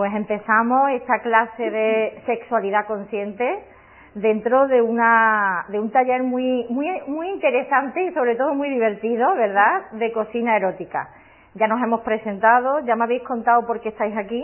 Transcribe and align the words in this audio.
Pues 0.00 0.14
empezamos 0.14 0.92
esta 0.92 1.18
clase 1.18 1.70
de 1.70 2.22
sexualidad 2.24 2.86
consciente 2.86 3.44
dentro 4.14 4.66
de 4.66 4.80
una 4.80 5.66
de 5.68 5.78
un 5.78 5.90
taller 5.90 6.22
muy 6.22 6.64
muy 6.70 6.88
muy 7.06 7.28
interesante 7.28 8.04
y 8.04 8.14
sobre 8.14 8.34
todo 8.34 8.54
muy 8.54 8.70
divertido, 8.70 9.34
¿verdad? 9.34 9.90
De 9.92 10.10
cocina 10.10 10.56
erótica. 10.56 11.10
Ya 11.52 11.66
nos 11.66 11.82
hemos 11.82 12.00
presentado, 12.00 12.80
ya 12.86 12.96
me 12.96 13.04
habéis 13.04 13.22
contado 13.24 13.66
por 13.66 13.82
qué 13.82 13.90
estáis 13.90 14.16
aquí 14.16 14.42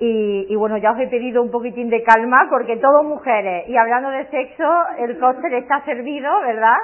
y, 0.00 0.56
bueno, 0.56 0.76
ya 0.78 0.90
os 0.90 0.98
he 0.98 1.06
pedido 1.06 1.42
un 1.42 1.52
poquitín 1.52 1.88
de 1.88 2.02
calma 2.02 2.48
porque 2.50 2.76
todos 2.78 3.04
mujeres 3.04 3.68
y 3.68 3.76
hablando 3.76 4.10
de 4.10 4.26
sexo, 4.30 4.68
el 4.98 5.16
cóctel 5.20 5.54
está 5.54 5.84
servido, 5.84 6.28
¿verdad? 6.40 6.78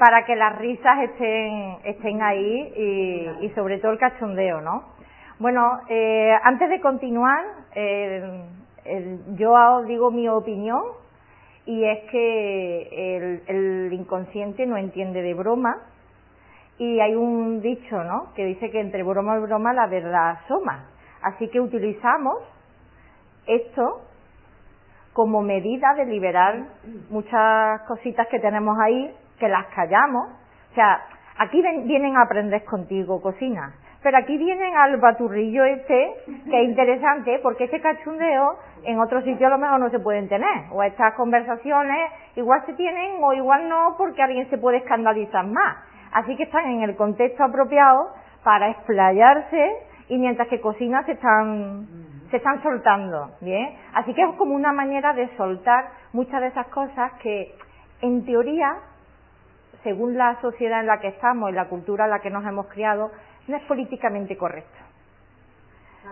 Para 0.00 0.24
que 0.24 0.34
las 0.34 0.58
risas 0.58 1.02
estén 1.02 1.76
estén 1.84 2.20
ahí 2.20 2.72
y, 2.76 3.46
y 3.46 3.50
sobre 3.50 3.78
todo 3.78 3.92
el 3.92 3.98
cachondeo, 3.98 4.60
¿no? 4.60 5.01
Bueno, 5.42 5.80
eh, 5.88 6.30
antes 6.44 6.70
de 6.70 6.80
continuar, 6.80 7.44
eh, 7.74 8.44
yo 9.34 9.50
os 9.50 9.86
digo 9.88 10.12
mi 10.12 10.28
opinión 10.28 10.80
y 11.66 11.84
es 11.84 12.08
que 12.12 13.16
el, 13.48 13.92
inconsciente 13.92 14.64
no 14.66 14.76
entiende 14.76 15.20
de 15.20 15.34
broma 15.34 15.78
y 16.78 17.00
hay 17.00 17.16
un 17.16 17.60
dicho, 17.60 18.04
¿no? 18.04 18.32
Que 18.36 18.44
dice 18.44 18.70
que 18.70 18.78
entre 18.78 19.02
broma 19.02 19.36
y 19.36 19.40
broma 19.40 19.72
la 19.72 19.88
verdad 19.88 20.38
asoma. 20.44 20.84
Así 21.22 21.48
que 21.48 21.58
utilizamos 21.58 22.36
esto 23.44 24.02
como 25.12 25.42
medida 25.42 25.92
de 25.96 26.06
liberar 26.06 26.68
muchas 27.10 27.80
cositas 27.88 28.28
que 28.28 28.38
tenemos 28.38 28.78
ahí, 28.78 29.12
que 29.40 29.48
las 29.48 29.66
callamos. 29.74 30.28
O 30.70 30.74
sea, 30.76 31.02
aquí 31.38 31.60
vienen 31.84 32.16
a 32.16 32.22
aprender 32.22 32.64
contigo 32.64 33.20
cocina 33.20 33.74
pero 34.02 34.18
aquí 34.18 34.36
vienen 34.36 34.76
al 34.76 34.96
baturrillo 34.98 35.64
este, 35.64 36.14
que 36.50 36.62
es 36.62 36.68
interesante, 36.68 37.38
porque 37.42 37.64
este 37.64 37.80
cachundeo 37.80 38.56
en 38.84 38.98
otros 38.98 39.22
sitios 39.24 39.44
a 39.44 39.54
lo 39.54 39.58
mejor 39.58 39.78
no 39.78 39.90
se 39.90 40.00
pueden 40.00 40.28
tener. 40.28 40.66
O 40.72 40.82
estas 40.82 41.14
conversaciones 41.14 42.10
igual 42.34 42.64
se 42.66 42.74
tienen 42.74 43.22
o 43.22 43.32
igual 43.32 43.68
no, 43.68 43.94
porque 43.96 44.22
alguien 44.22 44.50
se 44.50 44.58
puede 44.58 44.78
escandalizar 44.78 45.46
más. 45.46 45.76
Así 46.12 46.36
que 46.36 46.42
están 46.44 46.66
en 46.66 46.82
el 46.82 46.96
contexto 46.96 47.44
apropiado 47.44 48.08
para 48.42 48.70
explayarse 48.70 49.76
y 50.08 50.18
mientras 50.18 50.48
que 50.48 50.60
cocina 50.60 51.04
se 51.04 51.12
están, 51.12 51.86
se 52.30 52.38
están 52.38 52.62
soltando, 52.62 53.30
¿bien? 53.40 53.76
Así 53.94 54.12
que 54.12 54.22
es 54.22 54.36
como 54.36 54.54
una 54.54 54.72
manera 54.72 55.12
de 55.12 55.28
soltar 55.36 55.84
muchas 56.12 56.40
de 56.40 56.48
esas 56.48 56.66
cosas 56.68 57.12
que, 57.22 57.54
en 58.02 58.24
teoría, 58.26 58.74
según 59.84 60.18
la 60.18 60.40
sociedad 60.40 60.80
en 60.80 60.86
la 60.86 61.00
que 61.00 61.08
estamos 61.08 61.50
y 61.50 61.54
la 61.54 61.68
cultura 61.68 62.04
en 62.04 62.10
la 62.10 62.20
que 62.20 62.30
nos 62.30 62.44
hemos 62.44 62.66
criado, 62.66 63.10
no 63.48 63.56
es 63.56 63.62
políticamente 63.64 64.36
correcto. 64.36 64.78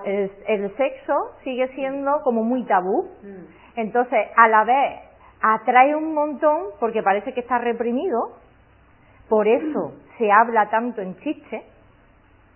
El, 0.05 0.77
sexo 0.77 1.33
sigue 1.43 1.69
siendo 1.75 2.23
como 2.23 2.43
muy 2.45 2.65
tabú. 2.65 3.09
Entonces, 3.77 4.29
a 4.37 4.49
la 4.49 4.65
vez, 4.65 5.01
atrae 5.43 5.95
un 5.95 6.15
montón 6.15 6.69
porque 6.79 7.03
parece 7.03 7.33
que 7.33 7.41
está 7.41 7.59
reprimido. 7.59 8.37
Por 9.29 9.47
eso 9.49 9.95
se 10.19 10.31
habla 10.31 10.71
tanto 10.71 11.01
en 11.01 11.17
chiste 11.19 11.65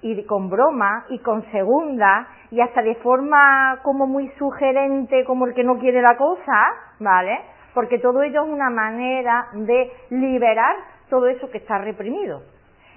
y 0.03 0.23
con 0.27 0.51
broma 0.51 1.07
y 1.09 1.19
con 1.21 1.43
segunda 1.51 2.29
y 2.51 2.61
hasta 2.61 2.83
de 2.83 2.95
forma 2.97 3.81
como 3.83 4.07
muy 4.07 4.29
sugerente 4.39 5.25
como 5.25 5.47
el 5.47 5.55
que 5.55 5.65
no 5.65 5.79
quiere 5.79 6.03
la 6.03 6.17
cosa, 6.17 6.67
¿vale? 7.01 7.39
Porque 7.75 7.99
todo 7.99 8.23
ello 8.23 8.45
es 8.45 8.51
una 8.51 8.71
manera 8.71 9.49
de 9.53 9.91
liberar 10.11 10.77
todo 11.09 11.27
eso 11.27 11.51
que 11.51 11.59
está 11.59 11.79
reprimido 11.79 12.43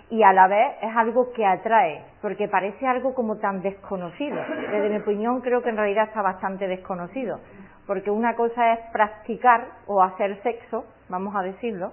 y 0.09 0.23
a 0.23 0.31
la 0.31 0.47
vez 0.47 0.75
es 0.81 0.95
algo 0.95 1.33
que 1.33 1.45
atrae, 1.45 2.03
porque 2.21 2.47
parece 2.47 2.87
algo 2.87 3.13
como 3.13 3.37
tan 3.37 3.61
desconocido. 3.61 4.37
Desde 4.71 4.89
mi 4.89 4.97
opinión 4.97 5.41
creo 5.41 5.61
que 5.61 5.69
en 5.69 5.77
realidad 5.77 6.05
está 6.05 6.21
bastante 6.21 6.67
desconocido, 6.67 7.39
porque 7.85 8.09
una 8.09 8.35
cosa 8.35 8.73
es 8.73 8.79
practicar 8.91 9.65
o 9.85 10.01
hacer 10.01 10.41
sexo, 10.43 10.85
vamos 11.09 11.35
a 11.35 11.41
decirlo, 11.41 11.91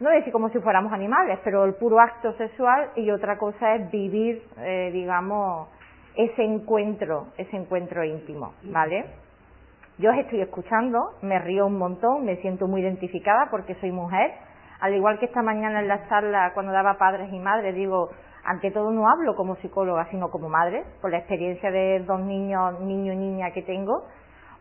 no 0.00 0.10
decir 0.10 0.32
como 0.32 0.50
si 0.50 0.58
fuéramos 0.58 0.92
animales, 0.92 1.38
pero 1.44 1.64
el 1.64 1.74
puro 1.74 2.00
acto 2.00 2.32
sexual 2.34 2.90
y 2.96 3.10
otra 3.10 3.38
cosa 3.38 3.76
es 3.76 3.90
vivir, 3.90 4.42
eh, 4.58 4.90
digamos, 4.92 5.68
ese 6.16 6.42
encuentro, 6.42 7.28
ese 7.38 7.56
encuentro 7.56 8.04
íntimo, 8.04 8.52
¿vale? 8.64 9.06
Yo 9.98 10.10
os 10.10 10.18
estoy 10.18 10.40
escuchando, 10.40 11.14
me 11.22 11.38
río 11.38 11.66
un 11.66 11.78
montón, 11.78 12.24
me 12.24 12.36
siento 12.36 12.66
muy 12.66 12.82
identificada 12.82 13.48
porque 13.50 13.74
soy 13.76 13.92
mujer, 13.92 14.32
al 14.82 14.94
igual 14.94 15.20
que 15.20 15.26
esta 15.26 15.42
mañana 15.42 15.78
en 15.78 15.86
la 15.86 16.08
charla 16.08 16.50
cuando 16.54 16.72
daba 16.72 16.98
padres 16.98 17.32
y 17.32 17.38
madres, 17.38 17.72
digo, 17.72 18.10
ante 18.44 18.72
todo 18.72 18.90
no 18.90 19.08
hablo 19.08 19.36
como 19.36 19.54
psicóloga, 19.56 20.08
sino 20.10 20.28
como 20.28 20.48
madre, 20.48 20.82
por 21.00 21.12
la 21.12 21.18
experiencia 21.18 21.70
de 21.70 22.00
dos 22.00 22.18
niños, 22.18 22.80
niño 22.80 23.12
y 23.12 23.16
niña 23.16 23.52
que 23.52 23.62
tengo, 23.62 24.08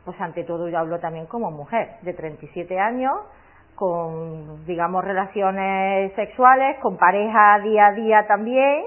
pues 0.06 0.22
ante 0.22 0.44
todo 0.44 0.70
yo 0.70 0.78
hablo 0.78 1.00
también 1.00 1.26
como 1.26 1.50
mujer, 1.50 1.96
de 2.04 2.14
37 2.14 2.80
años, 2.80 3.14
con, 3.74 4.64
digamos, 4.68 5.04
relaciones 5.04 6.14
sexuales, 6.14 6.78
con 6.84 6.98
pareja 6.98 7.58
día 7.64 7.88
a 7.88 7.92
día 7.94 8.28
también, 8.28 8.84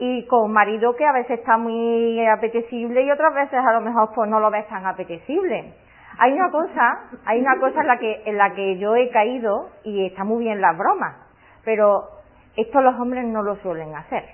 y 0.00 0.26
con 0.26 0.52
marido 0.52 0.94
que 0.96 1.06
a 1.06 1.12
veces 1.12 1.38
está 1.38 1.56
muy 1.56 2.26
apetecible 2.26 3.04
y 3.04 3.10
otras 3.10 3.32
veces 3.32 3.58
a 3.58 3.72
lo 3.72 3.80
mejor 3.80 4.10
pues 4.14 4.28
no 4.28 4.38
lo 4.38 4.50
ves 4.50 4.68
tan 4.68 4.84
apetecible. 4.84 5.72
Hay 6.18 6.32
una 6.32 6.50
cosa, 6.50 7.00
hay 7.24 7.40
una 7.40 7.58
cosa 7.58 7.80
en 7.80 7.86
la 7.86 7.98
que, 7.98 8.22
en 8.26 8.36
la 8.36 8.54
que 8.54 8.78
yo 8.78 8.94
he 8.96 9.10
caído 9.10 9.70
y 9.84 10.06
está 10.06 10.24
muy 10.24 10.44
bien 10.44 10.60
la 10.60 10.72
broma, 10.72 11.16
pero 11.64 12.08
esto 12.56 12.80
los 12.80 12.98
hombres 13.00 13.24
no 13.26 13.42
lo 13.42 13.56
suelen 13.56 13.94
hacer. 13.94 14.24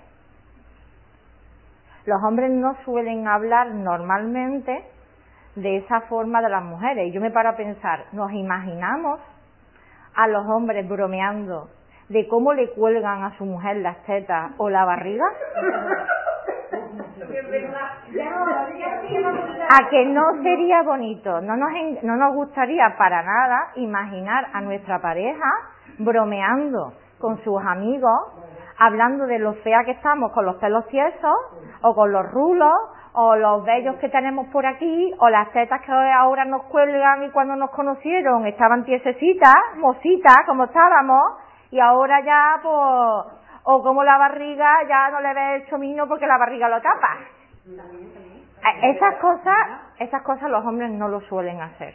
Los 2.05 2.23
hombres 2.23 2.51
no 2.51 2.75
suelen 2.85 3.29
hablar 3.29 3.75
normalmente 3.75 4.85
de 5.57 5.77
esa 5.77 6.01
forma 6.03 6.41
de 6.41 6.49
las 6.49 6.65
mujeres. 6.65 7.13
Yo 7.13 7.21
me 7.21 7.31
paro 7.31 7.51
a 7.51 7.57
pensar, 7.57 8.07
¿nos 8.13 8.33
imaginamos 8.33 9.21
a 10.15 10.27
los 10.27 10.47
hombres 10.47 10.89
bromeando 10.89 11.69
de 12.09 12.27
cómo 12.29 12.55
le 12.55 12.71
cuelgan 12.71 13.25
a 13.25 13.37
su 13.37 13.45
mujer 13.45 13.77
las 13.77 14.03
tetas 14.05 14.53
o 14.57 14.71
la 14.71 14.85
barriga? 14.85 15.27
A 19.71 19.89
que 19.91 20.05
no 20.07 20.43
sería 20.43 20.83
bonito, 20.83 21.41
no 21.41 21.57
nos, 21.57 21.71
no 22.03 22.17
nos 22.17 22.35
gustaría 22.35 22.95
para 22.97 23.23
nada 23.23 23.73
imaginar 23.77 24.49
a 24.53 24.61
nuestra 24.61 25.01
pareja 25.01 25.51
bromeando 25.99 26.95
con 27.19 27.43
sus 27.45 27.61
amigos, 27.63 28.19
hablando 28.79 29.27
de 29.27 29.39
lo 29.39 29.55
fea 29.55 29.85
que 29.85 29.91
estamos 29.93 30.33
con 30.33 30.47
los 30.47 30.57
pelos 30.57 30.87
tiesos, 30.89 31.37
o 31.83 31.95
con 31.95 32.13
los 32.13 32.31
rulos, 32.31 32.75
o 33.13 33.35
los 33.37 33.65
vellos 33.65 33.97
que 33.97 34.09
tenemos 34.09 34.47
por 34.49 34.65
aquí, 34.65 35.13
o 35.19 35.29
las 35.29 35.51
tetas 35.53 35.83
que 35.83 35.93
ahora 35.93 36.45
nos 36.45 36.63
cuelgan 36.65 37.25
y 37.25 37.31
cuando 37.31 37.57
nos 37.57 37.71
conocieron 37.71 38.47
estaban 38.47 38.85
tiesecitas, 38.85 39.55
mositas, 39.77 40.37
como 40.47 40.65
estábamos, 40.65 41.35
y 41.71 41.81
ahora 41.81 42.21
ya 42.25 42.61
pues 42.63 43.39
o 43.71 43.83
como 43.83 44.03
la 44.03 44.17
barriga 44.17 44.83
ya 44.89 45.11
no 45.11 45.21
le 45.21 45.35
ve 45.35 45.57
el 45.57 45.67
chomino 45.67 46.09
porque 46.09 46.27
la 46.27 46.39
barriga 46.39 46.71
lo 46.71 46.81
tapa. 46.81 47.19
Esas 48.83 49.17
cosas, 49.17 49.57
esas 49.99 50.23
cosas 50.23 50.51
los 50.51 50.65
hombres 50.65 50.91
no 50.91 51.07
lo 51.09 51.21
suelen 51.21 51.61
hacer. 51.61 51.95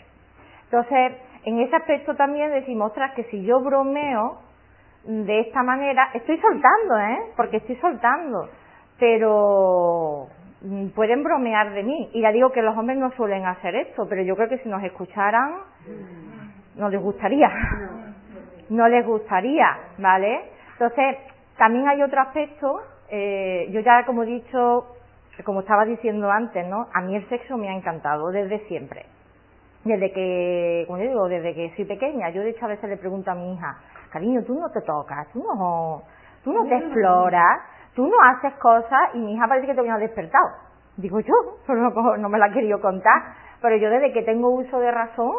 Entonces, 0.65 1.13
en 1.45 1.59
ese 1.61 1.75
aspecto 1.75 2.15
también 2.15 2.51
decimos, 2.51 2.91
ostras, 2.91 3.13
que 3.15 3.23
si 3.23 3.43
yo 3.43 3.59
bromeo 3.59 4.37
de 5.05 5.39
esta 5.39 5.63
manera, 5.63 6.11
estoy 6.13 6.37
soltando, 6.37 6.99
¿eh? 6.99 7.31
Porque 7.35 7.57
estoy 7.57 7.75
soltando, 7.77 8.49
pero 8.99 10.27
mm, 10.61 10.89
pueden 10.89 11.23
bromear 11.23 11.71
de 11.71 11.81
mí. 11.81 12.11
Y 12.13 12.21
ya 12.21 12.31
digo 12.31 12.51
que 12.51 12.61
los 12.61 12.77
hombres 12.77 12.99
no 12.99 13.09
suelen 13.13 13.47
hacer 13.47 13.73
esto, 13.77 14.05
pero 14.07 14.21
yo 14.21 14.35
creo 14.35 14.47
que 14.47 14.59
si 14.59 14.69
nos 14.69 14.83
escucharan, 14.83 15.55
no 16.75 16.87
les 16.89 17.01
gustaría. 17.01 17.49
No 18.69 18.87
les 18.87 19.05
gustaría, 19.05 19.67
¿vale? 19.97 20.51
Entonces, 20.73 21.32
también 21.57 21.87
hay 21.87 22.01
otro 22.01 22.21
aspecto, 22.21 22.81
eh, 23.09 23.67
yo 23.71 23.81
ya 23.81 24.05
como 24.05 24.23
he 24.23 24.27
dicho, 24.27 24.87
como 25.43 25.61
estaba 25.61 25.85
diciendo 25.85 26.29
antes, 26.31 26.65
¿no? 26.67 26.87
A 26.93 27.01
mí 27.01 27.15
el 27.15 27.27
sexo 27.29 27.57
me 27.57 27.69
ha 27.69 27.73
encantado 27.73 28.31
desde 28.31 28.59
siempre. 28.67 29.05
Desde 29.83 30.11
que, 30.13 30.85
como 30.87 30.99
digo, 30.99 31.27
desde 31.27 31.53
que 31.53 31.73
soy 31.75 31.85
pequeña. 31.85 32.29
Yo 32.29 32.41
de 32.41 32.51
hecho 32.51 32.65
a 32.65 32.69
veces 32.69 32.89
le 32.89 32.97
pregunto 32.97 33.31
a 33.31 33.35
mi 33.35 33.53
hija, 33.53 33.77
cariño, 34.11 34.43
tú 34.43 34.57
no 34.59 34.69
te 34.69 34.81
tocas, 34.81 35.27
tú 35.33 35.43
no, 35.43 36.03
tú 36.43 36.53
no 36.53 36.65
te 36.65 36.77
exploras, 36.77 37.61
tú 37.95 38.07
no 38.07 38.15
haces 38.21 38.53
cosas 38.59 39.13
y 39.13 39.19
mi 39.19 39.33
hija 39.33 39.47
parece 39.47 39.67
que 39.67 39.75
te 39.75 39.81
viene 39.81 39.99
despertado. 39.99 40.47
Digo 40.97 41.19
yo, 41.19 41.33
no, 41.67 42.17
no 42.17 42.29
me 42.29 42.37
la 42.37 42.47
he 42.47 42.53
querido 42.53 42.79
contar, 42.79 43.21
pero 43.61 43.75
yo 43.77 43.89
desde 43.89 44.13
que 44.13 44.21
tengo 44.23 44.49
uso 44.49 44.79
de 44.79 44.91
razón, 44.91 45.31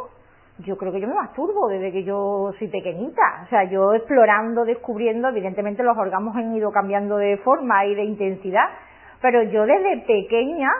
yo 0.58 0.76
creo 0.76 0.92
que 0.92 1.00
yo 1.00 1.08
me 1.08 1.14
masturbo 1.14 1.68
desde 1.68 1.90
que 1.90 2.04
yo 2.04 2.52
soy 2.58 2.68
pequeñita. 2.68 3.42
O 3.44 3.48
sea, 3.48 3.64
yo 3.64 3.92
explorando, 3.94 4.64
descubriendo, 4.64 5.28
evidentemente 5.28 5.82
los 5.82 5.96
orgasmos 5.96 6.36
han 6.36 6.54
ido 6.54 6.70
cambiando 6.70 7.16
de 7.16 7.38
forma 7.38 7.84
y 7.86 7.94
de 7.94 8.04
intensidad, 8.04 8.66
pero 9.20 9.42
yo 9.42 9.66
desde 9.66 10.04
pequeña 10.06 10.70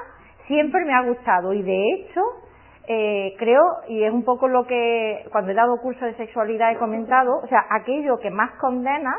siempre 0.46 0.84
me 0.84 0.94
ha 0.94 1.02
gustado 1.02 1.52
y 1.52 1.62
de 1.62 1.92
hecho 1.94 2.20
eh, 2.86 3.34
creo, 3.38 3.62
y 3.88 4.04
es 4.04 4.12
un 4.12 4.24
poco 4.24 4.46
lo 4.46 4.66
que 4.66 5.24
cuando 5.32 5.50
he 5.50 5.54
dado 5.54 5.80
curso 5.80 6.04
de 6.04 6.14
sexualidad 6.16 6.72
he 6.72 6.76
comentado, 6.76 7.38
o 7.42 7.46
sea, 7.48 7.64
aquello 7.70 8.18
que 8.18 8.30
más 8.30 8.50
condenas 8.60 9.16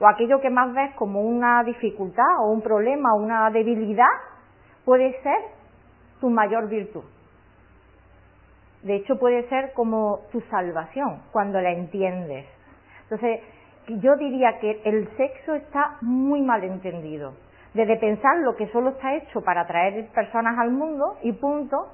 o 0.00 0.08
aquello 0.08 0.40
que 0.40 0.50
más 0.50 0.72
ves 0.72 0.94
como 0.96 1.20
una 1.20 1.62
dificultad 1.62 2.24
o 2.40 2.50
un 2.50 2.62
problema 2.62 3.14
o 3.14 3.22
una 3.22 3.50
debilidad 3.50 4.08
puede 4.84 5.12
ser 5.22 5.38
tu 6.20 6.30
mayor 6.30 6.68
virtud. 6.68 7.04
De 8.86 8.94
hecho, 8.94 9.18
puede 9.18 9.48
ser 9.48 9.72
como 9.72 10.20
tu 10.30 10.40
salvación 10.42 11.20
cuando 11.32 11.60
la 11.60 11.72
entiendes. 11.72 12.46
Entonces, 13.02 13.40
yo 13.88 14.14
diría 14.14 14.60
que 14.60 14.80
el 14.84 15.08
sexo 15.16 15.54
está 15.54 15.96
muy 16.02 16.40
mal 16.40 16.62
entendido. 16.62 17.34
Desde 17.74 17.96
pensar 17.96 18.38
lo 18.38 18.54
que 18.54 18.68
solo 18.68 18.90
está 18.90 19.16
hecho 19.16 19.40
para 19.40 19.62
atraer 19.62 20.06
personas 20.14 20.56
al 20.60 20.70
mundo 20.70 21.16
y 21.22 21.32
punto, 21.32 21.88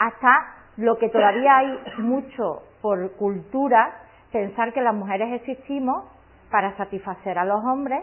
hasta 0.00 0.56
lo 0.76 0.98
que 0.98 1.08
todavía 1.08 1.56
hay 1.56 1.78
mucho 1.98 2.64
por 2.82 3.12
cultura, 3.12 3.94
pensar 4.32 4.72
que 4.72 4.80
las 4.80 4.92
mujeres 4.92 5.40
existimos 5.40 6.04
para 6.50 6.76
satisfacer 6.76 7.38
a 7.38 7.44
los 7.44 7.64
hombres 7.64 8.02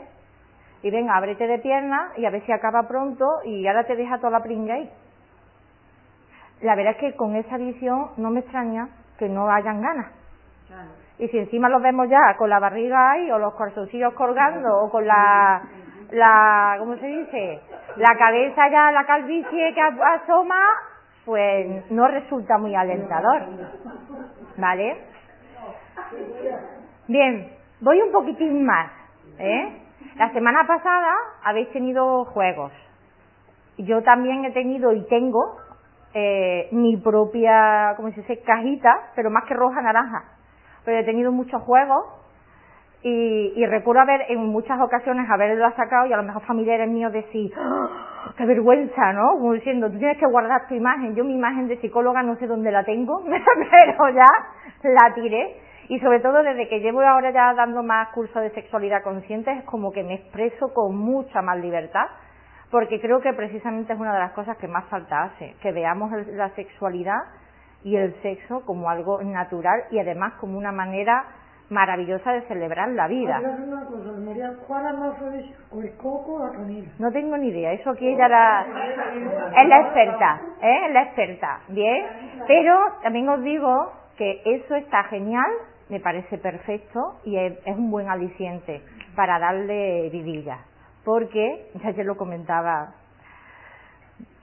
y 0.83 0.89
venga, 0.89 1.17
ábrete 1.17 1.47
de 1.47 1.59
piernas 1.59 2.17
y 2.17 2.25
a 2.25 2.29
ver 2.29 2.45
si 2.45 2.53
acaba 2.53 2.87
pronto 2.87 3.25
y 3.43 3.67
ahora 3.67 3.83
te 3.83 3.97
deja 3.97 4.19
toda 4.19 4.31
la 4.31 4.41
pringa 4.41 4.75
ahí. 4.75 4.89
La 6.61 6.75
verdad 6.75 6.93
es 6.93 6.97
que 6.97 7.15
con 7.15 7.35
esa 7.35 7.57
visión 7.57 8.11
no 8.17 8.29
me 8.29 8.41
extraña 8.41 8.89
que 9.17 9.27
no 9.27 9.51
hayan 9.51 9.81
ganas. 9.81 10.11
Y 11.17 11.27
si 11.27 11.37
encima 11.37 11.69
los 11.69 11.81
vemos 11.81 12.09
ya 12.09 12.35
con 12.37 12.49
la 12.49 12.59
barriga 12.59 13.11
ahí 13.11 13.29
o 13.31 13.37
los 13.37 13.53
calzoncillos 13.55 14.13
colgando 14.13 14.69
o 14.83 14.89
con 14.89 15.05
la, 15.05 15.61
la, 16.11 16.75
¿cómo 16.79 16.95
se 16.97 17.05
dice? 17.05 17.61
La 17.97 18.15
cabeza 18.17 18.69
ya, 18.69 18.91
la 18.91 19.05
calvicie 19.05 19.73
que 19.73 19.81
asoma, 19.81 20.61
pues 21.25 21.91
no 21.91 22.07
resulta 22.07 22.57
muy 22.57 22.75
alentador. 22.75 23.43
¿Vale? 24.57 24.97
Bien, 27.07 27.51
voy 27.81 28.01
un 28.01 28.11
poquitín 28.11 28.65
más. 28.65 28.91
¿eh? 29.37 29.81
La 30.15 30.31
semana 30.33 30.65
pasada 30.65 31.13
habéis 31.43 31.71
tenido 31.71 32.25
juegos. 32.25 32.71
Yo 33.77 34.01
también 34.03 34.45
he 34.45 34.51
tenido 34.51 34.93
y 34.93 35.05
tengo 35.07 35.57
eh, 36.13 36.67
mi 36.71 36.97
propia, 36.97 37.93
como 37.95 38.09
se 38.11 38.21
dice, 38.21 38.41
cajita, 38.41 39.11
pero 39.15 39.29
más 39.29 39.45
que 39.45 39.53
roja, 39.53 39.81
naranja. 39.81 40.23
Pero 40.83 40.99
he 40.99 41.03
tenido 41.03 41.31
muchos 41.31 41.61
juegos 41.63 42.05
y, 43.03 43.53
y, 43.55 43.65
recuerdo 43.65 44.01
haber 44.01 44.25
en 44.29 44.45
muchas 44.47 44.79
ocasiones 44.79 45.27
haberlo 45.29 45.71
sacado 45.75 46.05
y 46.05 46.13
a 46.13 46.17
lo 46.17 46.23
mejor 46.23 46.43
familiares 46.43 46.87
míos 46.87 47.11
decir, 47.11 47.51
¡Oh, 47.57 47.89
qué 48.37 48.45
vergüenza, 48.45 49.13
¿no? 49.13 49.31
Como 49.39 49.53
diciendo, 49.53 49.89
tú 49.89 49.97
tienes 49.97 50.17
que 50.17 50.27
guardar 50.27 50.67
tu 50.67 50.75
imagen. 50.75 51.15
Yo 51.15 51.23
mi 51.23 51.33
imagen 51.33 51.67
de 51.67 51.77
psicóloga 51.77 52.21
no 52.21 52.35
sé 52.35 52.45
dónde 52.45 52.71
la 52.71 52.83
tengo, 52.83 53.23
pero 53.25 54.09
ya 54.09 54.27
la 54.83 55.13
tiré. 55.15 55.57
Y 55.89 55.99
sobre 55.99 56.19
todo 56.19 56.43
desde 56.43 56.67
que 56.69 56.79
llevo 56.79 57.01
ahora 57.01 57.31
ya 57.31 57.53
dando 57.55 57.81
más 57.81 58.09
cursos 58.09 58.41
de 58.41 58.51
sexualidad 58.51 59.03
consciente 59.03 59.51
es 59.51 59.63
como 59.65 59.91
que 59.91 60.03
me 60.03 60.15
expreso 60.15 60.73
con 60.73 60.95
mucha 60.95 61.41
más 61.41 61.57
libertad 61.57 62.05
porque 62.71 63.01
creo 63.01 63.19
que 63.19 63.33
precisamente 63.33 63.93
es 63.93 63.99
una 63.99 64.13
de 64.13 64.19
las 64.19 64.31
cosas 64.31 64.57
que 64.57 64.67
más 64.67 64.85
falta 64.85 65.23
hace, 65.23 65.55
que 65.61 65.71
veamos 65.71 66.11
la 66.27 66.49
sexualidad 66.55 67.19
y 67.83 67.97
el 67.97 68.15
sexo 68.21 68.65
como 68.65 68.89
algo 68.89 69.21
natural 69.21 69.83
y 69.91 69.99
además 69.99 70.33
como 70.39 70.57
una 70.57 70.71
manera 70.71 71.25
maravillosa 71.69 72.33
de 72.33 72.41
celebrar 72.43 72.89
la 72.89 73.07
vida. 73.07 73.39
No 76.99 77.11
tengo 77.11 77.37
ni 77.37 77.47
idea, 77.47 77.71
eso 77.73 77.91
aquí 77.91 78.07
ella 78.07 78.27
la, 78.27 78.65
es 79.55 79.67
la 79.67 79.79
experta, 79.79 80.41
¿eh? 80.61 80.85
es 80.87 80.93
la 80.93 81.03
experta, 81.03 81.61
bien, 81.69 82.05
pero 82.45 82.77
también 83.03 83.29
os 83.29 83.41
digo 83.41 83.93
que 84.17 84.41
eso 84.45 84.75
está 84.75 85.03
genial, 85.05 85.49
me 85.89 85.99
parece 86.01 86.37
perfecto 86.37 87.19
y 87.23 87.37
es, 87.37 87.57
es 87.65 87.75
un 87.77 87.89
buen 87.89 88.09
aliciente 88.09 88.81
para 89.15 89.39
darle 89.39 90.09
vidilla, 90.09 90.59
porque, 91.03 91.71
ya 91.83 91.91
yo 91.91 92.03
lo 92.03 92.15
comentaba 92.15 92.93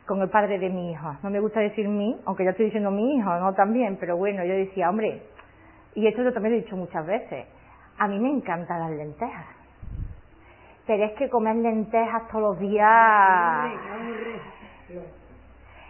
con 0.07 0.23
el 0.23 0.31
padre 0.31 0.59
de 0.59 0.71
mi 0.71 0.93
hijo, 0.93 1.17
no 1.23 1.31
me 1.31 1.39
gusta 1.39 1.61
decir 1.61 1.87
mí, 1.87 2.19
aunque 2.25 2.45
yo 2.45 2.51
estoy 2.51 2.67
diciendo 2.67 2.91
mi 2.91 3.17
hijo, 3.17 3.31
no 3.39 3.53
también, 3.55 3.99
pero 4.01 4.17
bueno, 4.17 4.43
yo 4.45 4.55
decía, 4.55 4.89
hombre, 4.89 5.23
y 5.95 6.07
esto 6.07 6.23
yo 6.23 6.33
también 6.33 6.55
lo 6.55 6.61
he 6.61 6.63
dicho 6.63 6.77
muchas 6.77 7.07
veces, 7.07 7.47
a 7.99 8.09
mí 8.09 8.19
me 8.19 8.31
encantan 8.31 8.81
las 8.81 8.91
lentejas. 8.91 9.47
Pero 10.87 11.05
es 11.05 11.13
que 11.13 11.29
comer 11.29 11.57
lentejas 11.57 12.29
todos 12.29 12.43
los 12.43 12.59
días... 12.59 12.87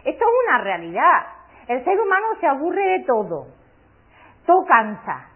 Esto 0.03 0.25
es 0.25 0.47
una 0.47 0.63
realidad. 0.63 1.27
El 1.67 1.83
ser 1.85 1.99
humano 1.99 2.25
se 2.39 2.47
aburre 2.47 2.83
de 2.97 3.05
todo. 3.05 3.47
Todo 4.45 4.65
cansa. 4.65 5.27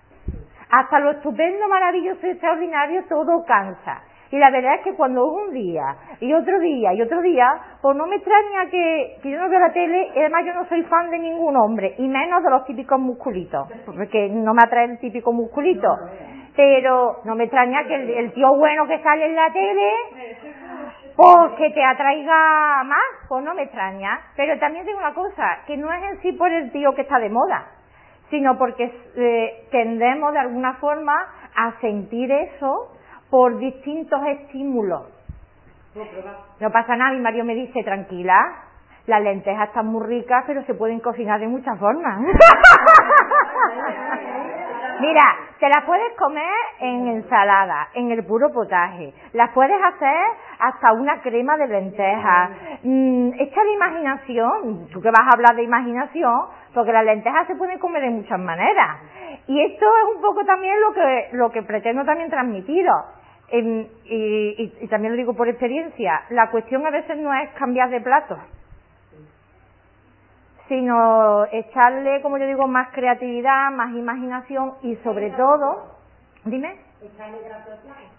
Hasta 0.70 1.00
lo 1.00 1.12
estupendo, 1.12 1.68
maravilloso 1.70 2.26
y 2.26 2.32
extraordinario, 2.32 3.06
todo 3.08 3.46
cansa. 3.46 4.02
Y 4.34 4.40
la 4.40 4.50
verdad 4.50 4.74
es 4.74 4.82
que 4.82 4.96
cuando 4.96 5.28
un 5.28 5.54
día, 5.54 5.96
y 6.20 6.34
otro 6.34 6.58
día, 6.60 6.92
y 6.92 7.04
otro 7.04 7.22
día, 7.22 7.46
pues 7.80 7.96
no 7.96 8.08
me 8.08 8.16
extraña 8.16 8.68
que, 8.68 9.20
yo 9.26 9.40
no 9.40 9.48
veo 9.48 9.60
la 9.60 9.72
tele, 9.72 10.10
y 10.16 10.20
además 10.22 10.44
yo 10.44 10.56
no 10.56 10.66
soy 10.66 10.82
fan 10.86 11.12
de 11.12 11.20
ningún 11.20 11.56
hombre, 11.56 11.94
y 12.00 12.08
menos 12.08 12.42
de 12.42 12.50
los 12.50 12.66
típicos 12.66 13.00
musculitos, 13.00 13.68
porque 13.86 14.30
no 14.30 14.56
me 14.56 14.64
atrae 14.64 14.86
el 14.86 14.98
típico 14.98 15.32
musculito. 15.32 15.88
Pero 16.56 17.18
no 17.26 17.36
me 17.36 17.44
extraña 17.44 17.84
que 17.84 17.94
el, 17.94 18.34
tío 18.34 18.56
bueno 18.58 18.88
que 18.88 19.04
sale 19.04 19.28
en 19.28 19.36
la 19.36 19.54
tele, 19.54 19.92
pues 21.16 21.52
que 21.60 21.70
te 21.70 21.84
atraiga 21.84 22.84
más, 22.86 23.28
pues 23.30 23.44
no 23.44 23.54
me 23.54 23.62
extraña. 23.62 24.20
Pero 24.36 24.58
también 24.58 24.84
digo 24.88 24.98
una 24.98 25.14
cosa, 25.14 25.60
que 25.68 25.78
no 25.78 25.94
es 25.94 26.04
en 26.06 26.22
sí 26.24 26.32
por 26.32 26.52
el 26.52 26.72
tío 26.72 26.96
que 26.96 27.02
está 27.02 27.20
de 27.20 27.30
moda, 27.30 27.68
sino 28.32 28.58
porque 28.58 28.92
eh, 29.16 29.68
tendemos 29.70 30.34
de 30.34 30.40
alguna 30.40 30.74
forma 30.78 31.14
a 31.56 31.80
sentir 31.82 32.32
eso 32.32 32.93
por 33.34 33.58
distintos 33.58 34.22
estímulos. 34.28 35.10
No 36.60 36.70
pasa 36.70 36.96
nada, 36.96 37.14
mi 37.14 37.20
Mario 37.20 37.44
me 37.44 37.56
dice, 37.56 37.82
tranquila, 37.82 38.38
las 39.08 39.24
lentejas 39.24 39.70
están 39.70 39.88
muy 39.88 40.06
ricas, 40.06 40.44
pero 40.46 40.64
se 40.66 40.76
pueden 40.76 41.00
cocinar 41.00 41.40
de 41.40 41.48
muchas 41.48 41.80
formas. 41.80 42.20
Mira, 45.00 45.24
te 45.60 45.68
las 45.68 45.84
puedes 45.84 46.16
comer 46.16 46.54
en 46.80 47.08
ensalada, 47.08 47.88
en 47.96 48.12
el 48.12 48.24
puro 48.24 48.52
potaje. 48.54 49.12
Las 49.34 49.50
puedes 49.50 49.82
hacer 49.84 50.22
hasta 50.60 50.94
una 50.94 51.20
crema 51.24 51.58
de 51.58 51.70
lentejas. 51.70 52.52
Mm, 52.84 53.32
echa 53.40 53.64
de 53.64 53.74
imaginación, 53.74 54.90
tú 54.94 55.02
que 55.02 55.10
vas 55.10 55.24
a 55.24 55.34
hablar 55.34 55.56
de 55.56 55.64
imaginación, 55.64 56.40
porque 56.72 56.94
las 56.94 57.04
lentejas 57.04 57.48
se 57.48 57.56
pueden 57.56 57.80
comer 57.80 58.04
de 58.04 58.12
muchas 58.12 58.40
maneras. 58.40 58.98
Y 59.48 59.60
esto 59.60 59.88
es 59.88 60.16
un 60.16 60.22
poco 60.22 60.46
también 60.46 60.80
lo 60.80 60.94
que, 60.94 61.30
lo 61.32 61.50
que 61.50 61.64
pretendo 61.64 62.06
también 62.06 62.30
transmitiros 62.30 63.23
y, 63.52 64.88
también 64.90 65.14
lo 65.14 65.18
digo 65.18 65.36
por 65.36 65.48
experiencia, 65.48 66.24
la 66.30 66.50
cuestión 66.50 66.86
a 66.86 66.92
veces 66.92 67.18
no 67.18 67.34
es 67.34 67.50
cambiar 67.52 67.90
de 67.90 68.02
plato, 68.02 68.38
sino 70.68 71.46
echarle, 71.52 72.22
como 72.22 72.38
yo 72.38 72.48
digo, 72.48 72.68
más 72.68 72.90
creatividad, 72.94 73.72
más 73.72 73.92
imaginación 73.92 74.74
y 74.82 74.96
sobre 74.98 75.30
todo, 75.32 75.98
dime, 76.46 76.78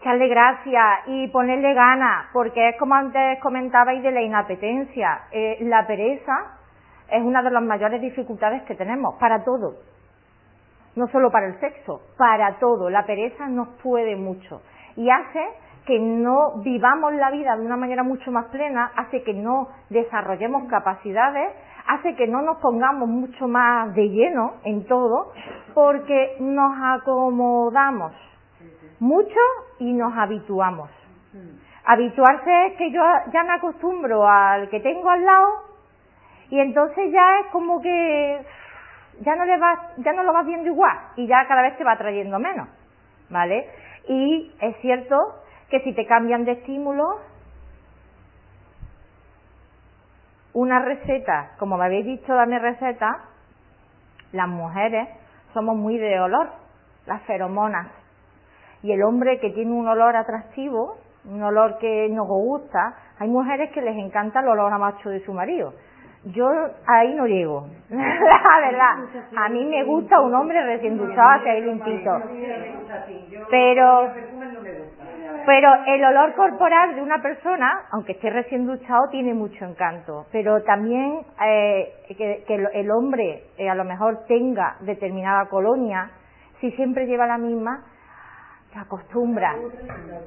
echarle 0.01 0.29
gracia 0.29 1.01
y 1.07 1.29
ponerle 1.29 1.75
ganas, 1.75 2.27
porque 2.33 2.69
es 2.69 2.77
como 2.79 2.95
antes 2.95 3.41
comentabais 3.41 4.03
de 4.03 4.13
la 4.13 4.21
inapetencia, 4.21 5.23
eh, 5.33 5.59
la 5.63 5.87
pereza 5.87 6.59
es 7.11 7.23
una 7.23 7.43
de 7.43 7.51
las 7.51 7.63
mayores 7.63 8.01
dificultades 8.01 8.63
que 8.65 8.75
tenemos 8.75 9.15
para 9.19 9.43
todo, 9.43 9.75
no 10.97 11.09
solo 11.09 11.31
para 11.31 11.47
el 11.47 11.59
sexo, 11.61 12.03
para 12.17 12.59
todo, 12.59 12.89
la 12.89 13.05
pereza 13.05 13.49
nos 13.49 13.69
puede 13.83 14.15
mucho 14.17 14.61
y 14.97 15.11
hace 15.11 15.45
que 15.87 15.99
no 15.99 16.63
vivamos 16.63 17.13
la 17.15 17.31
vida 17.31 17.57
de 17.57 17.67
una 17.67 17.77
manera 17.77 18.03
mucho 18.03 18.31
más 18.31 18.47
plena, 18.47 18.91
hace 18.97 19.23
que 19.23 19.35
no 19.35 19.69
desarrollemos 19.91 20.65
capacidades, 20.71 21.53
hace 21.87 22.15
que 22.17 22.27
no 22.27 22.41
nos 22.41 22.59
pongamos 22.59 23.09
mucho 23.09 23.47
más 23.47 23.95
de 23.95 24.09
lleno 24.09 24.55
en 24.65 24.87
todo, 24.87 25.33
porque 25.75 26.37
nos 26.41 26.73
acomodamos 26.83 28.13
mucho 29.01 29.41
y 29.79 29.93
nos 29.93 30.17
habituamos. 30.17 30.89
Habituarse 31.85 32.67
es 32.67 32.77
que 32.79 32.91
yo 32.91 33.03
ya 33.33 33.45
me 33.45 33.53
acostumbro 33.53 34.27
al 34.27 34.71
que 34.71 34.81
tengo 34.81 35.11
al 35.11 35.23
lado 35.23 35.49
y 36.49 36.59
entonces 36.61 37.13
ya 37.13 37.41
es 37.41 37.47
como 37.53 37.83
que 37.83 38.41
ya 39.21 39.37
no 39.37 39.45
le 39.45 39.59
vas, 39.59 39.79
ya 39.99 40.13
no 40.15 40.23
lo 40.23 40.33
vas 40.33 40.47
viendo 40.47 40.69
igual 40.69 40.97
y 41.17 41.27
ya 41.27 41.47
cada 41.47 41.61
vez 41.61 41.77
te 41.77 41.85
va 41.85 41.97
trayendo 41.97 42.39
menos, 42.39 42.69
¿vale? 43.29 43.69
Y 44.09 44.53
es 44.61 44.77
cierto 44.81 45.17
que 45.71 45.81
si 45.81 45.95
te 45.95 46.07
cambian 46.07 46.45
de 46.45 46.53
estímulo, 46.53 47.21
una 50.53 50.81
receta, 50.81 51.53
como 51.59 51.77
me 51.77 51.87
habéis 51.87 52.07
dicho, 52.07 52.33
dame 52.33 52.59
receta, 52.59 53.25
las 54.33 54.49
mujeres 54.49 55.09
somos 55.53 55.77
muy 55.77 55.99
de 55.99 56.21
olor, 56.21 56.51
las 57.07 57.23
feromonas. 57.23 57.89
Y 58.83 58.93
el 58.93 59.03
hombre 59.03 59.41
que 59.41 59.51
tiene 59.51 59.73
un 59.73 59.89
olor 59.89 60.17
atractivo, 60.17 60.99
un 61.25 61.43
olor 61.43 61.79
que 61.79 62.09
nos 62.11 62.27
gusta, 62.27 62.97
hay 63.19 63.29
mujeres 63.29 63.73
que 63.73 63.81
les 63.81 63.97
encanta 63.97 64.41
el 64.41 64.49
olor 64.49 64.73
a 64.73 64.79
macho 64.79 65.09
de 65.09 65.25
su 65.25 65.33
marido. 65.33 65.73
Yo 66.27 66.49
ahí 66.87 67.15
no 67.15 67.27
llego, 67.27 67.67
la 67.91 68.61
verdad. 68.61 68.97
A 69.37 69.49
mí 69.51 69.65
me 69.67 69.85
gusta 69.85 70.21
un 70.21 70.35
hombre 70.35 70.63
recién 70.65 70.97
duchado, 70.97 71.31
hacia 71.39 71.55
limpito. 71.55 72.11
Pero 73.51 74.11
pero 75.47 75.69
el 75.87 76.03
olor 76.05 76.35
corporal 76.35 76.95
de 76.95 77.03
una 77.03 77.21
persona, 77.21 77.83
aunque 77.91 78.13
esté 78.13 78.31
recién 78.31 78.67
duchado, 78.67 79.09
tiene 79.11 79.35
mucho 79.35 79.67
encanto. 79.67 80.27
Pero 80.33 80.63
también 80.63 81.21
eh, 81.45 81.93
que, 82.17 82.45
el 82.73 82.91
hombre 82.91 83.45
eh, 83.59 83.69
a 83.69 83.75
lo 83.75 83.85
mejor 83.85 84.25
tenga 84.27 84.77
determinada 84.81 85.47
colonia, 85.51 86.11
si 86.61 86.71
siempre 86.73 87.07
lleva 87.07 87.27
la 87.27 87.37
misma, 87.37 87.85
te 88.73 88.79
acostumbra 88.79 89.55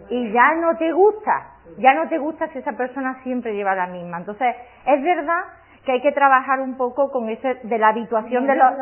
y 0.09 0.31
ya 0.31 0.53
no 0.55 0.77
te 0.77 0.91
gusta, 0.91 1.51
ya 1.79 1.93
no 1.93 2.07
te 2.07 2.17
gusta 2.17 2.47
si 2.49 2.59
esa 2.59 2.73
persona 2.73 3.19
siempre 3.23 3.53
lleva 3.53 3.73
la 3.75 3.87
misma. 3.87 4.19
Entonces, 4.19 4.55
es 4.85 5.03
verdad 5.03 5.41
que 5.87 5.93
hay 5.93 6.01
que 6.01 6.11
trabajar 6.11 6.59
un 6.59 6.75
poco 6.75 7.09
con 7.11 7.29
ese 7.29 7.61
de 7.63 7.77
la 7.77 7.87
habituación 7.87 8.45
de 8.45 8.57
los 8.57 8.73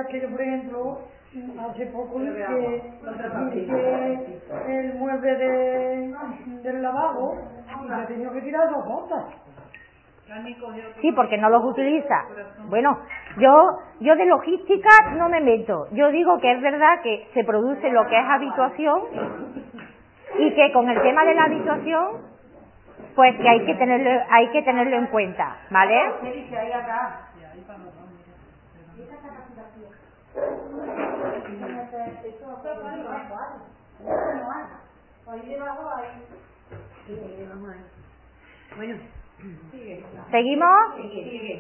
hace 1.70 1.86
poco 1.88 2.20
que 2.20 2.82
el 4.68 4.94
mueble 4.96 5.36
de, 5.36 6.16
del 6.64 6.82
lavabo 6.82 7.38
y 7.88 7.92
ha 7.92 8.08
tenido 8.08 8.32
que 8.32 8.42
tirar 8.42 8.72
dos 8.72 8.88
botas. 8.88 9.24
Sí, 11.00 11.12
porque 11.12 11.38
no 11.38 11.50
los 11.50 11.64
utiliza. 11.66 12.26
Bueno, 12.70 12.98
yo 13.38 13.78
yo 14.00 14.16
de 14.16 14.26
logística 14.26 14.90
no 15.16 15.30
me 15.30 15.42
meto. 15.42 15.86
Yo 15.92 16.10
digo 16.10 16.40
que 16.40 16.54
es 16.54 16.62
verdad 16.64 17.02
que 17.04 17.28
se 17.36 17.44
produce 17.44 17.88
lo 17.92 18.08
que 18.08 18.18
es 18.18 18.26
habituación 18.28 19.02
y 20.40 20.56
que 20.56 20.72
con 20.74 20.90
el 20.90 21.00
tema 21.04 21.24
de 21.24 21.36
la 21.36 21.44
habituación 21.44 22.35
pues 23.16 23.36
que 23.38 23.50
hay 23.50 23.66
que 23.66 23.76
tenerlo 23.76 24.24
hay 24.30 24.48
que 24.50 24.62
tenerlo 24.62 24.98
en 24.98 25.08
cuenta, 25.08 25.56
¿vale? 25.70 26.00
Bueno. 38.76 38.96
¿Seguimos? 40.32 40.70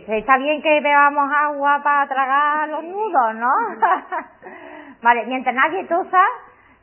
Está 0.07 0.37
bien 0.37 0.61
que 0.61 0.81
bebamos 0.81 1.29
agua 1.31 1.81
para 1.83 2.07
tragar 2.07 2.69
los 2.69 2.83
nudos, 2.83 3.35
¿no? 3.35 3.49
vale, 5.01 5.25
mientras 5.27 5.53
nadie 5.53 5.85
tosa, 5.85 6.21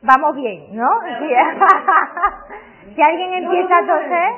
vamos 0.03 0.35
bien, 0.35 0.75
¿no? 0.75 0.87
si 2.95 3.01
alguien 3.01 3.33
empieza 3.33 3.77
a 3.77 3.85
toser... 3.85 4.31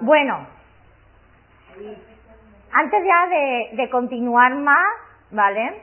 bueno, 0.00 0.46
antes 2.72 3.04
ya 3.04 3.28
de, 3.76 3.90
continuar 3.90 4.54
más, 4.54 4.94
¿vale? 5.30 5.82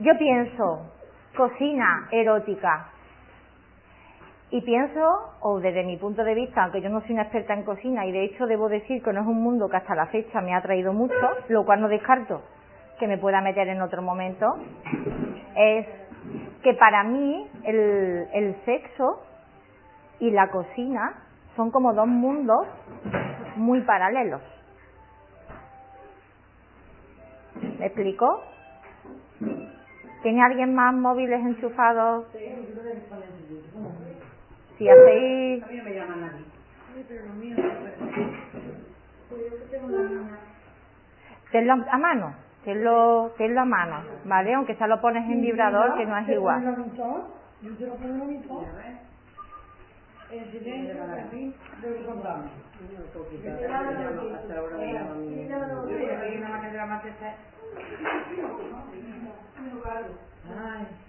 Yo 0.00 0.18
pienso, 0.18 0.92
cocina 1.36 2.08
erótica. 2.10 2.90
Y 4.50 4.60
pienso, 4.62 5.32
o 5.40 5.58
desde 5.58 5.82
mi 5.84 5.96
punto 5.96 6.22
de 6.22 6.34
vista, 6.34 6.64
aunque 6.64 6.80
yo 6.80 6.88
no 6.88 7.00
soy 7.00 7.12
una 7.12 7.22
experta 7.22 7.52
en 7.54 7.64
cocina 7.64 8.06
y 8.06 8.12
de 8.12 8.24
hecho 8.24 8.46
debo 8.46 8.68
decir 8.68 9.02
que 9.02 9.12
no 9.12 9.22
es 9.22 9.26
un 9.26 9.42
mundo 9.42 9.68
que 9.68 9.76
hasta 9.76 9.96
la 9.96 10.06
fecha 10.06 10.40
me 10.40 10.54
ha 10.54 10.62
traído 10.62 10.92
mucho, 10.92 11.14
lo 11.48 11.64
cual 11.64 11.80
no 11.80 11.88
descarto 11.88 12.42
que 12.98 13.06
me 13.06 13.18
pueda 13.18 13.40
meter 13.40 13.68
en 13.68 13.82
otro 13.82 14.02
momento, 14.02 14.56
es 15.56 15.86
que 16.62 16.74
para 16.74 17.04
mí 17.04 17.48
el, 17.64 18.28
el 18.32 18.56
sexo 18.64 19.22
y 20.18 20.30
la 20.30 20.50
cocina 20.50 21.22
son 21.56 21.70
como 21.70 21.92
dos 21.94 22.06
mundos 22.06 22.66
muy 23.56 23.80
paralelos. 23.82 24.42
¿Me 27.78 27.86
explico? 27.86 28.42
¿Tiene 30.22 30.42
alguien 30.42 30.74
más 30.74 30.94
móviles 30.94 31.40
enchufados? 31.40 32.26
Si 34.78 34.88
hacéis... 34.88 35.62
A 35.62 35.66
mí 35.68 35.80
me 35.82 35.94
llama 35.94 36.16
nadie. 36.16 36.44
Tenlo 41.52 41.74
a 41.90 41.98
mano, 41.98 42.34
tenlo, 42.66 43.30
tenlo 43.38 43.60
a 43.60 43.64
mano, 43.64 44.02
¿vale? 44.24 44.52
Aunque 44.52 44.74
ya 44.74 44.88
lo 44.88 45.00
pones 45.00 45.24
en 45.30 45.40
vibrador, 45.40 45.96
que 45.96 46.04
no 46.04 46.18
es 46.18 46.28
igual. 46.28 46.84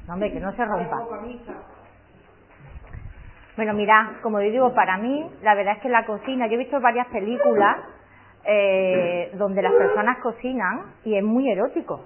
hombre, 0.08 0.32
que 0.32 0.40
no 0.40 0.52
se 0.54 0.64
rompa. 0.64 0.98
Bueno, 3.56 3.74
mira, 3.74 4.20
como 4.22 4.38
digo, 4.38 4.72
para 4.76 4.98
mí, 4.98 5.28
la 5.42 5.56
verdad 5.56 5.78
es 5.78 5.82
que 5.82 5.90
la 5.90 6.06
cocina, 6.06 6.46
yo 6.46 6.54
he 6.54 6.58
visto 6.58 6.80
varias 6.80 7.08
películas 7.08 7.78
eh, 8.50 9.32
donde 9.34 9.62
las 9.62 9.74
personas 9.74 10.20
cocinan 10.20 10.94
y 11.04 11.18
es 11.18 11.24
muy 11.24 11.52
erótico. 11.52 12.00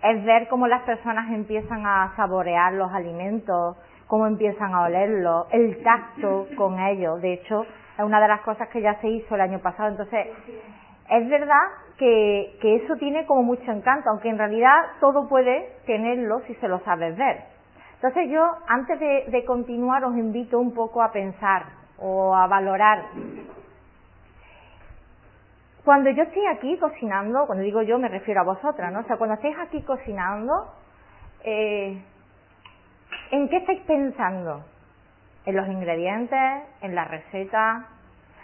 Es 0.00 0.24
ver 0.24 0.46
cómo 0.48 0.68
las 0.68 0.82
personas 0.82 1.32
empiezan 1.32 1.84
a 1.84 2.12
saborear 2.14 2.72
los 2.74 2.92
alimentos, 2.92 3.76
cómo 4.06 4.28
empiezan 4.28 4.72
a 4.72 4.82
olerlo, 4.82 5.46
el 5.50 5.82
tacto 5.82 6.46
con 6.56 6.78
ellos. 6.78 7.20
De 7.20 7.32
hecho, 7.32 7.62
es 7.98 8.04
una 8.04 8.20
de 8.20 8.28
las 8.28 8.42
cosas 8.42 8.68
que 8.68 8.80
ya 8.80 9.00
se 9.00 9.08
hizo 9.08 9.34
el 9.34 9.40
año 9.40 9.58
pasado. 9.58 9.88
Entonces, 9.88 10.28
es 11.10 11.28
verdad 11.28 11.66
que, 11.98 12.58
eso 12.62 12.94
tiene 12.96 13.26
como 13.26 13.42
mucho 13.42 13.68
encanto, 13.70 14.10
aunque 14.10 14.28
en 14.28 14.38
realidad 14.38 14.76
todo 15.00 15.28
puede 15.28 15.76
tenerlo 15.86 16.40
si 16.46 16.54
se 16.54 16.68
lo 16.68 16.78
sabes 16.84 17.16
ver. 17.16 17.44
Entonces 17.94 18.30
yo, 18.30 18.44
antes 18.68 19.00
de 19.00 19.44
continuar, 19.44 20.04
os 20.04 20.16
invito 20.16 20.60
un 20.60 20.72
poco 20.72 21.02
a 21.02 21.10
pensar 21.10 21.64
o 21.98 22.34
a 22.34 22.46
valorar. 22.46 23.06
Cuando 25.84 26.10
yo 26.10 26.22
estoy 26.22 26.46
aquí 26.46 26.78
cocinando, 26.78 27.46
cuando 27.46 27.64
digo 27.64 27.82
yo 27.82 27.98
me 27.98 28.08
refiero 28.08 28.40
a 28.40 28.44
vosotras, 28.44 28.92
¿no? 28.92 29.00
O 29.00 29.04
sea, 29.04 29.16
cuando 29.16 29.34
estéis 29.34 29.56
aquí 29.58 29.82
cocinando, 29.82 30.52
eh, 31.44 32.00
¿En 33.32 33.48
qué 33.48 33.56
estáis 33.56 33.80
pensando? 33.86 34.62
¿En 35.46 35.56
los 35.56 35.66
ingredientes? 35.66 36.64
¿En 36.82 36.94
la 36.94 37.04
receta? 37.06 37.86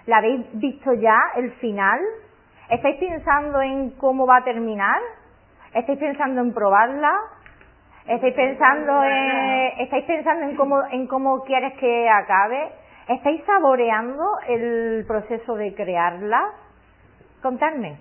¿La 0.07 0.17
habéis 0.17 0.47
visto 0.55 0.95
ya 0.95 1.17
el 1.37 1.53
final? 1.53 2.01
¿Estáis 2.71 2.97
pensando 2.97 3.61
en 3.61 3.91
cómo 3.99 4.27
va 4.27 4.39
a 4.39 4.45
terminar? 4.45 4.99
¿Estáis 5.75 5.99
pensando 5.99 6.41
en 6.41 6.55
probarla? 6.55 7.13
¿Estáis 8.07 8.35
pensando 8.35 9.05
en, 9.05 9.81
estáis 9.81 10.05
pensando 10.07 10.47
en 10.47 10.57
cómo, 10.57 10.83
en 10.91 11.07
cómo 11.07 11.45
quieres 11.45 11.75
que 11.79 12.09
acabe? 12.09 12.73
¿Estáis 13.09 13.45
saboreando 13.45 14.25
el 14.49 15.05
proceso 15.07 15.55
de 15.55 15.75
crearla? 15.75 16.43
Contadme. 17.43 17.99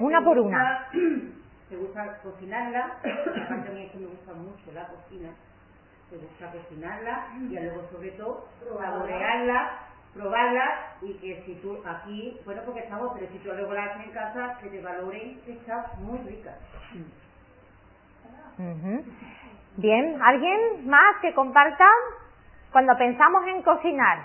Una 0.00 0.22
por 0.22 0.38
una. 0.38 0.88
me 1.70 1.76
gusta 1.76 2.18
cocinarla, 2.22 2.98
aparte 2.98 3.68
a 3.68 3.72
mí 3.72 3.84
es 3.84 3.94
me 3.94 4.06
gusta 4.06 4.32
mucho 4.34 4.72
la 4.72 4.86
cocina, 4.86 5.30
me 6.10 6.18
gusta 6.18 6.52
cocinarla 6.52 7.26
y 7.36 7.54
luego 7.54 7.88
sobre 7.90 8.10
todo 8.12 8.46
saborearla, 8.78 9.78
probarla 10.12 10.94
y 11.02 11.14
que 11.14 11.42
si 11.44 11.54
tú 11.56 11.78
aquí, 11.84 12.38
bueno 12.44 12.62
porque 12.64 12.80
estamos, 12.80 13.12
pero 13.14 13.26
si 13.32 13.38
tú 13.38 13.48
luego 13.48 13.72
la 13.72 13.84
haces 13.84 14.06
en 14.06 14.12
casa, 14.12 14.58
que 14.62 14.68
te 14.68 14.80
valoren 14.82 15.40
que 15.44 15.52
está 15.52 15.90
muy 16.00 16.18
rica. 16.18 16.54
Bien, 19.76 20.22
¿alguien 20.22 20.88
más 20.88 21.16
que 21.20 21.34
comparta? 21.34 21.86
Cuando 22.70 22.96
pensamos 22.96 23.46
en 23.48 23.62
cocinar, 23.62 24.18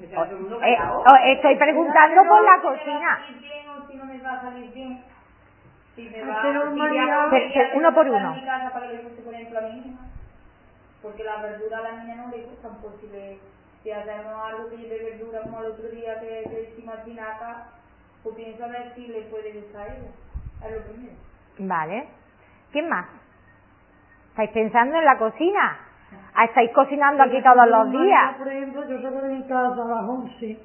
Eh, 0.00 0.78
oh, 0.90 1.16
estoy 1.24 1.56
preguntando 1.56 2.22
por 2.28 2.42
la 2.44 2.60
cocina. 2.60 3.18
Si 3.88 3.96
no 3.96 4.04
me 4.04 4.18
va 4.18 4.32
a 4.32 4.42
salir 4.42 4.72
bien, 4.72 5.02
si 5.94 6.08
me 6.10 6.22
va 6.24 6.42
uno 7.74 7.94
por 7.94 8.08
uno. 8.08 8.36
Porque 11.02 11.24
la 11.24 11.36
verdura 11.42 11.78
a 11.78 11.82
la 11.82 11.92
niña 12.02 12.16
no 12.16 12.30
le 12.30 12.42
gustan, 12.44 12.76
pues 12.80 12.94
si, 13.00 13.06
le, 13.08 13.38
si 13.82 13.90
hacemos 13.90 14.34
algo 14.44 14.68
que 14.68 14.76
lleve 14.76 15.10
verdura 15.10 15.42
como 15.42 15.60
el 15.60 15.66
otro 15.72 15.88
día 15.88 16.18
que 16.20 16.42
le 16.50 16.62
hicimos 16.62 16.98
espinaca, 16.98 17.68
pues 18.22 18.34
pienso 18.36 18.64
a 18.64 18.68
ver 18.68 18.92
si 18.94 19.06
le 19.06 19.22
puede 19.22 19.52
gustar 19.52 19.82
a 19.82 19.94
ella. 19.94 20.10
Es 20.64 20.72
lo 20.74 20.82
primero. 20.82 21.14
Vale. 21.58 22.08
¿Quién 22.72 22.88
más? 22.88 23.06
¿Estáis 24.30 24.50
pensando 24.50 24.96
en 24.96 25.04
la 25.04 25.16
cocina? 25.16 25.85
Estáis 26.44 26.70
cocinando 26.72 27.22
aquí 27.22 27.42
todos 27.42 27.68
los 27.68 27.90
días. 27.90 28.36
Por 28.36 28.48
ejemplo, 28.48 28.88
yo 28.88 29.00
salgo 29.00 29.20
de 29.22 29.34
mi 29.34 29.42
casa 29.42 29.82
a 29.82 29.88
las 29.88 30.08
11 30.08 30.58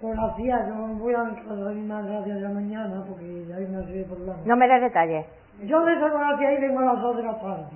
por 0.00 0.16
la 0.16 0.34
tía, 0.36 0.66
yo 0.68 0.74
voy 0.94 1.14
a 1.14 1.24
mi 1.24 1.36
casa 1.36 1.54
de 1.54 1.74
mi 1.74 1.86
madre 1.86 2.10
a 2.10 2.14
las 2.14 2.24
10 2.24 2.36
de 2.36 2.42
la 2.42 2.48
mañana 2.50 3.04
porque 3.06 3.24
hay 3.24 3.64
una 3.64 3.82
serie 3.84 4.02
de 4.02 4.04
problemas. 4.04 4.46
No 4.46 4.56
me 4.56 4.68
des 4.68 4.80
detalles. 4.80 5.26
Yo 5.62 5.84
salgo 5.84 6.18
a 6.18 6.30
las 6.30 6.38
10 6.38 6.58
y 6.58 6.62
vengo 6.62 6.80
a 6.80 6.84
las 6.84 7.02
2 7.02 7.16
de 7.16 7.22
la 7.22 7.40
tarde. 7.40 7.66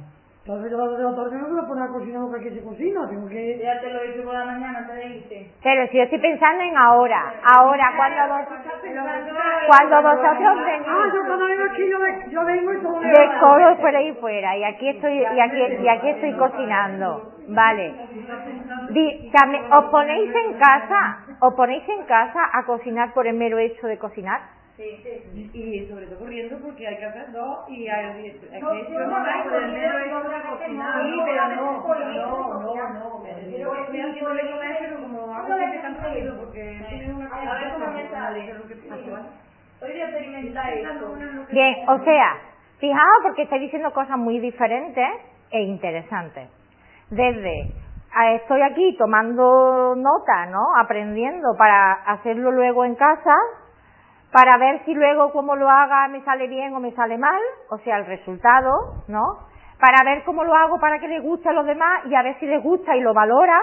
Entonces 0.45 0.73
yo 0.73 0.77
a 0.77 0.81
las 0.87 0.91
2 0.91 0.99
de 0.99 1.05
la 1.05 1.15
tarde 1.15 1.39
no 1.39 1.47
me 1.47 1.55
voy 1.55 1.65
a 1.65 1.69
poner 1.69 1.85
a 1.85 1.89
cocinar 1.89 2.23
porque 2.27 2.49
aquí 2.49 2.59
se 2.59 2.65
cocina, 2.65 3.09
tengo 3.09 3.29
que... 3.29 3.59
Ya 3.63 3.81
te 3.81 3.91
lo 3.93 4.05
hice 4.05 4.23
por 4.23 4.35
la 4.35 4.45
mañana 4.45 4.79
antes 4.79 4.97
de 4.97 5.07
irte. 5.07 5.51
Pero 5.63 5.87
si 5.87 5.97
yo 5.99 6.03
estoy 6.03 6.19
pensando 6.19 6.65
en 6.65 6.77
ahora, 6.77 7.35
ahora, 7.55 7.93
cuando, 7.97 8.35
vos, 8.35 8.43
cuando 9.69 10.03
vosotros 10.03 10.43
Ah, 10.43 10.65
venís 10.67 11.15
yo 11.15 11.27
cuando 11.29 11.47
vengo 11.47 11.65
aquí 11.71 11.89
yo, 11.89 11.99
yo 12.33 12.45
vengo 12.45 12.73
y 12.75 12.83
todo 12.83 13.01
me 13.01 13.09
de 13.09 13.29
codo 13.39 13.77
fuera 13.77 14.03
y 14.03 14.13
fuera, 14.15 14.57
y 14.57 14.65
aquí 14.65 14.89
estoy, 14.89 15.19
y 15.21 15.41
aquí, 15.41 15.63
y 15.81 15.89
aquí 15.89 16.09
estoy 16.09 16.33
cocinando, 16.33 17.35
vale. 17.47 17.95
Di- 18.91 19.31
también, 19.31 19.63
¿Os 19.73 19.85
ponéis 19.87 20.29
en 20.35 20.55
casa, 20.59 21.19
os 21.41 21.55
ponéis 21.55 21.89
en 21.89 22.03
casa 22.05 22.41
a 22.53 22.65
cocinar 22.65 23.15
por 23.15 23.29
el 23.29 23.35
mero 23.37 23.59
hecho 23.59 23.87
de 23.87 23.97
cocinar? 23.99 24.41
Y 24.79 25.87
sobre 25.87 26.07
todo 26.07 26.19
corriendo 26.21 26.59
porque 26.63 26.87
hay 26.87 26.97
que 26.97 27.05
hacer 27.05 27.31
dos 27.31 27.69
y 27.69 27.89
hay, 27.89 28.07
hay 28.07 28.33
que 28.33 28.61
No, 28.61 28.75
yo 28.75 29.01
no 29.01 29.07
no 29.07 29.17
hago 29.17 29.29
hago 29.29 29.57
el 29.59 29.73
mero 29.73 29.99
hecho 29.99 30.29
de 30.29 30.43
cocinar. 30.43 31.03
Sí, 31.03 31.21
pero 31.25 31.49
no, 31.49 31.83
no, 31.83 32.59
no, 32.61 32.89
no. 32.89 33.25
Yo 33.59 33.75
estoy 33.75 34.01
haciéndole 34.01 34.51
comer, 34.51 34.77
pero 34.81 35.01
como 35.03 35.35
hago 35.35 35.57
siempre 35.57 35.79
tan 35.81 35.97
rápido 35.99 36.39
porque 36.39 36.87
tiene 36.89 37.15
una 37.15 37.29
cosa. 37.29 37.51
A 37.51 37.61
ver 37.61 37.73
cómo 37.75 37.87
me 37.93 38.03
que 38.03 38.09
sale. 38.09 38.51
es 38.51 38.57
que. 38.63 39.13
Hoy 39.83 39.91
voy 39.91 40.01
a 40.01 40.05
experimentar 40.05 40.73
esto. 40.73 41.15
Bien, 41.51 41.89
o 41.89 41.99
sea, 42.05 42.39
fijaos 42.79 43.19
porque 43.25 43.43
estáis 43.43 43.63
diciendo 43.63 43.93
cosas 43.93 44.17
muy 44.17 44.39
diferentes 44.39 45.09
e 45.51 45.61
interesantes. 45.61 46.49
Desde 47.11 47.75
ah, 48.15 48.33
estoy 48.35 48.63
aquí 48.63 48.97
tomando 48.97 49.95
nota, 49.97 50.47
¿no? 50.47 50.63
Aprendiendo 50.81 51.49
para 51.59 51.93
hacerlo 51.93 52.53
luego 52.53 52.85
en 52.85 52.95
casa, 52.95 53.35
para 54.33 54.57
ver 54.57 54.83
si 54.85 54.95
luego 54.95 55.31
como 55.31 55.55
lo 55.55 55.69
haga 55.69 56.09
me 56.09 56.25
sale 56.25 56.49
bien 56.49 56.75
o 56.75 56.81
me 56.81 56.93
sale 56.93 57.19
mal, 57.19 57.41
o 57.71 57.79
sea, 57.79 57.99
el 57.99 58.07
resultado, 58.07 59.05
¿no? 59.07 59.41
Para 59.79 60.03
ver 60.05 60.25
cómo 60.25 60.43
lo 60.43 60.55
hago 60.55 60.81
para 60.81 60.99
que 60.99 61.09
les 61.09 61.23
guste 61.23 61.51
a 61.51 61.53
los 61.53 61.67
demás 61.67 62.07
y 62.07 62.15
a 62.15 62.23
ver 62.23 62.39
si 62.41 62.47
les 62.47 62.63
gusta 62.63 62.97
y 62.97 63.01
lo 63.01 63.13
valoran, 63.13 63.61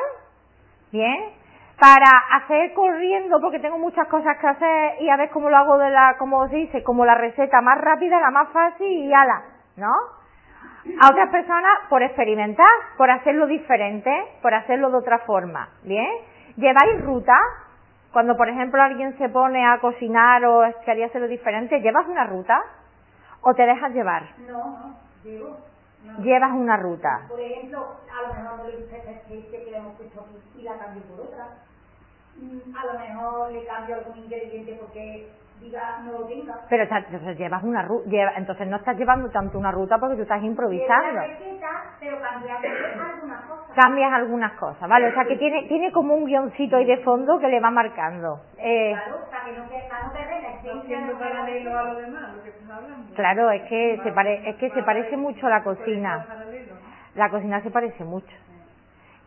¿bien? 0.91 1.33
Para 1.79 2.11
hacer 2.37 2.73
corriendo, 2.73 3.39
porque 3.41 3.59
tengo 3.59 3.79
muchas 3.79 4.07
cosas 4.07 4.37
que 4.37 4.47
hacer 4.47 5.01
y 5.01 5.09
a 5.09 5.17
ver 5.17 5.29
cómo 5.31 5.49
lo 5.49 5.57
hago 5.57 5.77
de 5.77 5.89
la, 5.89 6.15
como 6.19 6.39
os 6.39 6.51
dice, 6.51 6.83
como 6.83 7.03
la 7.03 7.15
receta 7.15 7.61
más 7.61 7.79
rápida, 7.79 8.19
la 8.19 8.31
más 8.31 8.49
fácil 8.49 8.87
y 8.87 9.13
ala, 9.13 9.43
¿no? 9.75 9.93
A 11.01 11.09
otras 11.09 11.29
personas 11.29 11.71
por 11.89 12.03
experimentar, 12.03 12.67
por 12.97 13.09
hacerlo 13.09 13.47
diferente, 13.47 14.11
por 14.41 14.53
hacerlo 14.53 14.91
de 14.91 14.97
otra 14.97 15.19
forma, 15.19 15.69
¿bien? 15.83 16.09
¿Lleváis 16.57 17.03
ruta? 17.05 17.37
Cuando, 18.11 18.35
por 18.35 18.49
ejemplo, 18.49 18.81
alguien 18.81 19.17
se 19.17 19.29
pone 19.29 19.65
a 19.65 19.79
cocinar 19.79 20.43
o 20.45 20.63
quería 20.83 21.05
hacerlo 21.07 21.27
diferente, 21.27 21.79
¿llevas 21.79 22.07
una 22.07 22.25
ruta? 22.25 22.59
¿O 23.41 23.53
te 23.53 23.65
dejas 23.65 23.93
llevar? 23.93 24.23
No, 24.47 24.57
no, 24.57 24.95
digo. 25.23 25.57
Llevas 26.23 26.51
una 26.53 26.77
ruta. 26.77 27.25
Por 27.27 27.39
ejemplo, 27.39 27.97
a 28.11 28.21
lo 28.27 28.33
mejor 28.33 28.57
no 28.57 28.63
le 28.69 28.77
gusta 28.77 28.97
especie 28.97 29.63
que 29.65 29.71
le 29.71 29.77
hemos 29.77 29.95
puesto 29.95 30.21
aquí 30.21 30.59
y 30.59 30.63
la 30.63 30.77
cambio 30.77 31.03
por 31.03 31.27
otra. 31.27 31.47
Mm, 32.37 32.75
A 32.75 32.85
lo 32.85 32.99
mejor 32.99 33.51
le 33.51 33.65
cambio 33.65 33.95
algún 33.95 34.17
ingrediente 34.17 34.77
porque 34.79 35.29
diga 35.59 35.99
no 36.05 36.11
lo 36.19 36.25
tenga. 36.27 36.55
Pero 36.69 36.83
entonces 36.83 37.37
llevas 37.37 37.63
una 37.63 37.83
ruta, 37.83 38.09
entonces 38.37 38.67
no 38.67 38.77
estás 38.77 38.97
llevando 38.97 39.29
tanto 39.29 39.57
una 39.57 39.71
ruta 39.71 39.97
porque 39.99 40.15
tú 40.15 40.21
estás 40.23 40.41
improvisando. 40.43 41.13
la 41.13 41.27
receta, 41.27 41.67
pero 41.99 42.17
cambiando 42.21 42.67
algunas 42.67 43.41
cosas. 43.45 43.75
Cambias 43.75 44.13
algunas 44.13 44.51
cosas, 44.53 44.89
¿vale? 44.89 45.07
O 45.09 45.13
sea 45.13 45.25
que 45.25 45.37
tiene, 45.37 45.63
tiene 45.67 45.91
como 45.91 46.15
un 46.15 46.25
guioncito 46.25 46.77
ahí 46.77 46.85
de 46.85 46.97
fondo 46.97 47.37
que 47.39 47.47
le 47.47 47.59
va 47.59 47.69
marcando. 47.71 48.39
Eh, 48.57 48.93
Claro, 48.93 49.19
para 49.29 49.45
que 49.45 49.51
no, 49.57 49.69
que- 49.69 49.87
para 49.89 50.07
no 50.07 50.13
perder 50.13 50.41
la 50.41 50.49
esencia 50.49 50.71
de 50.71 50.79
Haciendo 50.79 51.13
lo 51.13 51.17
que 51.19 51.23
paralelo 51.23 51.77
a 51.79 51.83
lo 51.83 51.95
demás, 51.99 52.35
lo 52.35 52.43
que 52.43 52.49
estás 52.49 52.69
hablando. 52.71 53.13
claro, 53.15 53.51
es 53.51 53.61
que 53.69 53.99
se 54.03 54.11
pare, 54.11 54.49
es 54.49 54.55
que 54.57 54.69
se 54.71 54.83
parece 54.83 55.17
mucho 55.17 55.45
a 55.47 55.49
la 55.49 55.63
cocina. 55.63 56.25
La 57.15 57.29
cocina 57.29 57.61
se 57.61 57.71
parece 57.71 58.03
mucho. 58.03 58.35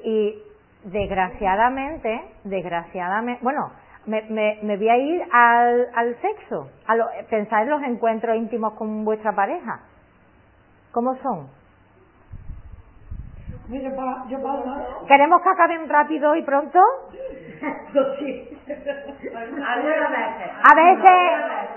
Y 0.05 0.43
desgraciadamente, 0.85 2.21
desgraciadamente, 2.45 3.41
bueno, 3.45 3.71
me, 4.07 4.23
me, 4.23 4.59
me 4.63 4.77
voy 4.77 4.89
a 4.89 4.97
ir 4.97 5.23
al, 5.33 5.89
al 5.95 6.17
sexo, 6.21 6.69
a 6.87 6.97
lo, 6.97 7.07
pensar 7.31 7.63
en 7.63 7.71
los 7.71 7.83
encuentros 7.83 8.37
íntimos 8.37 8.75
con 8.75 9.05
vuestra 9.05 9.33
pareja. 9.35 9.81
¿Cómo 10.93 11.15
son? 11.17 11.49
Pa- 13.97 14.27
yo. 14.29 14.39
¿Queremos 15.09 15.41
que 15.41 15.49
acaben 15.49 15.89
rápido 15.89 16.37
y 16.37 16.43
pronto? 16.43 16.79
Algunas 19.63 20.11
veces. 20.11 20.51
A 20.63 20.75
veces, 20.75 21.33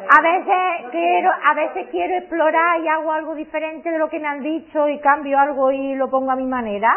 a 0.09 0.21
veces 0.21 0.91
quiero, 0.91 1.31
a 1.45 1.53
veces 1.53 1.87
quiero 1.91 2.15
explorar 2.17 2.79
y 2.81 2.87
hago 2.89 3.11
algo 3.11 3.35
diferente 3.35 3.89
de 3.91 3.97
lo 3.97 4.09
que 4.09 4.19
me 4.19 4.27
han 4.27 4.41
dicho 4.41 4.89
y 4.89 4.99
cambio 4.99 5.39
algo 5.39 5.71
y 5.71 5.95
lo 5.95 6.09
pongo 6.09 6.31
a 6.31 6.35
mi 6.35 6.45
manera. 6.47 6.91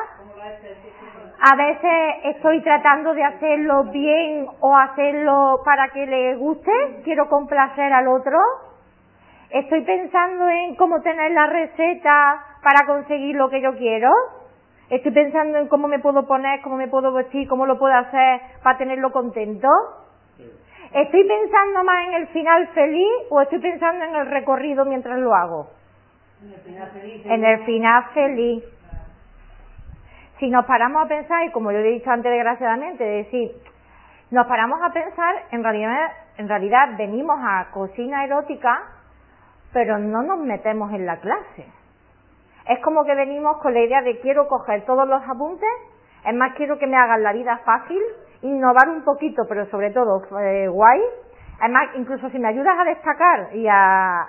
A 1.40 1.54
veces 1.54 2.34
estoy 2.36 2.60
tratando 2.62 3.14
de 3.14 3.22
hacerlo 3.22 3.84
bien 3.84 4.48
o 4.60 4.76
hacerlo 4.76 5.60
para 5.64 5.88
que 5.90 6.04
le 6.04 6.34
guste, 6.34 6.72
quiero 7.04 7.28
complacer 7.28 7.92
al 7.92 8.08
otro. 8.08 8.38
Estoy 9.50 9.82
pensando 9.82 10.48
en 10.48 10.74
cómo 10.74 11.00
tener 11.00 11.30
la 11.30 11.46
receta 11.46 12.44
para 12.60 12.86
conseguir 12.86 13.36
lo 13.36 13.48
que 13.50 13.60
yo 13.60 13.76
quiero. 13.76 14.10
Estoy 14.90 15.12
pensando 15.12 15.58
en 15.58 15.68
cómo 15.68 15.86
me 15.86 16.00
puedo 16.00 16.26
poner, 16.26 16.60
cómo 16.60 16.76
me 16.76 16.88
puedo 16.88 17.12
vestir, 17.12 17.46
cómo 17.48 17.66
lo 17.66 17.78
puedo 17.78 17.94
hacer 17.94 18.40
para 18.64 18.76
tenerlo 18.76 19.12
contento. 19.12 19.68
¿Estoy 20.92 21.24
pensando 21.24 21.84
más 21.84 22.08
en 22.08 22.14
el 22.14 22.26
final 22.28 22.66
feliz 22.68 23.12
o 23.30 23.42
estoy 23.42 23.60
pensando 23.60 24.04
en 24.04 24.16
el 24.16 24.26
recorrido 24.26 24.84
mientras 24.84 25.18
lo 25.18 25.34
hago? 25.34 25.68
En 27.30 27.44
el 27.44 27.64
final 27.64 28.04
feliz. 28.12 28.64
Si 30.38 30.48
nos 30.50 30.64
paramos 30.66 31.04
a 31.04 31.08
pensar, 31.08 31.44
y 31.44 31.50
como 31.52 31.72
yo 31.72 31.78
he 31.78 31.82
dicho 31.82 32.10
antes 32.10 32.30
desgraciadamente, 32.30 33.20
es 33.20 33.26
decir, 33.26 33.50
nos 34.30 34.46
paramos 34.46 34.80
a 34.82 34.92
pensar, 34.92 35.34
en 35.50 35.62
realidad, 35.64 36.12
en 36.36 36.48
realidad 36.48 36.96
venimos 36.96 37.38
a 37.42 37.70
cocina 37.72 38.24
erótica, 38.24 38.82
pero 39.72 39.98
no 39.98 40.22
nos 40.22 40.38
metemos 40.38 40.92
en 40.92 41.06
la 41.06 41.16
clase. 41.18 41.66
Es 42.68 42.78
como 42.80 43.04
que 43.04 43.14
venimos 43.14 43.56
con 43.58 43.72
la 43.74 43.80
idea 43.80 44.02
de 44.02 44.20
quiero 44.20 44.46
coger 44.46 44.84
todos 44.84 45.08
los 45.08 45.22
apuntes, 45.28 45.68
es 46.24 46.34
más 46.34 46.54
quiero 46.56 46.78
que 46.78 46.86
me 46.86 46.96
hagan 46.96 47.22
la 47.22 47.32
vida 47.32 47.58
fácil, 47.64 48.00
innovar 48.42 48.88
un 48.88 49.02
poquito, 49.04 49.42
pero 49.48 49.66
sobre 49.66 49.90
todo 49.90 50.22
eh, 50.40 50.68
guay. 50.68 51.00
Además, 51.60 51.88
incluso 51.96 52.28
si 52.30 52.38
me 52.38 52.48
ayudas 52.48 52.78
a 52.78 52.84
destacar 52.84 53.48
y 53.54 53.66
a- 53.66 54.26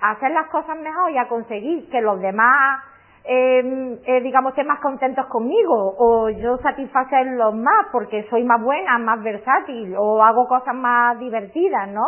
a 0.00 0.10
hacer 0.10 0.30
las 0.32 0.48
cosas 0.48 0.76
mejor 0.78 1.10
y 1.10 1.18
a 1.18 1.28
conseguir 1.28 1.88
que 1.90 2.00
los 2.02 2.20
demás, 2.20 2.82
eh, 3.28 3.98
eh, 4.06 4.20
digamos, 4.20 4.52
estén 4.52 4.68
más 4.68 4.78
contentos 4.80 5.26
conmigo, 5.26 5.96
o 5.98 6.30
yo 6.30 6.58
satisfacerlos 6.58 7.54
más 7.56 7.86
porque 7.90 8.24
soy 8.30 8.44
más 8.44 8.62
buena, 8.62 8.98
más 8.98 9.20
versátil, 9.22 9.96
o 9.98 10.22
hago 10.22 10.46
cosas 10.46 10.74
más 10.74 11.18
divertidas, 11.18 11.88
¿no? 11.88 12.04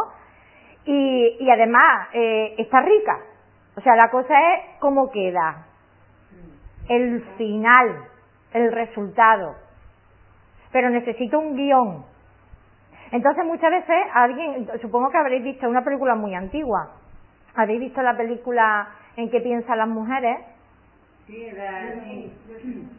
Y, 0.85 1.50
además, 1.50 2.09
eh, 2.12 2.54
está 2.59 2.81
rica. 2.81 3.18
O 3.76 3.81
sea, 3.81 3.94
la 3.96 4.11
cosa 4.11 4.35
es 4.54 4.78
cómo 4.78 5.11
queda. 5.11 5.66
El 6.88 7.22
final, 7.37 8.04
el 8.54 8.72
resultado. 8.72 9.57
Pero 10.72 10.88
necesito 10.88 11.38
un 11.38 11.57
guion. 11.57 12.04
Entonces 13.11 13.44
muchas 13.44 13.70
veces 13.70 13.96
alguien, 14.14 14.68
supongo 14.81 15.11
que 15.11 15.18
habréis 15.18 15.42
visto 15.42 15.68
una 15.68 15.83
película 15.83 16.14
muy 16.14 16.35
antigua. 16.35 16.90
¿Habéis 17.54 17.81
visto 17.81 18.00
la 18.02 18.16
película 18.16 18.88
en 19.16 19.31
que 19.31 19.40
piensan 19.40 19.78
las 19.78 19.88
mujeres? 19.88 20.38
Sí, 21.28 21.46
la... 21.54 21.80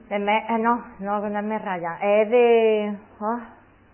De 0.10 0.20
Me- 0.20 0.38
eh, 0.38 0.58
no, 0.60 0.84
no, 1.00 1.30
no 1.30 1.40
es 1.40 1.46
Me 1.46 1.58
Raya. 1.58 1.98
Es 2.00 2.30
de 2.30 2.94
ah, 3.22 3.40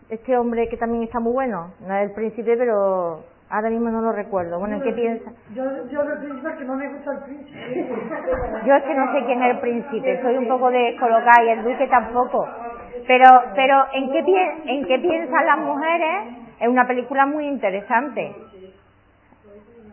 este 0.10 0.38
hombre 0.38 0.68
que 0.68 0.76
también 0.76 1.04
está 1.04 1.22
muy 1.22 1.32
bueno. 1.32 1.72
No 1.88 1.96
es 1.96 2.10
el 2.10 2.12
príncipe, 2.12 2.58
pero 2.58 3.24
ahora 3.50 3.70
mismo 3.70 3.90
no 3.90 4.02
lo 4.02 4.12
recuerdo. 4.12 4.60
Bueno, 4.60 4.76
¿en 4.76 4.82
qué 4.82 4.92
piensa? 4.92 5.32
Yo, 5.54 5.64
yo 5.90 6.04
del 6.04 6.18
príncipe 6.20 6.50
que 6.58 6.66
no 6.66 6.76
me 6.76 6.90
gusta 6.90 7.12
el 7.14 7.20
príncipe. 7.20 7.88
Yo 8.66 8.76
es 8.76 8.84
que 8.84 8.94
no 8.96 9.14
sé 9.14 9.26
quién 9.26 9.42
es 9.42 9.52
el 9.56 9.60
príncipe, 9.62 10.22
soy 10.22 10.36
un 10.38 10.48
poco 10.50 10.70
descolocada 10.70 11.42
y 11.46 11.50
el 11.52 11.64
duque 11.64 11.88
tampoco. 11.88 12.46
Pero, 13.08 13.30
pero 13.56 13.86
¿en 13.94 14.12
qué, 14.12 14.20
en 14.66 14.86
qué 14.86 15.00
piensan 15.00 15.46
las 15.46 15.60
mujeres? 15.60 16.34
Es 16.60 16.68
una 16.68 16.86
película 16.86 17.26
muy 17.26 17.48
interesante. 17.48 18.36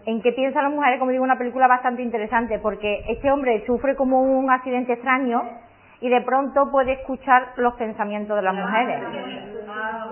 ¿En 0.05 0.21
qué 0.21 0.33
piensan 0.33 0.65
las 0.65 0.73
mujeres? 0.73 0.99
Como 0.99 1.12
digo, 1.12 1.23
una 1.23 1.38
película 1.38 1.69
bastante 1.69 2.03
interesante 2.03 2.59
porque 2.59 3.05
este 3.09 3.31
hombre 3.31 3.65
sufre 3.67 3.95
como 3.95 4.21
un 4.23 4.51
accidente 4.51 4.95
extraño 4.95 5.43
y 6.01 6.09
de 6.09 6.21
pronto 6.23 6.71
puede 6.73 6.93
escuchar 6.93 7.53
los 7.57 7.75
pensamientos 7.75 8.35
de 8.35 8.43
las 8.43 8.55
mujeres. 8.55 9.01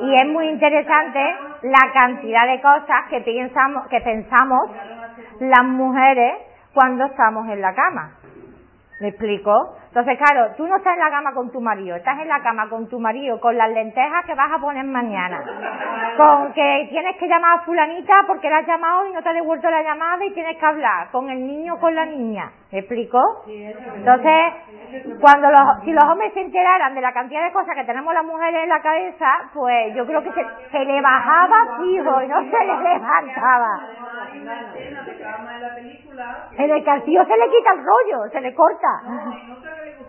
Y 0.03 0.15
es 0.17 0.27
muy 0.29 0.49
interesante 0.49 1.19
la 1.63 1.93
cantidad 1.93 2.47
de 2.47 2.61
cosas 2.61 3.09
que 3.11 3.21
pensamos, 3.21 3.89
que 3.89 4.01
pensamos 4.01 4.71
las 5.41 5.65
mujeres 5.65 6.35
cuando 6.73 7.07
estamos 7.07 7.49
en 7.49 7.61
la 7.61 7.75
cama. 7.75 8.13
¿Me 9.01 9.09
explico? 9.09 9.77
Entonces, 9.91 10.19
claro, 10.19 10.55
tú 10.57 10.69
no 10.69 10.77
estás 10.77 10.95
en 10.95 11.01
la 11.01 11.11
cama 11.11 11.35
con 11.35 11.51
tu 11.51 11.61
marido, 11.61 11.97
estás 11.97 12.17
en 12.21 12.29
la 12.29 12.41
cama 12.41 12.69
con 12.69 12.89
tu 12.89 13.01
marido 13.01 13.41
con 13.41 13.59
las 13.59 13.71
lentejas 13.71 14.25
que 14.25 14.37
vas 14.37 14.53
a 14.53 14.61
poner 14.61 14.85
mañana. 14.85 15.43
Con 16.17 16.53
que 16.53 16.87
tienes 16.91 17.17
que 17.17 17.27
llamar 17.27 17.59
a 17.59 17.63
fulanita 17.63 18.15
porque 18.29 18.49
la 18.49 18.59
has 18.59 18.67
llamado 18.69 19.07
y 19.07 19.13
no 19.13 19.21
te 19.21 19.31
ha 19.31 19.33
devuelto 19.33 19.69
la 19.69 19.83
llamada 19.83 20.25
y 20.25 20.33
tienes 20.33 20.57
que 20.59 20.65
hablar 20.65 21.11
con 21.11 21.29
el 21.29 21.45
niño 21.45 21.75
o 21.75 21.81
con 21.81 21.93
la 21.93 22.07
niña. 22.07 22.53
¿Me 22.71 22.79
explico? 22.79 23.19
Entonces, 23.49 24.53
cuando 25.21 25.51
los, 25.51 25.61
si 25.85 25.91
los 25.91 26.05
hombres 26.05 26.33
se 26.35 26.41
enteraran 26.41 26.95
de 26.95 27.01
la 27.01 27.13
cantidad 27.13 27.43
de 27.43 27.53
cosas 27.53 27.75
que 27.75 27.83
tenemos 27.83 28.15
las 28.15 28.25
mujeres 28.25 28.63
en 28.63 28.69
la 28.69 28.81
cabeza, 28.81 29.27
pues 29.53 29.93
yo 29.97 30.07
creo 30.07 30.23
que 30.23 30.31
se, 30.31 30.47
se 30.71 30.85
le 30.85 31.01
bajaba 31.03 31.79
fijo 31.79 32.23
y 32.23 32.29
no 32.29 32.39
se 32.43 32.65
le 32.65 32.77
levantaba. 32.95 33.81
En 36.59 36.71
el 36.71 36.85
castillo 36.85 37.25
se 37.25 37.37
le 37.37 37.51
quita 37.51 37.73
el 37.73 37.85
rollo, 37.85 38.31
se 38.31 38.41
le 38.41 38.55
corta. 38.55 38.89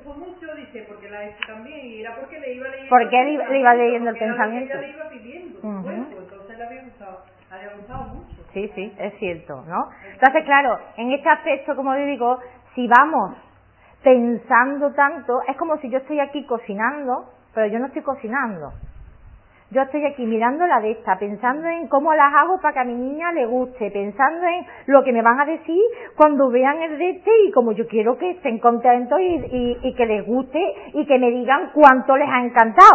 Gustó 0.04 0.20
mucho, 0.20 0.56
dice, 0.56 0.86
porque 0.88 1.10
la 1.10 1.26
hecho 1.26 1.40
también, 1.48 1.86
y 1.86 2.02
era 2.02 2.16
porque 2.16 2.40
le 2.40 2.54
iba 2.54 2.68
leyendo. 2.68 2.90
Porque 2.90 3.24
le, 3.24 3.50
le 3.50 3.60
iba 3.60 3.74
leyendo 3.76 4.10
el 4.10 4.18
pensamiento. 4.18 4.74
Ella 4.74 4.82
le 4.82 4.90
iba 4.90 5.10
pidiendo, 5.10 5.60
uh 5.62 5.84
-huh. 5.84 6.18
entonces 6.18 6.58
le 6.58 6.66
había 6.66 6.84
gustado, 6.84 7.26
le 7.50 7.56
había 7.56 7.76
gustado 7.78 8.04
mucho. 8.16 8.36
Sí, 8.54 8.72
sí, 8.76 8.94
es 8.98 9.14
cierto, 9.20 9.64
¿no? 9.68 9.90
Entonces, 10.14 10.44
claro, 10.46 10.80
en 10.98 11.12
este 11.12 11.30
aspecto, 11.30 11.76
como 11.76 11.94
le 11.94 12.06
digo, 12.06 12.40
si 12.76 12.88
vamos 12.88 13.36
pensando 14.04 14.92
tanto, 14.94 15.42
es 15.48 15.56
como 15.58 15.78
si 15.78 15.90
yo 15.90 16.00
estoy 16.00 16.20
aquí 16.20 16.46
cocinando, 16.46 17.30
pero 17.54 17.68
yo 17.68 17.80
no 17.80 17.88
estoy 17.88 18.02
cocinando. 18.02 18.74
Yo 19.72 19.82
estoy 19.82 20.06
aquí 20.06 20.26
mirando 20.26 20.68
la 20.68 20.82
de 20.82 20.92
esta, 20.92 21.18
pensando 21.18 21.66
en 21.70 21.88
cómo 21.88 22.14
las 22.14 22.34
hago 22.34 22.60
para 22.60 22.74
que 22.74 22.80
a 22.82 22.84
mi 22.84 22.94
niña 22.94 23.32
le 23.32 23.46
guste, 23.46 23.90
pensando 23.90 24.46
en 24.46 24.68
lo 24.88 25.02
que 25.02 25.14
me 25.14 25.22
van 25.22 25.40
a 25.40 25.46
decir 25.46 25.82
cuando 26.18 26.50
vean 26.50 26.82
el 26.82 26.98
de 26.98 27.10
este 27.12 27.32
y 27.48 27.52
como 27.54 27.72
yo 27.72 27.88
quiero 27.88 28.18
que 28.18 28.32
estén 28.32 28.60
contentos 28.60 29.18
y, 29.22 29.24
y, 29.24 29.80
y 29.82 29.96
que 29.96 30.06
les 30.06 30.26
guste 30.26 30.62
y 30.94 31.06
que 31.06 31.18
me 31.18 31.32
digan 31.32 31.72
cuánto 31.74 32.18
les 32.18 32.28
ha 32.28 32.44
encantado. 32.44 32.92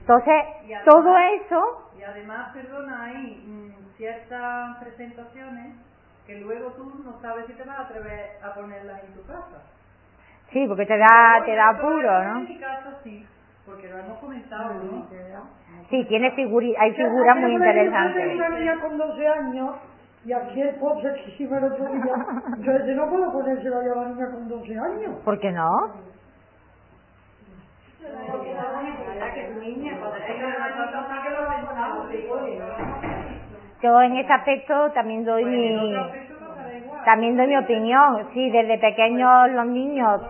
Entonces, 0.00 0.34
además, 0.64 0.84
todo 0.84 1.16
eso... 1.16 1.90
Y 1.98 2.02
además, 2.02 2.52
perdona, 2.52 3.04
hay 3.04 3.42
mmm, 3.46 3.96
ciertas 3.96 4.76
presentaciones 4.82 5.76
que 6.26 6.40
luego 6.40 6.72
tú 6.72 6.92
no 7.04 7.20
sabes 7.22 7.46
si 7.46 7.54
te 7.54 7.64
vas 7.64 7.78
a 7.78 7.82
atrever 7.84 8.32
a 8.44 8.52
ponerlas 8.52 9.02
en 9.02 9.14
tu 9.14 9.26
casa. 9.26 9.62
Sí, 10.50 10.66
porque 10.68 10.84
te 10.84 10.98
da, 10.98 11.42
te 11.42 11.54
da 11.54 11.70
apuro, 11.70 12.24
¿no? 12.24 12.38
En 12.40 12.48
mi 12.48 12.58
casa 12.58 12.98
sí, 13.02 13.26
porque 13.66 13.88
lo 13.88 13.98
hemos 13.98 14.18
comentado, 14.18 14.74
¿no? 14.74 15.06
Sí, 15.88 16.04
tiene 16.06 16.30
figuri 16.32 16.74
hay 16.76 16.92
figuras 16.94 17.36
muy 17.36 17.52
interesantes. 17.52 18.22
Yo 18.22 18.28
tengo 18.28 18.46
una 18.46 18.58
niña 18.58 18.80
con 18.80 18.98
12 18.98 19.28
años 19.28 19.76
y 20.24 20.32
aquí 20.32 20.60
el 20.60 20.74
postre 20.76 21.14
que 21.14 21.44
el 21.44 21.64
otro 21.64 21.84
día, 21.86 22.14
yo 22.60 22.72
ese 22.72 22.94
no 22.94 23.08
puedo 23.08 23.32
ponérselo 23.32 23.78
a 23.78 23.82
la 23.82 24.08
niña 24.08 24.30
con 24.30 24.48
12 24.48 24.78
años. 24.78 25.14
¿Por 25.24 25.38
qué 25.40 25.52
no? 25.52 25.70
Yo 33.82 34.02
en 34.02 34.16
ese 34.16 34.32
aspecto 34.32 34.90
también 34.92 35.24
doy 35.24 35.44
mi 35.44 35.96
también 37.04 37.36
doy 37.36 37.48
mi 37.48 37.56
opinión. 37.56 38.28
Sí, 38.32 38.50
desde 38.50 38.78
pequeños 38.78 39.50
los 39.50 39.66
niños 39.66 40.20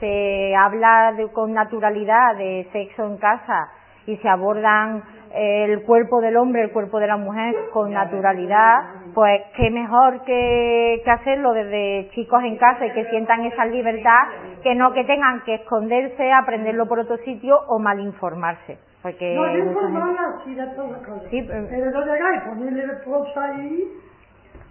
se 0.00 0.54
habla 0.56 1.12
de, 1.16 1.30
con 1.32 1.52
naturalidad 1.52 2.36
de 2.36 2.68
sexo 2.72 3.04
en 3.04 3.18
casa 3.18 3.68
y 4.06 4.16
se 4.16 4.28
abordan 4.28 5.02
el 5.32 5.82
cuerpo 5.82 6.20
del 6.20 6.36
hombre, 6.36 6.62
el 6.62 6.72
cuerpo 6.72 6.98
de 6.98 7.06
la 7.06 7.16
mujer 7.16 7.54
con 7.72 7.92
naturalidad, 7.92 8.82
pues 9.14 9.42
qué 9.56 9.70
mejor 9.70 10.24
que, 10.24 11.02
que 11.04 11.10
hacerlo 11.10 11.52
desde 11.52 12.10
chicos 12.14 12.42
en 12.42 12.56
casa 12.56 12.86
y 12.86 12.92
que 12.92 13.04
sientan 13.10 13.44
esa 13.44 13.64
libertad, 13.66 14.28
que 14.62 14.74
no 14.74 14.92
que 14.92 15.04
tengan 15.04 15.42
que 15.44 15.54
esconderse, 15.54 16.32
aprenderlo 16.32 16.86
por 16.86 16.98
otro 16.98 17.16
sitio 17.18 17.56
o 17.68 17.78
mal 17.78 18.00
informarse. 18.00 18.78
Porque 19.02 19.34
no, 19.34 19.46
yo 19.52 19.58
informarla 19.58 20.40
sí 20.44 20.54
de 20.54 20.66
todas 20.74 21.06
cosas. 21.06 21.30
Sí, 21.30 21.42
pero 21.42 21.90
no 21.90 22.04
llegáis, 22.04 22.42
ponerle 22.42 22.84
esposa 22.84 23.44
ahí. 23.44 23.84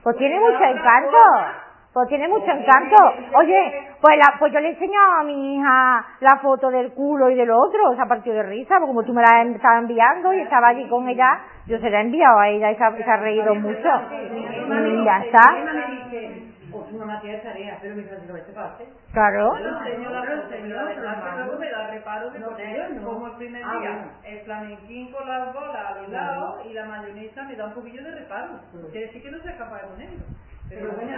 Pues 0.04 0.18
tiene 0.18 0.40
mucho 0.40 0.64
encanto. 0.64 1.18
Pues 1.94 2.08
tiene 2.08 2.28
mucho 2.28 2.46
encanto. 2.46 2.96
Oye, 3.36 3.90
pues, 4.00 4.18
la, 4.18 4.38
pues 4.38 4.54
yo 4.54 4.60
le 4.60 4.68
he 4.68 4.72
enseñado 4.74 5.12
a 5.20 5.24
mi 5.24 5.56
hija 5.56 6.06
la 6.20 6.38
foto 6.40 6.70
del 6.70 6.94
culo 6.94 7.30
y 7.30 7.36
del 7.36 7.50
otro, 7.50 7.96
se 7.96 8.02
ha 8.02 8.06
partido 8.06 8.36
de 8.36 8.44
risa, 8.44 8.76
porque 8.76 8.92
como 8.92 9.04
tú 9.04 9.14
me 9.14 9.24
la 9.24 9.42
estabas 9.42 9.82
enviando 9.82 10.32
y 10.34 10.42
estaba 10.42 10.68
allí 10.68 10.88
con 10.88 11.10
ella, 11.10 11.40
yo 11.66 11.80
se 11.80 11.90
la 11.90 12.00
he 12.00 12.02
enviado 12.02 12.40
a 12.40 12.48
ella 12.48 12.72
y 12.72 12.76
se 12.76 12.84
ha, 12.84 12.96
se 12.96 13.12
ha 13.12 13.18
reído 13.18 13.56
mucho. 13.56 13.90
Y 14.12 15.04
ya 15.04 15.18
está. 15.26 15.42
Pues 16.72 16.92
una 16.92 17.06
materia 17.06 17.38
de 17.38 17.44
tarea, 17.44 17.78
pero 17.82 17.96
mi 17.96 18.04
Francisco 18.04 18.38
este 18.38 18.54
pase. 18.54 18.86
Claro. 19.12 19.58
Yo 19.58 19.70
enseño 19.70 20.12
la 20.12 20.22
foto, 20.22 20.48
pero 20.52 20.68
la 20.68 20.84
verdad 20.84 21.24
que 21.24 21.38
luego 21.44 21.60
me 21.60 21.72
da 21.72 21.88
reparo 21.88 22.30
de 22.30 22.40
poner 22.40 23.02
como 23.04 23.26
el 23.26 23.34
primer 23.38 23.64
día 23.64 24.12
el 24.24 24.40
flamenquín 24.42 25.12
con 25.12 25.28
las 25.28 25.52
bolas 25.52 25.76
a 25.76 25.96
los 25.96 26.10
lados 26.10 26.66
y 26.68 26.74
la 26.74 26.86
mayonesa 26.86 27.42
me 27.44 27.56
da 27.56 27.66
un 27.66 27.74
poquillo 27.74 28.04
de 28.04 28.12
reparo. 28.12 28.60
Quiere 28.92 29.08
decir 29.08 29.24
que 29.24 29.32
no 29.32 29.40
soy 29.40 29.54
capaz 29.54 29.82
de 29.82 29.88
ponerlo. 29.88 30.24
Pero 30.70 30.92
bueno, 30.94 31.12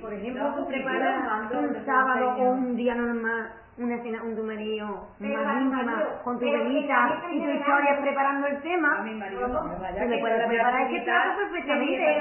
por 0.00 0.12
ejemplo, 0.12 0.54
tú 0.56 0.66
preparas 0.66 1.50
un 1.52 1.86
sábado 1.86 2.30
o 2.38 2.50
un 2.50 2.76
día 2.76 2.94
normal 2.94 3.52
una 3.78 4.02
cena 4.02 4.20
con 4.20 4.34
tu 4.34 4.42
marido 4.42 4.86
más 5.20 5.62
íntima, 5.62 6.02
con 6.24 6.38
tu 6.38 6.44
velita 6.50 7.20
y 7.30 7.40
tu 7.44 7.50
historia 7.50 8.00
preparando 8.00 8.46
el 8.46 8.62
tema, 8.62 9.04
se 9.04 10.06
le 10.06 10.18
puede 10.18 10.46
preparar 10.46 10.82
ese 10.90 11.04
plato 11.04 11.36
perfectamente. 11.36 12.18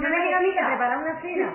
No 0.00 0.08
le 0.08 0.34
a 0.34 0.40
mí 0.40 0.52
que 0.52 0.64
preparar 0.64 0.98
una 0.98 1.20
cena. 1.20 1.52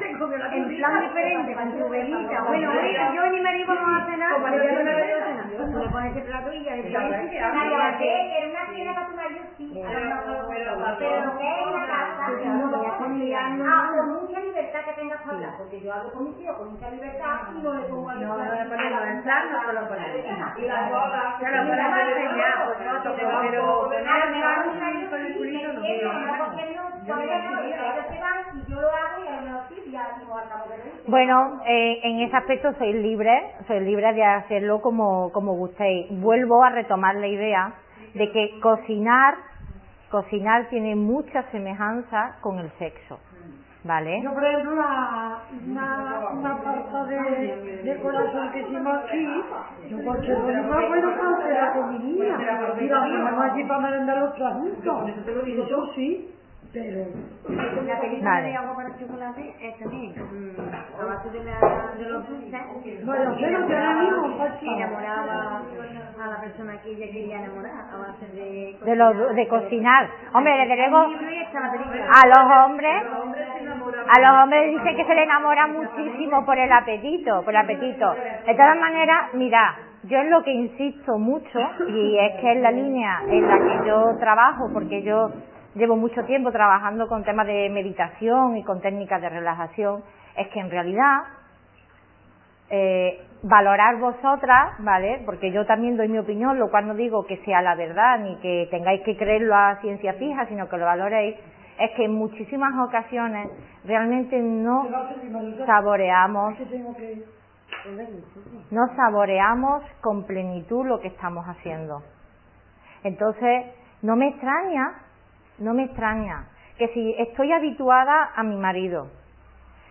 en 0.52 0.68
plan 0.78 1.02
diferente, 1.02 1.54
con 1.54 1.78
tu 1.78 1.90
velita. 1.90 2.42
Bueno, 2.42 2.74
yo 3.14 3.26
y 3.26 3.30
mi 3.30 3.42
marido 3.42 3.68
vamos 3.68 4.02
a 4.02 4.06
cenar, 4.06 4.32
yo 4.32 4.40
no 4.40 4.92
voy 4.92 5.12
a 5.12 5.26
cenar. 5.26 5.72
Tú 5.72 5.80
le 5.80 5.90
pones 5.90 6.16
ese 6.16 6.26
plato 6.26 6.54
y 6.54 6.64
ya 6.64 6.76
José, 6.76 8.10
en 8.40 8.50
una 8.50 8.66
cena 8.74 8.94
para 8.96 9.08
tu 9.08 9.16
marido 9.16 9.44
sí, 9.58 9.72
pero 9.74 10.00
es 10.00 10.06
casa, 11.88 12.26
con 13.96 14.10
mucha 14.22 14.40
libertad 14.40 14.59
que 14.70 14.94
tengas 14.94 15.22
para 15.22 15.36
hablar, 15.36 15.58
porque 15.58 15.82
yo 15.82 15.94
hablo 15.94 16.12
con 16.14 16.24
mis 16.26 16.40
hijos 16.42 16.58
con 16.58 16.72
mucha 16.74 16.90
libertad 16.92 17.40
y 17.56 17.62
no 17.62 17.74
le 17.74 17.82
pongo 17.88 18.10
a 18.10 18.16
No, 18.16 18.38
no 18.38 18.44
le 18.44 18.66
ponemos 18.70 19.04
en 19.08 19.24
plan, 19.24 19.52
no 19.52 19.66
se 19.66 19.74
lo 19.74 19.88
ponemos. 19.88 20.58
Y 20.58 20.62
las 20.62 20.90
bolas, 20.90 21.40
Se 21.40 21.50
lo 21.50 21.68
ponemos 21.68 21.94
a 21.94 22.02
enseñar, 22.02 22.66
pues 22.66 22.80
no, 22.86 23.04
pero 23.04 23.90
poner 23.90 24.32
mi 24.32 25.10
con 25.10 25.26
el 25.26 25.38
culito 25.38 25.74
no. 25.74 25.82
Bueno, 31.08 31.62
eh, 31.66 32.00
en 32.04 32.22
ese 32.22 32.36
aspecto 32.36 32.74
sois 32.78 32.96
libre, 32.96 33.56
sois 33.68 33.82
libre 33.82 34.14
de 34.14 34.24
hacerlo 34.24 34.82
como, 34.82 35.32
como 35.32 35.54
gustéis. 35.54 36.08
Vuelvo 36.22 36.64
a 36.64 36.70
retomar 36.70 37.16
la 37.16 37.28
idea 37.28 37.74
de 38.14 38.32
que 38.32 38.60
cocinar, 38.62 39.36
cocinar 40.12 40.70
tiene 40.70 40.96
mucha 40.96 41.44
semejanza 41.52 42.38
con 42.42 42.60
el 42.60 42.70
sexo. 42.78 43.20
¿Vale? 43.84 44.22
Yo, 44.22 44.34
por 44.34 44.44
ejemplo, 44.44 44.76
la, 44.76 45.42
una, 45.66 46.30
una 46.34 46.62
tarta 46.62 47.06
de, 47.06 47.82
de 47.84 48.02
corazón 48.02 48.52
que 48.52 48.60
hicimos 48.60 48.98
aquí, 49.06 49.26
yo 49.90 49.98
porque 50.04 50.28
no 50.30 50.44
me 50.48 50.56
acuerdo 50.58 51.10
para 51.18 51.38
hacerla 51.38 51.74
con 51.74 51.94
mi 51.94 52.00
niña. 52.00 52.38
Y 52.78 52.88
la 52.88 53.00
ponemos 53.02 53.42
allí 53.42 53.64
para 53.64 53.80
merendar 53.80 54.18
los 54.18 54.34
tres 54.36 54.54
juntos. 54.54 55.10
Eso 55.48 55.86
sí, 55.96 56.36
pero... 56.72 57.06
La 57.50 58.00
película 58.00 58.32
Vale. 58.32 58.48
de 58.50 58.56
agua 58.56 58.76
para 58.76 59.00
chocolate 59.00 59.56
es 59.60 59.80
también 59.80 60.12
mm, 60.12 61.02
a 61.02 61.06
base 61.06 61.30
de, 61.32 61.44
la, 61.44 61.60
de 61.98 62.10
los 62.10 62.30
dulces. 62.30 63.06
Bueno, 63.06 63.38
yo 63.38 63.50
no 63.50 63.66
tenemos 63.66 64.32
que 64.32 64.38
falta. 64.38 64.66
enamoraba 64.66 65.62
a 66.22 66.28
la 66.28 66.42
persona 66.42 66.82
que 66.82 66.92
ella 66.92 67.06
quería 67.08 67.40
enamorar 67.40 67.74
a 67.92 67.98
base 67.98 68.28
de... 68.34 68.78
De, 68.86 68.96
lo, 68.96 69.34
de 69.34 69.48
cocinar. 69.48 70.10
Hombre, 70.34 70.54
desde 70.58 70.76
luego, 70.76 70.98
a 70.98 72.28
los 72.28 72.66
hombres, 72.66 73.04
a 73.04 74.20
los 74.20 74.44
hombres 74.44 74.70
dicen 74.70 74.96
que 74.96 75.06
se 75.06 75.16
le 75.16 75.24
enamora 75.24 75.68
muchísimo 75.68 76.46
por 76.46 76.58
el 76.58 76.72
apetito, 76.72 77.42
por 77.44 77.54
el 77.54 77.62
apetito. 77.62 78.14
De 78.46 78.54
todas 78.54 78.78
maneras, 78.78 79.34
mira, 79.34 79.76
yo 80.04 80.18
en 80.20 80.30
lo 80.30 80.44
que 80.44 80.52
insisto 80.52 81.18
mucho, 81.18 81.60
y 81.88 82.18
es 82.20 82.40
que 82.40 82.54
es 82.54 82.62
la 82.62 82.72
línea 82.72 83.22
en 83.28 83.48
la 83.48 83.58
que 83.58 83.88
yo 83.88 84.18
trabajo, 84.20 84.70
porque 84.74 85.04
yo 85.04 85.30
llevo 85.76 85.96
mucho 85.96 86.24
tiempo 86.26 86.52
trabajando 86.52 87.08
con 87.08 87.24
temas 87.24 87.48
de 87.48 87.70
meditación 87.70 88.58
y 88.58 88.64
con 88.64 88.82
técnicas 88.82 89.22
de 89.22 89.30
relajación, 89.30 90.04
es 90.36 90.48
que 90.50 90.60
en 90.60 90.70
realidad 90.70 91.24
eh, 92.70 93.22
valorar 93.44 93.98
vosotras, 93.98 94.74
¿vale? 94.80 95.22
Porque 95.26 95.52
yo 95.52 95.66
también 95.66 95.98
doy 95.98 96.08
mi 96.08 96.20
opinión, 96.20 96.60
lo 96.60 96.70
cual 96.70 96.88
no 96.88 96.94
digo 96.94 97.26
que 97.26 97.38
sea 97.46 97.62
la 97.62 97.76
verdad 97.76 98.20
ni 98.20 98.36
que 98.38 98.68
tengáis 98.70 99.02
que 99.04 99.18
creerlo 99.18 99.56
a 99.56 99.78
ciencia 99.82 100.14
fija, 100.14 100.46
sino 100.48 100.68
que 100.70 100.78
lo 100.78 100.86
valoréis, 100.86 101.36
es 101.80 101.92
que 101.96 102.06
en 102.06 102.14
muchísimas 102.14 102.74
ocasiones 102.88 103.50
realmente 103.86 104.40
no 104.40 104.88
saboreamos, 105.66 106.56
no 108.72 108.96
saboreamos 108.96 109.84
con 110.02 110.26
plenitud 110.26 110.86
lo 110.86 111.00
que 111.00 111.08
estamos 111.08 111.46
haciendo. 111.48 112.04
Entonces, 113.04 113.66
no 114.02 114.18
me 114.18 114.28
extraña, 114.28 114.94
no 115.60 115.74
me 115.74 115.84
extraña. 115.84 116.48
Que 116.78 116.88
si 116.90 117.16
estoy 117.18 117.52
habituada 117.52 118.32
a 118.36 118.44
mi 118.44 118.56
marido, 118.56 119.08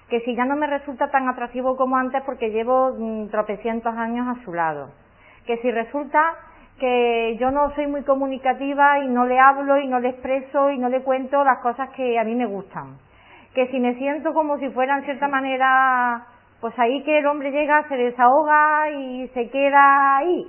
que 0.08 0.20
si 0.20 0.34
ya 0.34 0.44
no 0.44 0.56
me 0.56 0.66
resulta 0.66 1.10
tan 1.10 1.28
atractivo 1.28 1.76
como 1.76 1.96
antes 1.96 2.22
porque 2.24 2.50
llevo 2.50 2.94
mm, 2.98 3.28
tropecientos 3.28 3.94
años 3.94 4.26
a 4.26 4.42
su 4.44 4.54
lado, 4.54 4.88
que 5.46 5.58
si 5.58 5.70
resulta 5.70 6.34
que 6.78 7.36
yo 7.40 7.50
no 7.50 7.74
soy 7.74 7.86
muy 7.88 8.02
comunicativa 8.04 9.00
y 9.00 9.08
no 9.08 9.26
le 9.26 9.38
hablo 9.38 9.78
y 9.78 9.88
no 9.88 9.98
le 9.98 10.10
expreso 10.10 10.70
y 10.70 10.78
no 10.78 10.88
le 10.88 11.02
cuento 11.02 11.42
las 11.44 11.58
cosas 11.58 11.90
que 11.90 12.18
a 12.18 12.24
mí 12.24 12.34
me 12.34 12.46
gustan, 12.46 12.96
que 13.54 13.66
si 13.68 13.80
me 13.80 13.94
siento 13.96 14.32
como 14.32 14.58
si 14.58 14.70
fuera 14.70 14.96
en 14.96 15.04
cierta 15.04 15.28
manera, 15.28 16.24
pues 16.60 16.78
ahí 16.78 17.02
que 17.02 17.18
el 17.18 17.26
hombre 17.26 17.50
llega, 17.50 17.86
se 17.88 17.96
desahoga 17.96 18.90
y 18.90 19.28
se 19.28 19.50
queda 19.50 20.18
ahí, 20.18 20.46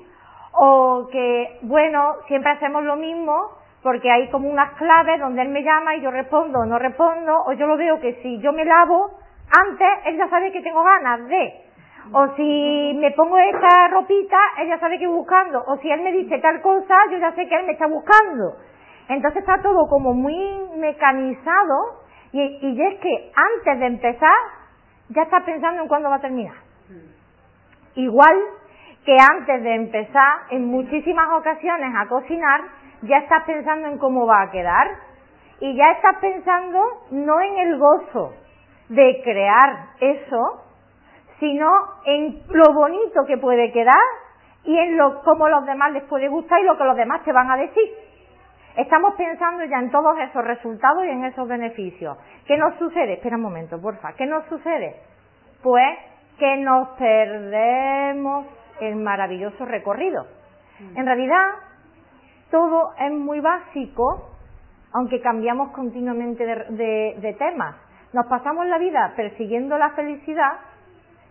o 0.54 1.08
que, 1.12 1.60
bueno, 1.64 2.16
siempre 2.28 2.52
hacemos 2.52 2.84
lo 2.84 2.96
mismo 2.96 3.59
porque 3.82 4.12
hay 4.12 4.30
como 4.30 4.50
unas 4.50 4.72
claves 4.74 5.20
donde 5.20 5.42
él 5.42 5.50
me 5.50 5.63
llama 5.63 5.96
y 5.96 6.02
yo 6.02 6.12
respondo 6.12 6.60
o 6.60 6.65
no 6.65 6.78
respondo, 6.80 7.44
o 7.46 7.54
yo 7.54 7.65
lo 7.68 7.78
veo 7.78 8.00
que 8.00 8.15
si 8.22 8.39
yo 8.39 8.52
me 8.52 8.65
lavo, 8.65 9.12
antes 9.50 9.88
él 10.06 10.18
ya 10.18 10.30
sabe 10.30 10.52
que 10.52 10.62
tengo 10.62 10.84
ganas 10.84 11.28
de, 11.28 11.54
o 12.12 12.28
si 12.36 12.98
me 13.00 13.12
pongo 13.12 13.38
esta 13.38 13.88
ropita, 13.89 14.38
él 14.58 14.68
ya 14.68 14.80
sabe 14.80 15.00
que 15.00 15.08
buscando, 15.08 15.63
o 15.65 15.78
si 15.78 15.89
él 15.89 16.02
me 16.02 16.12
dice 16.12 16.39
tal 16.39 16.62
cosa, 16.62 16.96
yo 17.12 17.18
ya 17.18 17.32
sé 17.34 17.48
que 17.48 17.56
él 17.56 17.65
me 17.65 17.74
está 17.74 17.88
buscando. 17.88 18.56
Entonces 19.08 19.42
está 19.42 19.62
todo 19.62 19.88
como 19.88 20.13
muy 20.13 20.38
mecanizado 20.78 22.04
y, 22.32 22.42
y 22.42 22.82
es 22.82 23.00
que 23.00 23.32
antes 23.36 23.80
de 23.80 23.86
empezar 23.88 24.38
ya 25.10 25.24
está 25.24 25.44
pensando 25.44 25.82
en 25.82 25.88
cuándo 25.88 26.10
va 26.10 26.18
a 26.18 26.22
terminar. 26.22 26.56
Igual 27.96 28.36
que 29.06 29.15
antes 29.20 29.63
de 29.63 29.76
empezar, 29.76 30.34
en 30.52 30.65
muchísimas 30.65 31.30
ocasiones 31.32 31.92
a 31.98 32.08
cocinar, 32.08 32.62
ya 33.02 33.18
estás 33.18 33.44
pensando 33.46 33.88
en 33.88 33.98
cómo 33.98 34.26
va 34.26 34.44
a 34.44 34.52
quedar 34.52 34.88
y 35.60 35.76
ya 35.76 35.92
estás 35.92 36.18
pensando 36.22 36.80
no 37.12 37.42
en 37.42 37.58
el 37.60 37.78
gozo 37.78 38.34
de 38.90 39.22
crear 39.24 39.90
eso, 40.00 40.64
sino 41.40 41.70
en 42.06 42.44
lo 42.50 42.74
bonito 42.74 43.26
que 43.26 43.38
puede 43.38 43.72
quedar 43.72 43.96
y 44.64 44.78
en 44.78 44.98
lo 44.98 45.22
cómo 45.22 45.48
los 45.48 45.66
demás 45.66 45.92
les 45.94 46.04
puede 46.04 46.28
gustar 46.28 46.60
y 46.60 46.66
lo 46.66 46.78
que 46.78 46.84
los 46.84 46.96
demás 46.96 47.24
te 47.24 47.32
van 47.32 47.50
a 47.52 47.58
decir. 47.58 47.90
Estamos 48.76 49.16
pensando 49.16 49.64
ya 49.66 49.78
en 49.80 49.92
todos 49.92 50.18
esos 50.20 50.44
resultados 50.44 51.06
y 51.06 51.10
en 51.10 51.26
esos 51.26 51.48
beneficios. 51.48 52.18
¿Qué 52.46 52.58
nos 52.58 52.76
sucede? 52.76 53.14
Espera 53.14 53.36
un 53.36 53.42
momento, 53.42 53.82
porfa. 53.82 54.14
¿Qué 54.14 54.26
nos 54.26 54.46
sucede? 54.46 54.96
Pues 55.62 55.98
que 56.38 56.58
nos 56.58 56.90
perdemos 56.90 58.46
el 58.80 58.96
maravilloso 58.96 59.66
recorrido. 59.66 60.26
En 60.96 61.06
realidad, 61.06 61.46
todo 62.52 62.94
es 62.98 63.12
muy 63.12 63.40
básico, 63.40 64.30
aunque 64.94 65.22
cambiamos 65.22 65.72
continuamente 65.72 66.46
de, 66.46 67.36
temas. 67.38 67.76
Nos 68.14 68.26
pasamos 68.26 68.66
la 68.66 68.78
vida 68.78 69.14
persiguiendo 69.16 69.78
la 69.78 69.92
felicidad, 69.92 70.54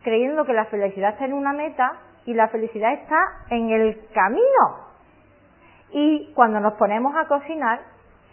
creyendo 0.02 0.44
que 0.44 0.52
la 0.52 0.66
felicidad 0.66 1.10
está 1.10 1.24
en 1.24 1.32
una 1.32 1.52
meta 1.52 1.92
y 2.24 2.34
la 2.34 2.48
felicidad 2.48 2.92
está 2.92 3.18
en 3.50 3.70
el 3.70 4.00
camino. 4.14 4.88
Y 5.92 6.32
cuando 6.34 6.60
nos 6.60 6.74
ponemos 6.74 7.14
a 7.16 7.26
cocinar, 7.26 7.80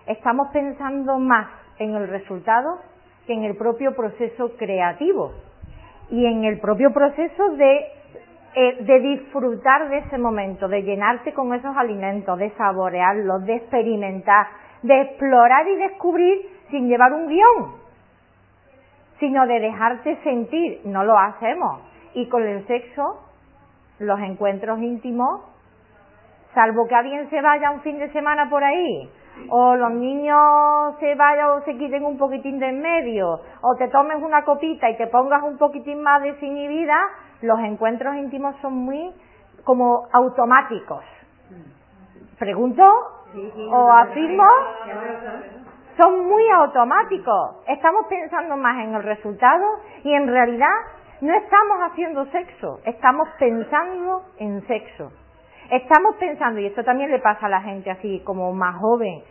estamos 0.06 0.50
pensando 0.50 1.18
más 1.18 1.48
en 1.80 1.96
el 1.96 2.08
resultado 2.08 2.80
que 3.26 3.34
en 3.34 3.44
el 3.44 3.58
propio 3.58 3.96
proceso 3.96 4.56
creativo 4.58 5.34
y 6.12 6.26
en 6.26 6.44
el 6.44 6.60
propio 6.60 6.94
proceso 6.94 7.50
de 7.56 7.86
eh, 8.58 8.78
de 8.86 9.00
disfrutar 9.02 9.90
de 9.90 9.98
ese 9.98 10.18
momento, 10.18 10.70
de 10.70 10.82
llenarte 10.82 11.34
con 11.34 11.54
esos 11.54 11.76
alimentos, 11.76 12.40
de 12.40 12.52
saborearlos, 12.52 13.46
de 13.46 13.56
experimentar, 13.56 14.48
de 14.82 15.02
explorar 15.02 15.68
y 15.68 15.76
descubrir 15.76 16.50
sin 16.70 16.88
llevar 16.88 17.12
un 17.12 17.28
guion, 17.28 17.76
sino 19.20 19.46
de 19.46 19.60
dejarte 19.60 20.16
sentir. 20.24 20.80
No 20.86 21.04
lo 21.04 21.20
hacemos. 21.20 21.82
Y 22.14 22.30
con 22.30 22.44
el 22.44 22.66
sexo, 22.66 23.20
los 24.00 24.20
encuentros 24.22 24.80
íntimos, 24.80 25.42
salvo 26.54 26.88
que 26.88 26.96
alguien 26.96 27.30
se 27.30 27.42
vaya 27.42 27.72
un 27.72 27.82
fin 27.82 28.00
de 28.00 28.10
semana 28.14 28.50
por 28.50 28.64
ahí, 28.64 29.10
o 29.50 29.76
los 29.76 29.92
niños 29.92 30.96
se 31.02 31.14
vayan 31.16 31.50
o 31.50 31.62
se 31.66 31.78
quiten 31.78 32.06
un 32.06 32.18
poquitín 32.18 32.58
de 32.60 32.70
en 32.70 32.82
medio, 32.82 33.42
o 33.62 33.76
te 33.76 33.90
tomes 33.90 34.24
una 34.24 34.44
copita 34.44 34.90
y 34.90 34.96
te 34.96 35.08
pongas 35.08 35.44
un 35.44 35.58
poquitín 35.58 36.02
más 36.02 36.22
desinhibida, 36.22 36.98
los 37.46 37.60
encuentros 37.60 38.16
íntimos 38.16 38.56
son 38.62 38.74
muy 38.74 39.14
como 39.64 40.08
automáticos. 40.12 41.04
¿Pregunto? 42.38 42.84
¿O 43.72 43.92
afirmo? 43.92 44.46
Son 45.98 46.28
muy 46.28 46.44
automáticos. 46.50 47.64
Estamos 47.68 48.06
pensando 48.08 48.58
más 48.58 48.84
en 48.84 48.96
el 48.96 49.04
resultado 49.04 49.66
y 50.04 50.14
en 50.14 50.28
realidad 50.28 50.76
no 51.22 51.34
estamos 51.34 51.78
haciendo 51.90 52.26
sexo, 52.26 52.80
estamos 52.86 53.30
pensando 53.40 54.24
en 54.38 54.66
sexo. 54.68 55.12
Estamos 55.72 56.16
pensando, 56.18 56.60
y 56.60 56.68
esto 56.68 56.84
también 56.84 57.10
le 57.10 57.20
pasa 57.20 57.48
a 57.48 57.50
la 57.50 57.62
gente 57.62 57.90
así 57.90 58.22
como 58.24 58.54
más 58.54 58.76
joven, 58.80 59.24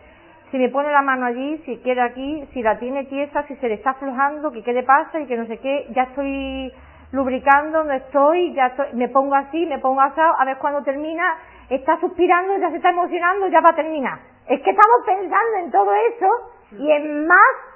si 0.54 0.58
me 0.58 0.68
pone 0.68 0.88
la 0.92 1.02
mano 1.02 1.26
allí, 1.26 1.58
si 1.64 1.78
quiere 1.78 2.00
aquí, 2.00 2.48
si 2.52 2.62
la 2.62 2.78
tiene 2.78 3.04
tiesa, 3.06 3.42
si 3.48 3.56
se 3.56 3.68
le 3.68 3.74
está 3.74 3.90
aflojando, 3.90 4.52
que 4.52 4.62
qué 4.62 4.72
le 4.72 4.84
pasa 4.84 5.18
y 5.18 5.26
que 5.26 5.36
no 5.36 5.46
sé 5.46 5.58
qué, 5.58 5.88
ya 5.90 6.04
estoy 6.04 6.72
lubricando, 7.12 7.84
no 7.84 7.92
estoy, 7.92 8.54
ya 8.54 8.66
estoy, 8.66 8.92
me 8.94 9.08
pongo 9.08 9.34
así, 9.34 9.66
me 9.66 9.78
pongo 9.78 10.00
así, 10.00 10.20
a 10.20 10.44
ver 10.44 10.58
cuando 10.58 10.82
termina, 10.82 11.24
está 11.68 11.98
suspirando, 12.00 12.56
ya 12.58 12.70
se 12.70 12.76
está 12.76 12.90
emocionando, 12.90 13.48
ya 13.48 13.60
va 13.60 13.70
a 13.70 13.76
terminar. 13.76 14.18
Es 14.48 14.60
que 14.60 14.70
estamos 14.70 15.06
pensando 15.06 15.56
en 15.64 15.70
todo 15.70 15.90
eso 15.94 16.82
y 16.82 16.90
en 16.90 17.26
más 17.26 17.74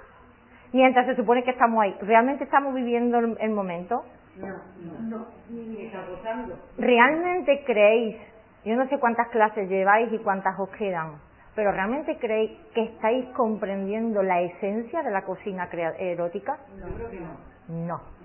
mientras 0.73 1.07
se 1.07 1.17
supone 1.17 1.43
que 1.45 1.51
estamos 1.51 1.83
ahí. 1.83 1.97
¿Realmente 2.03 2.45
estamos 2.45 2.75
viviendo 2.75 3.19
el, 3.19 3.51
momento? 3.51 4.05
No, 4.37 4.55
no, 5.01 5.27
ni 5.49 5.87
está 5.87 6.05
gozando. 6.07 6.59
¿Realmente 6.77 7.65
creéis? 7.65 8.17
Yo 8.65 8.77
no 8.77 8.87
sé 8.89 8.99
cuántas 8.99 9.29
clases 9.29 9.69
lleváis 9.69 10.13
y 10.13 10.19
cuántas 10.19 10.59
os 10.59 10.69
quedan, 10.71 11.15
pero 11.55 11.73
¿realmente 11.73 12.19
creéis 12.19 12.59
que 12.75 12.83
estáis 12.83 13.27
comprendiendo 13.31 14.23
la 14.23 14.43
esencia 14.43 15.03
de 15.03 15.11
la 15.11 15.23
cocina 15.23 15.69
erótica? 15.99 16.59
No, 16.79 16.95
creo 16.95 17.11
que 17.11 17.21
no. 17.21 17.87
No. 17.87 18.18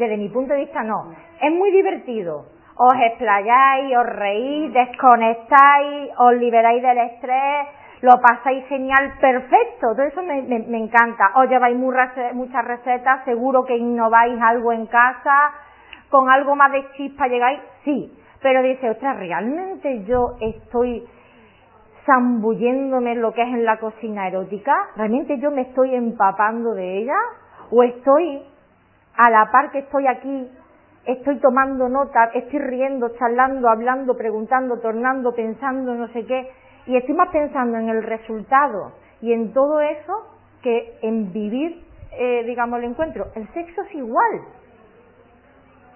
Desde 0.00 0.16
mi 0.16 0.30
punto 0.30 0.54
de 0.54 0.60
vista 0.60 0.82
no. 0.82 1.12
Es 1.42 1.52
muy 1.52 1.70
divertido. 1.72 2.46
Os 2.74 2.94
explayáis, 2.94 3.94
os 3.94 4.06
reís, 4.06 4.72
desconectáis, 4.72 6.10
os 6.16 6.32
liberáis 6.36 6.82
del 6.82 6.96
estrés, 6.96 7.66
lo 8.00 8.18
pasáis 8.18 8.64
genial, 8.68 9.12
perfecto, 9.20 9.92
todo 9.94 10.02
eso 10.02 10.22
me, 10.22 10.78
encanta. 10.78 11.32
Os 11.34 11.50
lleváis 11.50 11.76
muchas 11.76 12.64
recetas, 12.64 13.26
seguro 13.26 13.66
que 13.66 13.76
innováis 13.76 14.40
algo 14.40 14.72
en 14.72 14.86
casa, 14.86 15.52
con 16.08 16.30
algo 16.30 16.56
más 16.56 16.72
de 16.72 16.90
chispa 16.92 17.28
llegáis, 17.28 17.60
sí. 17.84 18.10
Pero 18.40 18.62
dice, 18.62 18.88
ostras, 18.88 19.18
¿realmente 19.18 20.04
yo 20.04 20.36
estoy 20.40 21.06
zambulléndome 22.06 23.12
en 23.12 23.20
lo 23.20 23.34
que 23.34 23.42
es 23.42 23.48
en 23.48 23.66
la 23.66 23.76
cocina 23.76 24.28
erótica? 24.28 24.74
¿Realmente 24.96 25.38
yo 25.38 25.50
me 25.50 25.60
estoy 25.60 25.94
empapando 25.94 26.72
de 26.72 27.02
ella? 27.02 27.18
¿O 27.70 27.82
estoy 27.82 28.49
a 29.16 29.30
la 29.30 29.50
par 29.50 29.70
que 29.70 29.80
estoy 29.80 30.06
aquí, 30.06 30.48
estoy 31.04 31.38
tomando 31.40 31.88
nota, 31.88 32.30
estoy 32.34 32.58
riendo, 32.58 33.10
charlando, 33.18 33.68
hablando, 33.68 34.16
preguntando, 34.16 34.78
tornando, 34.80 35.34
pensando, 35.34 35.94
no 35.94 36.08
sé 36.08 36.24
qué, 36.26 36.50
y 36.86 36.96
estoy 36.96 37.14
más 37.14 37.28
pensando 37.28 37.78
en 37.78 37.88
el 37.88 38.02
resultado 38.02 38.92
y 39.20 39.32
en 39.32 39.52
todo 39.52 39.80
eso 39.80 40.26
que 40.62 40.98
en 41.02 41.32
vivir, 41.32 41.84
eh, 42.12 42.44
digamos, 42.44 42.78
el 42.78 42.86
encuentro. 42.86 43.26
El 43.34 43.46
sexo 43.52 43.82
es 43.82 43.94
igual. 43.94 44.40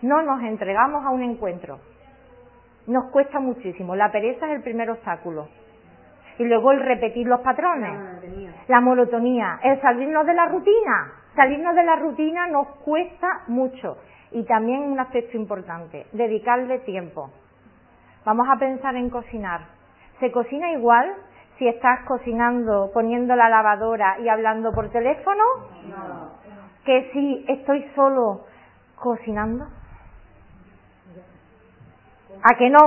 No 0.03 0.23
nos 0.23 0.43
entregamos 0.43 1.05
a 1.05 1.11
un 1.11 1.23
encuentro. 1.23 1.79
Nos 2.87 3.11
cuesta 3.11 3.41
muchísimo. 3.41 3.97
La 3.97 4.13
pereza 4.13 4.47
es 4.47 4.57
el 4.57 4.63
primer 4.63 4.91
obstáculo. 4.91 5.49
Y 6.39 6.45
luego 6.45 6.73
el 6.73 6.81
repetir 6.81 7.27
los 7.27 7.41
patrones. 7.41 8.23
La 8.69 8.81
monotonía. 8.81 9.59
El 9.63 9.81
salirnos 9.81 10.27
de 10.27 10.35
la 10.35 10.47
rutina 10.47 11.24
Salirnos 11.35 11.75
de 11.75 11.83
la 11.83 11.97
rutina 11.97 12.47
nos 12.47 12.69
cuesta 12.85 13.43
mucho 13.49 13.97
y 14.31 14.45
también 14.45 14.83
un 14.83 15.01
aspecto 15.01 15.37
importante, 15.37 16.07
dedicarle 16.13 16.79
tiempo. 16.81 17.31
Vamos 18.25 18.47
a 18.49 18.59
pensar 18.59 18.95
en 18.97 19.11
cocinar. 19.11 19.63
¿Se 20.21 20.31
cocina 20.31 20.71
igual 20.73 21.13
si 21.59 21.69
estás 21.69 22.01
cocinando, 22.07 22.91
poniendo 22.93 23.35
la 23.37 23.49
lavadora 23.49 24.19
y 24.21 24.29
hablando 24.29 24.73
por 24.73 24.91
teléfono? 24.91 25.43
No. 25.89 26.31
¿Que 26.85 27.11
si 27.13 27.45
estoy 27.49 27.85
solo 27.95 28.45
cocinando? 28.97 29.67
¿A 32.43 32.55
que 32.57 32.71
no? 32.71 32.79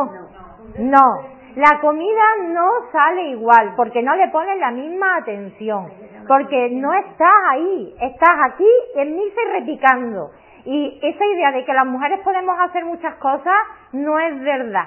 No. 0.79 1.37
La 1.55 1.79
comida 1.81 2.23
no 2.49 2.69
sale 2.91 3.29
igual 3.29 3.73
porque 3.75 4.03
no 4.03 4.15
le 4.15 4.29
pones 4.29 4.59
la 4.59 4.71
misma 4.71 5.17
atención, 5.17 5.91
porque 6.27 6.69
no 6.71 6.93
estás 6.93 7.33
ahí, 7.49 7.95
estás 8.01 8.35
aquí 8.51 8.67
en 8.95 9.15
misa 9.15 9.39
y 9.45 9.59
repicando. 9.59 10.31
Y 10.65 10.99
esa 11.01 11.25
idea 11.25 11.51
de 11.51 11.63
que 11.63 11.73
las 11.73 11.85
mujeres 11.85 12.19
podemos 12.21 12.59
hacer 12.59 12.83
muchas 12.83 13.15
cosas 13.15 13.55
no 13.93 14.19
es 14.19 14.39
verdad. 14.41 14.85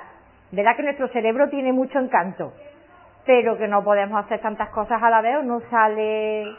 Verdad 0.52 0.76
que 0.76 0.82
nuestro 0.82 1.08
cerebro 1.08 1.48
tiene 1.48 1.72
mucho 1.72 1.98
encanto, 1.98 2.52
pero 3.24 3.56
que 3.56 3.68
no 3.68 3.82
podemos 3.82 4.24
hacer 4.24 4.40
tantas 4.40 4.68
cosas 4.70 5.02
a 5.02 5.08
la 5.10 5.20
vez 5.20 5.36
o 5.38 5.42
no 5.42 5.60
sale 5.70 6.54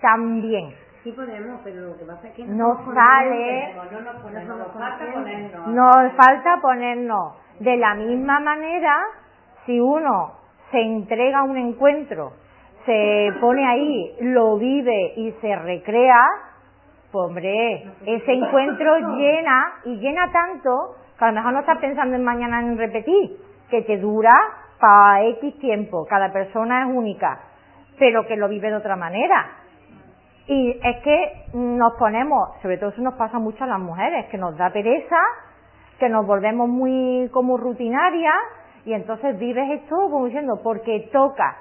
tan 0.00 0.40
bien. 0.40 0.74
Sí 1.02 1.10
podemos, 1.12 1.60
pero 1.64 1.88
lo 1.88 1.98
que 1.98 2.04
pasa 2.04 2.28
es 2.28 2.34
que 2.34 2.44
no 2.44 2.76
sale. 2.94 3.74
No 3.74 4.00
nos 4.00 4.22
ponemos, 4.22 4.56
nos 4.56 4.72
falta 4.72 5.12
ponernos. 5.12 5.66
Nos 5.66 6.12
falta 6.12 6.60
ponernos. 6.62 7.34
De 7.58 7.76
la 7.76 7.94
misma 7.94 8.40
manera, 8.40 9.02
si 9.66 9.80
uno 9.80 10.34
se 10.70 10.80
entrega 10.80 11.40
a 11.40 11.42
un 11.42 11.56
encuentro, 11.56 12.32
se 12.86 13.32
pone 13.40 13.66
ahí, 13.66 14.16
lo 14.20 14.58
vive 14.58 15.12
y 15.16 15.32
se 15.40 15.56
recrea, 15.56 16.20
pues 17.10 17.26
hombre, 17.28 17.84
ese 18.06 18.32
encuentro 18.32 18.98
llena 19.16 19.74
y 19.84 19.96
llena 19.96 20.30
tanto 20.32 20.96
que 21.18 21.24
a 21.24 21.28
lo 21.28 21.34
mejor 21.34 21.52
no 21.52 21.60
estás 21.60 21.78
pensando 21.78 22.16
en 22.16 22.24
mañana 22.24 22.60
en 22.60 22.78
repetir, 22.78 23.36
que 23.70 23.82
te 23.82 23.98
dura 23.98 24.32
para 24.80 25.24
X 25.24 25.58
tiempo, 25.60 26.06
cada 26.06 26.32
persona 26.32 26.82
es 26.82 26.96
única, 26.96 27.40
pero 27.98 28.26
que 28.26 28.36
lo 28.36 28.48
vive 28.48 28.70
de 28.70 28.76
otra 28.76 28.96
manera. 28.96 29.58
Y 30.48 30.70
es 30.82 30.96
que 31.04 31.44
nos 31.54 31.94
ponemos, 31.98 32.60
sobre 32.62 32.78
todo 32.78 32.90
eso 32.90 33.00
nos 33.00 33.14
pasa 33.14 33.38
mucho 33.38 33.62
a 33.62 33.68
las 33.68 33.78
mujeres, 33.78 34.26
que 34.26 34.38
nos 34.38 34.56
da 34.56 34.70
pereza, 34.70 35.18
que 36.00 36.08
nos 36.08 36.26
volvemos 36.26 36.68
muy 36.68 37.28
como 37.32 37.56
rutinarias 37.56 38.34
y 38.84 38.92
entonces 38.92 39.38
vives 39.38 39.82
esto 39.82 39.94
como 40.10 40.26
diciendo, 40.26 40.60
porque 40.64 41.08
toca. 41.12 41.56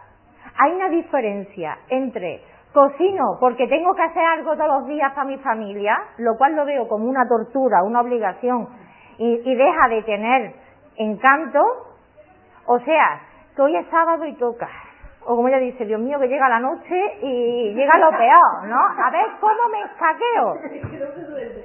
Hay 0.58 0.74
una 0.74 0.90
diferencia 0.90 1.78
entre 1.90 2.44
cocino 2.74 3.38
porque 3.40 3.68
tengo 3.68 3.94
que 3.96 4.04
hacer 4.04 4.24
algo 4.24 4.56
todos 4.56 4.80
los 4.80 4.88
días 4.88 5.12
para 5.14 5.28
mi 5.28 5.38
familia, 5.38 5.98
lo 6.18 6.38
cual 6.38 6.56
lo 6.56 6.66
veo 6.66 6.88
como 6.88 7.06
una 7.06 7.28
tortura, 7.28 7.84
una 7.84 8.02
obligación 8.02 8.68
y, 9.18 9.42
y 9.44 9.56
deja 9.56 9.88
de 9.90 10.04
tener 10.04 10.54
encanto, 10.96 11.60
o 12.66 12.80
sea, 12.80 13.22
que 13.56 13.62
hoy 13.62 13.76
es 13.76 13.88
sábado 13.90 14.26
y 14.26 14.34
toca 14.36 14.70
o 15.24 15.36
como 15.36 15.48
ella 15.48 15.60
dice, 15.60 15.86
Dios 15.86 16.00
mío, 16.00 16.20
que 16.20 16.28
llega 16.28 16.50
la 16.50 16.60
noche 16.60 16.96
y 17.22 17.74
llega 17.76 17.98
lo 17.98 18.10
peor, 18.10 18.68
¿no? 18.68 18.78
A 18.78 19.10
ver 19.12 19.28
cómo 19.40 19.70
me 19.70 19.84
escaqueo. 19.84 20.56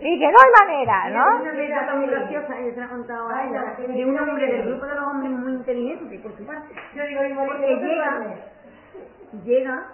Y 0.01 0.19
que 0.19 0.27
no 0.27 0.37
hay 0.45 0.67
manera, 0.67 1.11
¿no? 1.11 1.41
Una 1.41 1.51
anécdota 1.51 1.95
muy 1.95 2.07
graciosa, 2.07 2.61
yo 2.61 2.75
se 2.75 2.81
he 2.81 2.89
contado 2.89 3.29
a 3.29 3.45
ella, 3.45 3.75
de 3.79 4.05
un 4.05 4.19
hombre 4.19 4.47
del 4.47 4.69
grupo 4.69 4.87
de 4.87 4.95
los 4.95 5.07
hombres 5.07 5.33
muy 5.33 5.53
inteligente, 5.53 6.19
por 6.19 6.37
su 6.37 6.47
parte. 6.47 6.75
Porque 6.93 7.77
llega, 7.77 8.21
llega 9.45 9.87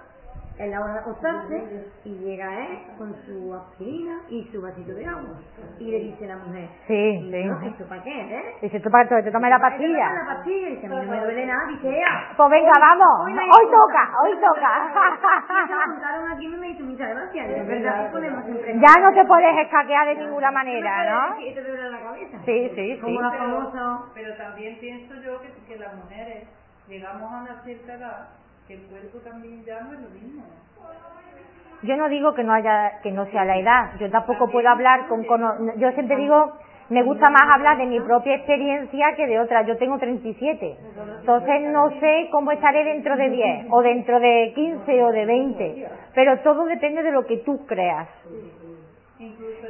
en 0.59 0.71
la 0.71 0.81
hora 0.83 0.92
de 0.92 0.99
acostarse 1.01 1.87
y 2.05 2.11
llega 2.18 2.66
él 2.66 2.79
con 2.99 3.14
su 3.25 3.55
aspirina 3.55 4.21
y 4.29 4.45
su 4.53 4.61
vasito 4.61 4.92
de 4.92 5.07
agua. 5.07 5.40
Y 5.79 5.90
le 5.90 5.99
dice 5.99 6.27
la 6.27 6.37
mujer, 6.37 6.68
Sí. 6.87 7.21
"No, 7.47 7.61
¿esto 7.62 7.85
para 7.88 8.03
qué, 8.03 8.21
eh? 8.21 8.55
Dice, 8.61 8.79
tú 8.81 8.90
para 8.90 9.09
que 9.09 9.23
te 9.23 9.31
tomes 9.33 9.49
la 9.51 9.59
pastilla. 9.59 10.12
la 10.12 10.27
pastilla 10.27 10.68
y 10.68 10.75
dice, 10.77 10.87
a 10.87 10.90
mí 10.90 10.97
no 11.07 11.11
me 11.11 11.21
duele 11.21 11.47
nada, 11.47 11.66
dice 11.68 11.88
ella. 11.88 12.29
Pues 12.37 12.51
venga, 12.51 12.73
vamos. 12.79 13.25
Hoy 13.27 13.33
me- 13.33 13.42
Hoy 13.42 13.66
toca, 13.71 14.12
hoy 14.23 14.35
toca. 14.38 14.92
contaron 15.87 16.33
aquí 16.33 16.45
y 16.47 16.49
me 16.49 16.68
hizo 16.68 16.85
muchas 16.85 17.09
gracias. 17.11 17.66
Verdad 17.66 18.12
que 18.12 18.21
siempre... 18.45 18.75
Ya 18.79 19.01
no 19.01 19.12
te 19.14 19.25
puedes 19.25 19.57
escaquear 19.59 20.07
de 20.09 20.14
ninguna 20.16 20.51
manera, 20.51 21.11
¿no? 21.31 21.35
Te 21.37 21.62
duele 21.62 21.90
la 21.90 21.99
cabeza. 21.99 22.38
Sí, 22.45 22.71
sí, 22.75 22.95
sí. 22.97 23.01
Como 23.01 23.23
la 23.23 23.31
famosa... 23.33 23.99
Pero 24.14 24.37
también 24.37 24.79
pienso 24.79 25.14
yo 25.14 25.40
que, 25.40 25.49
que 25.66 25.79
las 25.79 25.95
mujeres 25.95 26.47
llegamos 26.88 27.33
a 27.33 27.40
una 27.42 27.62
cierta 27.64 27.95
edad 27.95 28.29
que 28.66 28.75
el 28.75 28.81
cuerpo 28.83 29.18
también 29.18 29.61
es 29.61 29.66
lo 30.01 30.09
mismo. 30.11 30.44
Yo 31.83 31.96
no 31.96 32.09
digo 32.09 32.33
que 32.35 32.44
no 32.44 32.53
haya, 32.53 33.01
que 33.03 33.11
no 33.11 33.27
sea 33.27 33.44
la 33.44 33.59
edad. 33.59 33.92
Yo 33.98 34.09
tampoco 34.11 34.48
puedo 34.51 34.68
hablar 34.68 35.09
con, 35.09 35.25
cono- 35.25 35.55
yo 35.77 35.90
siempre 35.92 36.16
digo, 36.16 36.53
me 36.90 37.03
gusta 37.03 37.29
más 37.29 37.42
hablar 37.53 37.77
de 37.79 37.87
mi 37.87 37.98
propia 38.01 38.37
experiencia 38.37 39.14
que 39.16 39.27
de 39.27 39.40
otra. 39.40 39.62
Yo 39.62 39.77
tengo 39.79 39.98
37. 39.98 40.77
Entonces 41.20 41.62
no 41.72 41.90
sé 41.98 42.29
cómo 42.31 42.53
estaré 42.53 42.85
dentro 42.85 43.16
de 43.16 43.31
10, 43.31 43.66
o 43.70 43.83
dentro 43.83 44.20
de 44.20 44.53
15 44.55 45.03
o 45.03 45.11
de 45.11 45.27
20. 45.27 45.88
Pero 46.14 46.38
todo 46.40 46.64
depende 46.66 47.03
de 47.03 47.11
lo 47.11 47.27
que 47.27 47.38
tú 47.38 47.66
creas. 47.66 48.09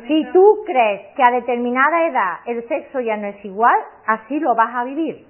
Si 0.06 0.24
tú 0.32 0.62
crees 0.66 1.14
que 1.14 1.22
a 1.22 1.30
determinada 1.30 2.06
edad 2.06 2.34
el 2.46 2.66
sexo 2.68 3.00
ya 3.00 3.16
no 3.16 3.26
es 3.28 3.42
igual, 3.44 3.76
así 4.06 4.38
lo 4.40 4.54
vas 4.54 4.74
a 4.74 4.84
vivir. 4.84 5.26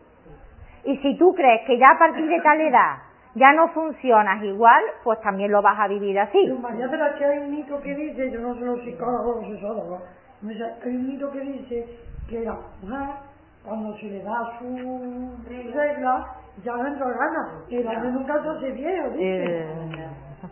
Y 0.85 0.97
si 0.99 1.17
tú 1.17 1.35
crees 1.35 1.63
que 1.67 1.79
ya 1.79 1.91
a 1.91 1.99
partir 1.99 2.27
de 2.27 2.41
tal 2.41 2.61
edad 2.61 2.97
ya 3.35 3.53
no 3.53 3.69
funcionas 3.69 4.43
igual, 4.43 4.83
pues 5.05 5.21
también 5.21 5.51
lo 5.51 5.63
vas 5.63 5.79
a 5.79 5.89
vivir 5.89 6.19
así. 6.19 6.39
Pero 6.45 6.59
María, 6.59 6.89
pero 6.91 7.07
es 7.07 7.17
que 7.17 7.25
hay 7.25 7.39
un 7.39 7.51
mito 7.51 7.81
que 7.81 7.95
dice, 7.95 8.31
yo 8.31 8.41
no 8.41 8.55
soy 8.55 8.65
los 8.65 8.81
psicólogos 8.83 9.47
sé, 10.43 10.65
hay 10.85 10.97
un 10.97 11.09
mito 11.09 11.31
que 11.31 11.41
dice 11.41 11.87
que 12.29 12.45
la 12.45 12.57
mujer, 12.83 13.09
cuando 13.65 13.97
se 13.97 14.07
le 14.07 14.23
da 14.23 14.59
su 14.59 15.31
regla, 15.49 16.27
ya 16.65 16.77
no 16.77 16.87
entra 16.87 17.07
ganas. 17.07 17.71
El 17.71 17.87
hombre 17.87 18.11
nunca 18.11 18.43
se 18.43 18.49
hace 18.49 18.73
viejo, 18.73 19.11
dice. 19.11 19.21
Eh, 19.21 19.67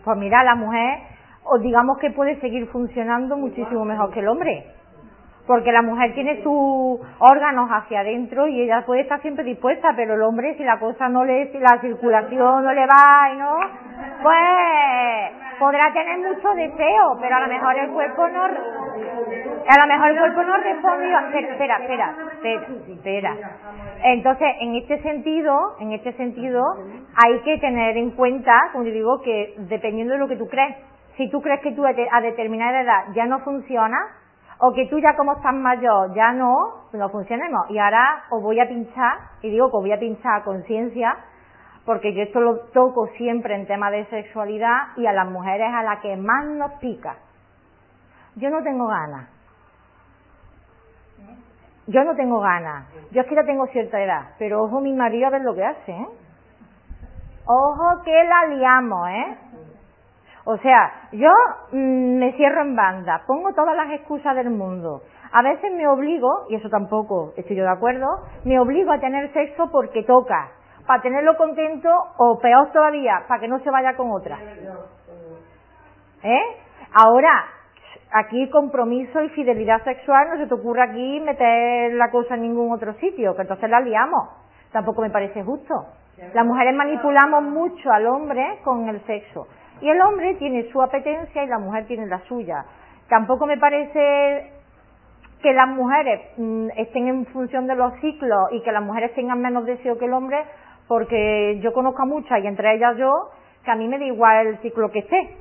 pues 0.05 0.16
mira, 0.19 0.43
la 0.45 0.55
mujer, 0.55 1.01
o 1.45 1.59
digamos 1.59 1.99
que 1.99 2.11
puede 2.11 2.40
seguir 2.40 2.66
funcionando 2.69 3.37
muchísimo 3.37 3.85
mejor 3.85 4.11
que 4.12 4.21
el 4.21 4.29
hombre. 4.29 4.80
Porque 5.51 5.73
la 5.73 5.83
mujer 5.83 6.15
tiene 6.15 6.45
sus 6.45 7.01
órganos 7.19 7.69
hacia 7.73 8.03
adentro 8.03 8.47
y 8.47 8.63
ella 8.63 8.85
puede 8.87 9.01
estar 9.01 9.21
siempre 9.21 9.43
dispuesta, 9.43 9.95
pero 9.97 10.15
el 10.15 10.23
hombre, 10.23 10.55
si 10.57 10.63
la 10.63 10.79
cosa 10.79 11.09
no 11.09 11.25
le, 11.25 11.51
si 11.51 11.59
la 11.59 11.81
circulación 11.81 12.63
no 12.63 12.73
le 12.73 12.87
va 12.87 13.33
y 13.35 13.37
no, 13.37 13.57
pues 14.23 15.59
podrá 15.59 15.93
tener 15.93 16.19
mucho 16.19 16.55
deseo, 16.55 17.19
pero 17.21 17.35
a 17.35 17.41
lo 17.41 17.49
mejor 17.49 17.77
el 17.81 17.91
cuerpo 17.91 18.29
no, 18.29 18.45
a 18.45 19.81
lo 19.81 19.87
mejor 19.89 20.11
el 20.11 20.19
cuerpo 20.21 20.43
no 20.45 20.57
responde. 20.57 21.15
Espera, 21.41 21.79
espera, 21.79 22.15
espera, 22.33 22.67
espera. 22.89 23.37
Entonces, 24.05 24.49
en 24.61 24.77
este 24.77 25.03
sentido, 25.03 25.75
en 25.81 25.91
este 25.91 26.13
sentido, 26.13 26.63
hay 27.27 27.41
que 27.41 27.59
tener 27.59 27.97
en 27.97 28.13
cuenta, 28.13 28.53
como 28.71 28.85
yo 28.85 28.93
digo, 28.93 29.21
que 29.23 29.55
dependiendo 29.69 30.13
de 30.13 30.21
lo 30.21 30.29
que 30.29 30.37
tú 30.37 30.47
crees, 30.47 30.77
si 31.17 31.29
tú 31.29 31.43
crees 31.43 31.59
que 31.61 31.73
tú 31.73 31.85
a 31.85 32.21
determinada 32.21 32.83
edad 32.83 33.05
ya 33.15 33.27
no 33.27 33.41
funciona, 33.41 33.99
o 34.61 34.73
que 34.73 34.87
tú 34.87 34.99
ya 34.99 35.16
como 35.16 35.33
estás 35.33 35.55
mayor 35.55 36.14
ya 36.14 36.33
no, 36.33 36.85
no 36.92 37.09
funcionemos. 37.09 37.70
Y 37.70 37.79
ahora 37.79 38.25
os 38.31 38.42
voy 38.42 38.61
a 38.61 38.68
pinchar, 38.68 39.18
y 39.42 39.51
digo 39.51 39.70
que 39.70 39.77
os 39.77 39.83
voy 39.83 39.92
a 39.92 39.99
pinchar 39.99 40.40
a 40.40 40.44
conciencia, 40.44 41.16
porque 41.87 42.14
yo 42.14 42.23
esto 42.23 42.40
lo 42.40 42.59
toco 42.73 43.07
siempre 43.16 43.55
en 43.55 43.66
temas 43.66 43.90
de 43.92 44.05
sexualidad 44.07 44.96
y 44.96 45.07
a 45.07 45.12
las 45.12 45.27
mujeres 45.29 45.68
a 45.73 45.83
las 45.83 46.01
que 46.01 46.14
más 46.16 46.44
nos 46.46 46.73
pica. 46.73 47.16
Yo 48.37 48.51
no 48.51 48.62
tengo 48.62 48.87
ganas. 48.87 49.29
Yo 51.87 52.05
no 52.05 52.14
tengo 52.14 52.38
ganas. 52.40 52.87
Yo 53.11 53.23
es 53.23 53.27
que 53.27 53.35
ya 53.35 53.44
tengo 53.44 53.66
cierta 53.68 54.01
edad, 54.01 54.35
pero 54.38 54.62
ojo 54.62 54.81
mi 54.81 54.92
marido 54.92 55.27
a 55.27 55.31
ver 55.31 55.42
lo 55.42 55.55
que 55.55 55.64
hace, 55.64 55.92
¿eh? 55.92 56.09
Ojo 57.46 58.03
que 58.05 58.25
la 58.25 58.55
liamos, 58.55 59.09
¿eh? 59.09 59.37
O 60.44 60.57
sea, 60.59 61.09
yo 61.12 61.31
mm, 61.72 62.18
me 62.18 62.33
cierro 62.33 62.62
en 62.62 62.74
banda, 62.74 63.22
pongo 63.26 63.53
todas 63.53 63.76
las 63.76 63.90
excusas 63.92 64.35
del 64.37 64.50
mundo. 64.50 65.03
A 65.33 65.42
veces 65.42 65.72
me 65.72 65.87
obligo, 65.87 66.46
y 66.48 66.57
eso 66.57 66.68
tampoco 66.68 67.33
estoy 67.37 67.57
yo 67.57 67.64
de 67.64 67.70
acuerdo, 67.70 68.07
me 68.44 68.59
obligo 68.59 68.92
a 68.92 68.98
tener 68.98 69.33
sexo 69.33 69.70
porque 69.70 70.03
toca, 70.03 70.50
para 70.87 71.03
tenerlo 71.03 71.37
contento 71.37 71.88
o 72.16 72.38
peor 72.40 72.72
todavía, 72.72 73.24
para 73.29 73.40
que 73.40 73.48
no 73.48 73.61
se 73.61 73.70
vaya 73.70 73.94
con 73.96 74.11
otra. 74.11 74.38
¿Eh? 76.22 76.42
Ahora, 76.92 77.44
aquí 78.12 78.50
compromiso 78.50 79.22
y 79.22 79.29
fidelidad 79.31 79.85
sexual, 79.85 80.31
no 80.31 80.37
se 80.38 80.46
te 80.46 80.55
ocurre 80.55 80.83
aquí 80.83 81.20
meter 81.20 81.94
la 81.94 82.11
cosa 82.11 82.35
en 82.35 82.42
ningún 82.42 82.72
otro 82.72 82.94
sitio, 82.94 83.37
que 83.37 83.42
entonces 83.42 83.70
la 83.70 83.81
liamos. 83.81 84.31
Tampoco 84.72 85.03
me 85.03 85.11
parece 85.11 85.42
justo. 85.42 85.74
Las 86.35 86.44
mujeres 86.44 86.74
manipulamos 86.74 87.42
mucho 87.44 87.90
al 87.90 88.07
hombre 88.07 88.59
con 88.62 88.88
el 88.88 89.00
sexo. 89.07 89.46
Y 89.81 89.88
el 89.88 90.01
hombre 90.01 90.35
tiene 90.35 90.71
su 90.71 90.83
apetencia 90.83 91.43
y 91.43 91.47
la 91.47 91.59
mujer 91.59 91.87
tiene 91.87 92.07
la 92.07 92.21
suya. 92.21 92.64
Tampoco 93.09 93.47
me 93.47 93.57
parece 93.59 94.53
que 95.43 95.53
las 95.53 95.69
mujeres 95.69 96.21
mm, 96.37 96.69
estén 96.77 97.09
en 97.09 97.27
función 97.27 97.66
de 97.66 97.75
los 97.75 97.95
ciclos 98.01 98.49
y 98.53 98.62
que 98.62 98.73
las 98.73 98.83
mujeres 98.83 99.14
tengan 99.14 99.40
menos 99.40 99.64
deseo 99.64 99.99
que 99.99 100.05
el 100.05 100.12
hombre, 100.12 100.45
porque 100.87 101.59
yo 101.62 101.73
conozco 101.73 102.03
a 102.03 102.07
muchas 102.07 102.43
y 102.43 102.47
entre 102.47 102.75
ellas 102.75 102.97
yo, 102.99 103.31
que 103.64 103.71
a 103.71 103.75
mí 103.75 103.88
me 103.88 103.99
da 103.99 104.05
igual 104.05 104.47
el 104.47 104.59
ciclo 104.59 104.90
que 104.90 105.01
esté. 105.01 105.37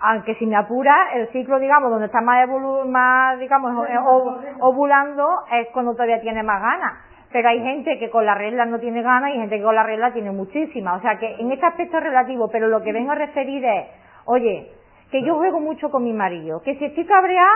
Aunque 0.00 0.34
si 0.34 0.46
me 0.46 0.56
apura, 0.56 1.12
el 1.14 1.28
ciclo, 1.28 1.60
digamos, 1.60 1.90
donde 1.90 2.06
está 2.06 2.20
más, 2.20 2.42
evolu 2.42 2.88
más 2.88 3.38
digamos, 3.38 3.88
eh, 3.88 3.96
ovulando 4.60 5.28
es 5.52 5.68
cuando 5.72 5.92
todavía 5.92 6.20
tiene 6.20 6.42
más 6.42 6.60
ganas. 6.60 7.11
Pero 7.32 7.48
hay 7.48 7.60
gente 7.62 7.98
que 7.98 8.10
con 8.10 8.26
la 8.26 8.34
regla 8.34 8.66
no 8.66 8.78
tiene 8.78 9.02
ganas 9.02 9.30
y 9.30 9.38
gente 9.38 9.56
que 9.56 9.62
con 9.62 9.74
la 9.74 9.82
regla 9.82 10.12
tiene 10.12 10.30
muchísimas. 10.30 10.98
O 10.98 11.02
sea 11.02 11.18
que 11.18 11.34
en 11.38 11.50
este 11.50 11.64
aspecto 11.66 11.96
es 11.96 12.02
relativo, 12.04 12.48
pero 12.50 12.68
lo 12.68 12.82
que 12.82 12.92
vengo 12.92 13.12
a 13.12 13.14
referir 13.14 13.64
es, 13.64 13.86
oye, 14.26 14.70
que 15.10 15.22
yo 15.22 15.36
juego 15.36 15.60
mucho 15.60 15.90
con 15.90 16.04
mi 16.04 16.12
marido, 16.12 16.60
que 16.62 16.76
si 16.76 16.84
estoy 16.84 17.06
cabreada, 17.06 17.48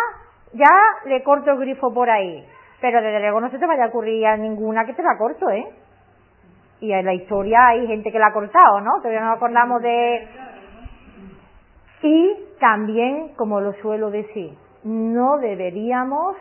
ya 0.53 0.71
le 1.07 1.23
corto 1.23 1.51
el 1.51 1.59
grifo 1.59 1.93
por 1.93 2.09
ahí. 2.09 2.45
Pero 2.81 3.03
desde 3.03 3.21
luego 3.21 3.41
no 3.41 3.51
se 3.51 3.59
te 3.59 3.67
vaya 3.67 3.85
a 3.85 3.89
ocurrir 3.89 4.27
a 4.27 4.37
ninguna 4.37 4.85
que 4.85 4.95
te 4.95 5.03
la 5.03 5.17
corto, 5.19 5.49
¿eh? 5.51 5.67
Y 6.81 6.93
en 6.93 7.07
la 7.07 7.15
historia 7.15 7.69
hay 7.69 7.87
gente 7.87 8.13
que 8.13 8.19
la 8.19 8.29
ha 8.29 8.33
cortado, 8.33 8.81
¿no? 8.81 8.99
Todavía 8.99 9.21
no 9.21 9.27
nos 9.29 9.37
acordamos 9.37 9.83
de... 9.83 10.29
Y 12.03 12.37
también, 12.61 13.35
como 13.37 13.61
lo 13.61 13.73
suelo 13.75 14.11
decir, 14.11 14.53
no 14.85 15.39
deberíamos 15.39 16.37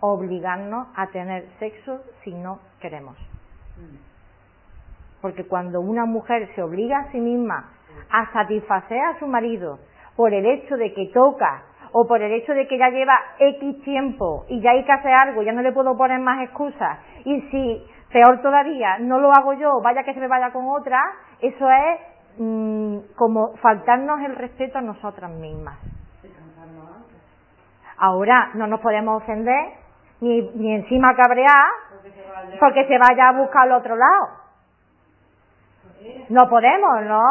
obligarnos 0.00 0.88
a 0.96 1.06
tener 1.08 1.46
sexo 1.58 2.00
si 2.24 2.34
no 2.34 2.58
queremos. 2.80 3.16
Porque 5.20 5.46
cuando 5.46 5.80
una 5.80 6.06
mujer 6.06 6.48
se 6.54 6.62
obliga 6.62 6.98
a 6.98 7.12
sí 7.12 7.20
misma 7.20 7.70
a 8.10 8.32
satisfacer 8.32 9.00
a 9.00 9.18
su 9.18 9.26
marido 9.26 9.78
por 10.16 10.32
el 10.32 10.46
hecho 10.46 10.76
de 10.76 10.92
que 10.92 11.06
toca 11.12 11.62
o 11.92 12.06
por 12.06 12.22
el 12.22 12.32
hecho 12.32 12.52
de 12.52 12.66
que 12.68 12.78
ya 12.78 12.88
lleva 12.88 13.18
X 13.38 13.82
tiempo 13.82 14.44
y 14.48 14.60
ya 14.60 14.70
hay 14.70 14.84
que 14.84 14.92
hacer 14.92 15.12
algo, 15.12 15.42
ya 15.42 15.52
no 15.52 15.62
le 15.62 15.72
puedo 15.72 15.96
poner 15.96 16.20
más 16.20 16.42
excusas 16.42 16.98
y 17.24 17.40
si 17.50 17.84
peor 18.12 18.40
todavía 18.42 18.98
no 18.98 19.18
lo 19.18 19.32
hago 19.32 19.54
yo, 19.54 19.80
vaya 19.82 20.04
que 20.04 20.14
se 20.14 20.20
me 20.20 20.28
vaya 20.28 20.52
con 20.52 20.68
otra, 20.68 21.00
eso 21.40 21.70
es 21.70 22.00
mm, 22.38 22.98
como 23.16 23.56
faltarnos 23.56 24.20
el 24.20 24.36
respeto 24.36 24.78
a 24.78 24.82
nosotras 24.82 25.30
mismas. 25.32 25.78
Ahora 27.98 28.50
no 28.54 28.66
nos 28.66 28.80
podemos 28.80 29.22
ofender 29.22 29.79
ni, 30.20 30.42
ni 30.54 30.74
encima 30.74 31.14
cabrear 31.14 31.68
porque 32.58 32.86
se 32.86 32.98
vaya 32.98 33.28
a 33.28 33.32
buscar 33.32 33.62
al 33.64 33.72
otro 33.72 33.96
lado. 33.96 34.40
No 36.30 36.48
podemos, 36.48 37.02
¿no? 37.02 37.22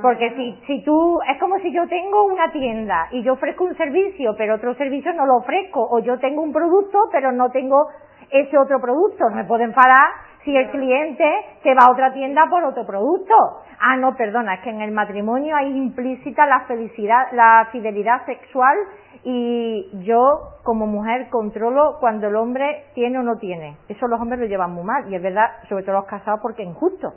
Porque 0.00 0.30
si, 0.34 0.62
si 0.66 0.84
tú, 0.84 1.20
es 1.28 1.38
como 1.38 1.58
si 1.58 1.72
yo 1.72 1.86
tengo 1.88 2.24
una 2.26 2.50
tienda 2.50 3.08
y 3.10 3.22
yo 3.22 3.34
ofrezco 3.34 3.64
un 3.64 3.76
servicio, 3.76 4.34
pero 4.36 4.56
otro 4.56 4.74
servicio 4.74 5.12
no 5.14 5.26
lo 5.26 5.36
ofrezco, 5.36 5.80
o 5.90 5.98
yo 6.00 6.18
tengo 6.18 6.42
un 6.42 6.52
producto, 6.52 7.08
pero 7.10 7.32
no 7.32 7.50
tengo 7.50 7.88
ese 8.30 8.56
otro 8.58 8.80
producto. 8.80 9.24
Me 9.30 9.44
pueden 9.44 9.68
enfadar 9.68 10.08
si 10.44 10.56
el 10.56 10.70
cliente 10.70 11.24
se 11.62 11.74
va 11.74 11.86
a 11.86 11.92
otra 11.92 12.12
tienda 12.12 12.46
por 12.48 12.64
otro 12.64 12.84
producto. 12.86 13.34
Ah, 13.80 13.96
no, 13.96 14.16
perdona, 14.16 14.54
es 14.54 14.60
que 14.60 14.70
en 14.70 14.80
el 14.80 14.92
matrimonio 14.92 15.56
hay 15.56 15.76
implícita 15.76 16.46
la 16.46 16.60
felicidad, 16.60 17.28
la 17.32 17.68
fidelidad 17.70 18.24
sexual 18.26 18.76
y 19.24 19.88
yo 20.04 20.56
como 20.64 20.86
mujer 20.86 21.28
controlo 21.30 21.98
cuando 22.00 22.26
el 22.26 22.36
hombre 22.36 22.86
tiene 22.94 23.18
o 23.18 23.22
no 23.22 23.38
tiene. 23.38 23.76
Eso 23.88 24.08
los 24.08 24.20
hombres 24.20 24.40
lo 24.40 24.46
llevan 24.46 24.72
muy 24.72 24.84
mal 24.84 25.10
y 25.10 25.14
es 25.14 25.22
verdad, 25.22 25.62
sobre 25.68 25.84
todo 25.84 25.96
los 25.96 26.06
casados, 26.06 26.40
porque 26.40 26.62
es 26.62 26.68
injusto. 26.68 27.14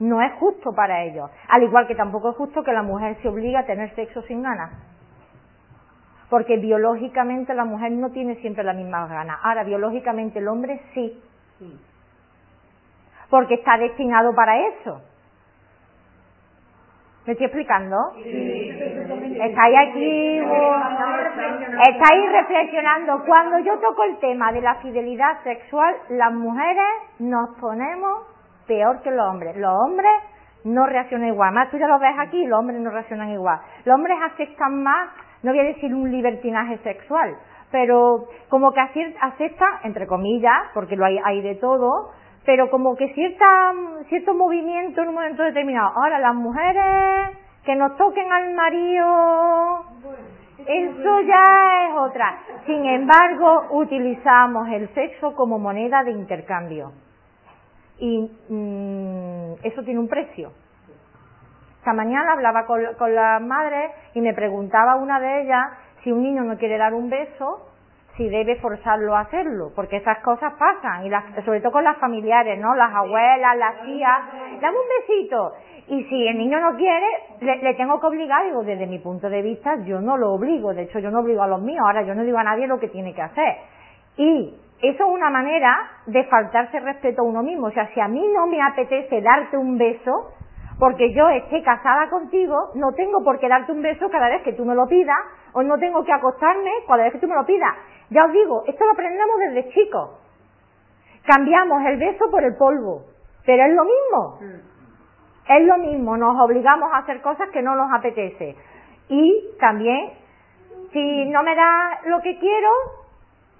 No 0.00 0.20
es 0.22 0.32
justo 0.34 0.72
para 0.74 1.04
ellos. 1.04 1.30
Al 1.48 1.62
igual 1.62 1.86
que 1.86 1.94
tampoco 1.94 2.30
es 2.30 2.36
justo 2.36 2.64
que 2.64 2.72
la 2.72 2.82
mujer 2.82 3.16
se 3.22 3.28
obligue 3.28 3.56
a 3.56 3.66
tener 3.66 3.94
sexo 3.94 4.22
sin 4.22 4.42
ganas. 4.42 4.72
Porque 6.28 6.56
biológicamente 6.56 7.54
la 7.54 7.64
mujer 7.64 7.92
no 7.92 8.10
tiene 8.10 8.34
siempre 8.36 8.64
las 8.64 8.74
mismas 8.74 9.08
ganas. 9.08 9.38
Ahora, 9.42 9.62
biológicamente 9.62 10.40
el 10.40 10.48
hombre 10.48 10.80
sí. 10.92 11.22
Porque 13.30 13.54
está 13.54 13.78
destinado 13.78 14.34
para 14.34 14.58
eso. 14.68 15.00
¿Me 17.26 17.32
estoy 17.32 17.46
explicando? 17.46 17.96
Estáis 18.18 19.76
aquí, 19.88 20.38
estáis 21.88 22.32
reflexionando. 22.32 23.24
Cuando 23.24 23.58
yo 23.60 23.78
toco 23.78 24.04
el 24.04 24.18
tema 24.18 24.52
de 24.52 24.60
la 24.60 24.74
fidelidad 24.76 25.42
sexual, 25.42 25.94
las 26.10 26.32
mujeres 26.34 26.84
nos 27.20 27.58
ponemos 27.58 28.26
peor 28.66 29.00
que 29.00 29.10
los 29.10 29.26
hombres. 29.26 29.56
Los 29.56 29.72
hombres 29.72 30.12
no 30.64 30.84
reaccionan 30.84 31.28
igual. 31.28 31.54
Más 31.54 31.70
tú 31.70 31.78
ya 31.78 31.88
lo 31.88 31.98
ves 31.98 32.14
aquí, 32.18 32.44
los 32.44 32.58
hombres 32.58 32.78
no 32.80 32.90
reaccionan 32.90 33.30
igual. 33.30 33.58
Los 33.86 33.94
hombres 33.94 34.18
aceptan 34.32 34.82
más, 34.82 35.08
no 35.42 35.52
voy 35.52 35.60
a 35.60 35.64
decir 35.64 35.94
un 35.94 36.10
libertinaje 36.10 36.76
sexual, 36.78 37.38
pero 37.70 38.28
como 38.50 38.72
que 38.72 38.80
aceptan, 38.80 39.68
entre 39.84 40.06
comillas, 40.06 40.58
porque 40.74 40.94
lo 40.94 41.06
hay, 41.06 41.18
hay 41.24 41.40
de 41.40 41.54
todo, 41.54 42.10
pero 42.44 42.70
como 42.70 42.94
que 42.96 43.12
cierta, 43.14 43.72
cierto 44.08 44.34
movimiento 44.34 45.02
en 45.02 45.08
un 45.08 45.14
momento 45.14 45.42
determinado. 45.42 45.92
Ahora, 45.96 46.18
las 46.18 46.34
mujeres 46.34 47.38
que 47.64 47.74
nos 47.74 47.96
toquen 47.96 48.30
al 48.30 48.54
marido, 48.54 49.84
eso 50.66 51.20
ya 51.20 51.88
es 51.88 51.96
otra. 51.98 52.38
Sin 52.66 52.84
embargo, 52.84 53.66
utilizamos 53.70 54.68
el 54.68 54.92
sexo 54.94 55.34
como 55.34 55.58
moneda 55.58 56.04
de 56.04 56.10
intercambio. 56.10 56.92
Y 57.98 58.30
mm, 58.48 59.54
eso 59.62 59.82
tiene 59.82 60.00
un 60.00 60.08
precio. 60.08 60.52
Esta 61.78 61.92
mañana 61.92 62.32
hablaba 62.32 62.66
con, 62.66 62.80
con 62.98 63.14
las 63.14 63.40
madres 63.40 63.90
y 64.14 64.20
me 64.20 64.34
preguntaba 64.34 64.96
una 64.96 65.20
de 65.20 65.42
ellas 65.42 65.64
si 66.02 66.12
un 66.12 66.22
niño 66.22 66.42
no 66.42 66.58
quiere 66.58 66.76
dar 66.76 66.92
un 66.92 67.08
beso, 67.08 67.73
si 68.16 68.28
debe 68.28 68.56
forzarlo 68.56 69.16
a 69.16 69.20
hacerlo, 69.20 69.72
porque 69.74 69.96
esas 69.96 70.18
cosas 70.20 70.52
pasan, 70.58 71.06
y 71.06 71.42
sobre 71.42 71.60
todo 71.60 71.72
con 71.72 71.84
las 71.84 71.96
familiares, 71.98 72.58
¿no? 72.60 72.74
Las 72.74 72.94
abuelas, 72.94 73.56
las 73.56 73.82
tías, 73.82 74.20
dame 74.60 74.76
un 74.76 74.88
besito. 75.00 75.52
Y 75.88 76.04
si 76.04 76.28
el 76.28 76.38
niño 76.38 76.60
no 76.60 76.76
quiere, 76.76 77.06
le, 77.40 77.74
tengo 77.74 78.00
que 78.00 78.06
obligar, 78.06 78.44
digo, 78.44 78.62
desde 78.62 78.86
mi 78.86 79.00
punto 79.00 79.28
de 79.28 79.42
vista, 79.42 79.76
yo 79.84 80.00
no 80.00 80.16
lo 80.16 80.32
obligo, 80.32 80.72
de 80.72 80.82
hecho 80.82 80.98
yo 81.00 81.10
no 81.10 81.20
obligo 81.20 81.42
a 81.42 81.48
los 81.48 81.60
míos, 81.60 81.84
ahora 81.84 82.02
yo 82.02 82.14
no 82.14 82.22
digo 82.22 82.38
a 82.38 82.44
nadie 82.44 82.66
lo 82.66 82.78
que 82.78 82.88
tiene 82.88 83.14
que 83.14 83.22
hacer. 83.22 83.56
Y 84.16 84.54
eso 84.80 85.04
es 85.04 85.10
una 85.10 85.28
manera 85.30 85.76
de 86.06 86.24
faltarse 86.24 86.80
respeto 86.80 87.22
a 87.22 87.24
uno 87.24 87.42
mismo, 87.42 87.66
o 87.66 87.70
sea, 87.72 87.88
si 87.92 88.00
a 88.00 88.08
mí 88.08 88.24
no 88.34 88.46
me 88.46 88.62
apetece 88.62 89.20
darte 89.20 89.56
un 89.56 89.76
beso, 89.76 90.30
porque 90.78 91.12
yo 91.12 91.28
esté 91.28 91.62
casada 91.62 92.10
contigo, 92.10 92.70
no 92.74 92.92
tengo 92.92 93.22
por 93.22 93.38
qué 93.38 93.48
darte 93.48 93.72
un 93.72 93.82
beso 93.82 94.08
cada 94.10 94.28
vez 94.28 94.42
que 94.42 94.52
tú 94.52 94.64
me 94.64 94.74
lo 94.74 94.86
pidas, 94.86 95.18
o 95.52 95.62
no 95.62 95.78
tengo 95.78 96.04
que 96.04 96.12
acostarme 96.12 96.70
cada 96.86 97.04
vez 97.04 97.12
que 97.12 97.18
tú 97.18 97.28
me 97.28 97.36
lo 97.36 97.46
pidas. 97.46 97.74
Ya 98.10 98.24
os 98.24 98.32
digo, 98.32 98.64
esto 98.66 98.84
lo 98.84 98.92
aprendemos 98.92 99.38
desde 99.38 99.68
chicos. 99.70 100.10
Cambiamos 101.26 101.82
el 101.86 101.96
beso 101.98 102.30
por 102.30 102.44
el 102.44 102.56
polvo, 102.56 103.04
pero 103.46 103.64
es 103.64 103.74
lo 103.74 103.84
mismo. 103.84 104.38
Es 105.48 105.66
lo 105.66 105.78
mismo, 105.78 106.16
nos 106.16 106.40
obligamos 106.40 106.90
a 106.92 106.98
hacer 106.98 107.20
cosas 107.20 107.50
que 107.50 107.62
no 107.62 107.76
nos 107.76 107.92
apetece. 107.92 108.56
Y 109.08 109.50
también, 109.60 110.12
si 110.92 111.26
no 111.26 111.42
me 111.42 111.54
das 111.54 112.06
lo 112.06 112.20
que 112.20 112.38
quiero, 112.38 112.68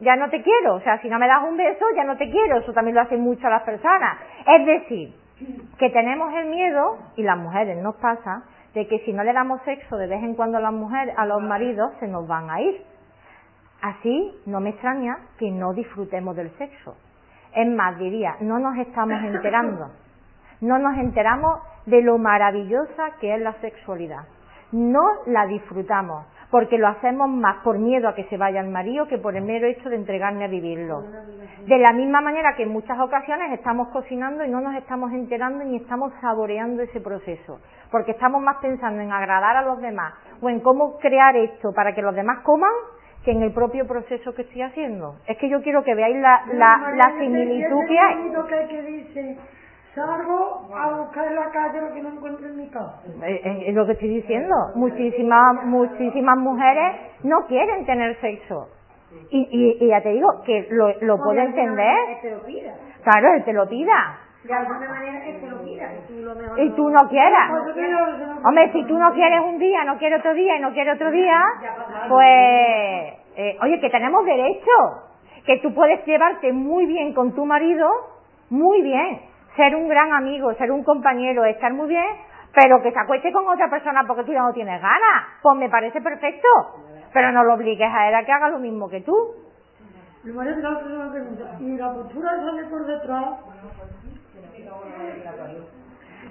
ya 0.01 0.17
no 0.17 0.31
te 0.31 0.43
quiero. 0.43 0.75
O 0.75 0.81
sea, 0.81 1.01
si 1.01 1.09
no 1.09 1.19
me 1.19 1.29
das 1.29 1.43
un 1.45 1.57
beso, 1.57 1.85
ya 1.95 2.05
no 2.05 2.17
te 2.17 2.31
quiero. 2.31 2.59
Eso 2.59 2.73
también 2.73 2.95
lo 2.95 3.03
hacen 3.03 3.21
mucho 3.21 3.49
las 3.49 3.63
personas. 3.63 4.19
Es 4.47 4.67
decir, 4.67 5.15
que 5.79 5.91
tenemos 5.91 6.33
el 6.35 6.47
miedo, 6.49 6.99
y 7.17 7.23
las 7.23 7.39
mujeres 7.39 7.83
nos 7.83 7.97
pasa, 7.97 8.45
de 8.75 8.87
que 8.89 8.99
si 9.01 9.13
no 9.13 9.23
le 9.23 9.33
damos 9.33 9.63
sexo 9.63 9.97
de 9.97 10.07
vez 10.07 10.23
en 10.23 10.35
cuando 10.35 10.59
a 10.59 10.61
las 10.61 10.73
mujeres, 10.73 11.15
a 11.17 11.27
los 11.27 11.41
maridos, 11.43 11.93
se 12.01 12.09
nos 12.09 12.27
van 12.27 12.51
a 12.51 12.61
ir. 12.61 12.83
Así 13.81 14.35
no 14.47 14.61
me 14.61 14.71
extraña 14.71 15.17
que 15.39 15.51
no 15.51 15.73
disfrutemos 15.73 16.35
del 16.37 16.51
sexo. 16.59 16.97
Es 17.55 17.69
más, 17.69 17.99
diría, 17.99 18.37
no 18.41 18.59
nos 18.59 18.77
estamos 18.79 19.23
enterando. 19.23 19.91
No 20.61 20.79
nos 20.79 20.99
enteramos 20.99 21.61
de 21.87 22.03
lo 22.03 22.19
maravillosa 22.19 23.13
que 23.21 23.35
es 23.35 23.41
la 23.41 23.53
sexualidad. 23.61 24.25
No 24.73 25.05
la 25.27 25.47
disfrutamos, 25.47 26.27
porque 26.55 26.79
lo 26.79 26.87
hacemos 26.87 27.29
más 27.29 27.65
por 27.65 27.81
miedo 27.81 28.09
a 28.09 28.15
que 28.15 28.23
se 28.27 28.37
vaya 28.37 28.61
el 28.61 28.69
marido 28.69 29.09
que 29.09 29.19
por 29.19 29.35
el 29.35 29.43
mero 29.43 29.67
hecho 29.67 29.89
de 29.89 29.97
entregarme 29.97 30.45
a 30.45 30.47
vivirlo. 30.47 31.03
De 31.67 31.79
la 31.79 31.93
misma 31.93 32.21
manera 32.21 32.55
que 32.57 32.63
en 32.63 32.69
muchas 32.69 32.97
ocasiones 33.01 33.51
estamos 33.55 33.89
cocinando 33.89 34.45
y 34.45 34.49
no 34.49 34.61
nos 34.61 34.77
estamos 34.77 35.13
enterando 35.13 35.65
ni 35.65 35.79
estamos 35.79 36.13
saboreando 36.21 36.85
ese 36.85 37.01
proceso, 37.01 37.59
porque 37.91 38.13
estamos 38.13 38.41
más 38.41 38.59
pensando 38.59 39.03
en 39.03 39.11
agradar 39.11 39.57
a 39.57 39.63
los 39.63 39.81
demás 39.81 40.15
o 40.41 40.49
en 40.49 40.61
cómo 40.61 40.97
crear 40.99 41.35
esto 41.35 41.73
para 41.73 41.93
que 41.93 42.03
los 42.03 42.15
demás 42.15 42.45
coman 42.45 42.71
que 43.25 43.33
en 43.33 43.43
el 43.43 43.53
propio 43.53 43.85
proceso 43.89 44.33
que 44.33 44.43
estoy 44.43 44.63
haciendo. 44.63 45.17
Es 45.27 45.37
que 45.39 45.49
yo 45.49 45.61
quiero 45.61 45.83
que 45.83 45.97
veáis 45.97 46.15
la, 46.19 46.45
la, 46.53 46.93
la 46.95 47.19
similitud 47.19 47.81
que 47.89 47.99
hay. 47.99 48.69
que 48.69 48.83
dice, 48.83 49.39
salgo 49.95 50.69
a 50.75 50.99
buscar 50.99 51.27
en 51.29 51.37
la 51.37 51.51
calle 51.51 51.81
lo 51.81 51.95
que 51.95 52.03
no 52.03 52.09
encuentro 52.11 52.47
en 52.47 52.57
mi 52.57 52.69
casa. 52.69 53.01
Eh, 53.27 53.41
eh, 53.45 53.65
es 53.69 53.75
lo 53.75 53.87
que 53.87 53.93
estoy 53.93 54.09
diciendo. 54.09 54.55
Muchísimas, 54.75 55.65
muchísimas 55.65 56.39
mujeres 56.39 56.97
no 57.23 57.47
quieren 57.47 57.87
tener 57.87 58.21
sexo. 58.21 58.69
Y, 59.31 59.49
y, 59.51 59.85
y 59.85 59.89
ya 59.89 60.01
te 60.03 60.09
digo 60.11 60.29
que 60.45 60.67
lo, 60.71 60.89
lo 61.01 61.19
puedo 61.19 61.41
entender. 61.41 61.97
Claro, 63.03 63.35
él 63.35 63.45
te 63.45 63.53
lo 63.53 63.69
pida. 63.69 64.19
De 64.43 64.53
alguna 64.53 64.89
manera 64.91 65.25
que 65.25 65.33
te 65.35 65.47
lo 65.47 65.63
pida. 65.63 65.89
Y 66.59 66.71
tú 66.71 66.91
no 66.91 67.09
quieras. 67.09 67.51
Hombre, 68.45 68.73
si 68.73 68.85
tú 68.85 68.99
no 68.99 69.13
quieres 69.13 69.41
un 69.41 69.59
día, 69.59 69.85
no 69.85 69.97
quieres 69.99 70.19
otro 70.19 70.35
día 70.35 70.57
y 70.57 70.61
no 70.61 70.73
quieres 70.73 70.97
otro 70.97 71.11
día, 71.11 71.41
pues, 72.09 73.15
eh, 73.37 73.57
oye, 73.63 73.81
que 73.81 73.89
tenemos 73.91 74.25
derecho. 74.25 74.71
Que 75.47 75.59
tú 75.59 75.73
puedes 75.75 76.05
llevarte 76.07 76.53
muy 76.53 76.87
bien 76.87 77.15
con 77.15 77.35
tu 77.35 77.47
marido, 77.47 77.89
muy 78.51 78.83
bien. 78.83 79.21
Ser 79.57 79.77
un 79.77 79.89
gran 79.89 80.13
amigo, 80.13 80.53
ser 80.55 80.71
un 80.73 80.83
compañero, 80.83 81.45
estar 81.45 81.73
muy 81.73 81.89
bien, 81.89 82.07
pero 82.53 82.83
que 82.83 82.93
se 82.93 82.99
acueste 82.99 83.33
con 83.33 83.47
otra 83.49 83.69
persona 83.69 84.05
porque 84.07 84.25
tú 84.25 84.33
ya 84.33 84.43
no 84.43 84.53
tienes 84.53 84.81
ganas. 84.81 85.25
Pues 85.43 85.57
me 85.57 85.69
parece 85.69 86.01
perfecto. 86.01 86.49
Pero 87.13 87.31
no 87.33 87.45
lo 87.45 87.55
obligues 87.55 87.93
a 87.93 88.09
él 88.09 88.15
a 88.15 88.25
que 88.25 88.33
haga 88.33 88.49
lo 88.49 88.59
mismo 88.59 88.89
que 88.89 89.01
tú. 89.03 89.15
Y 90.25 91.77
la 91.77 91.93
postura 91.93 92.31
sale 92.31 92.65
por 92.65 92.87
detrás. 92.87 93.25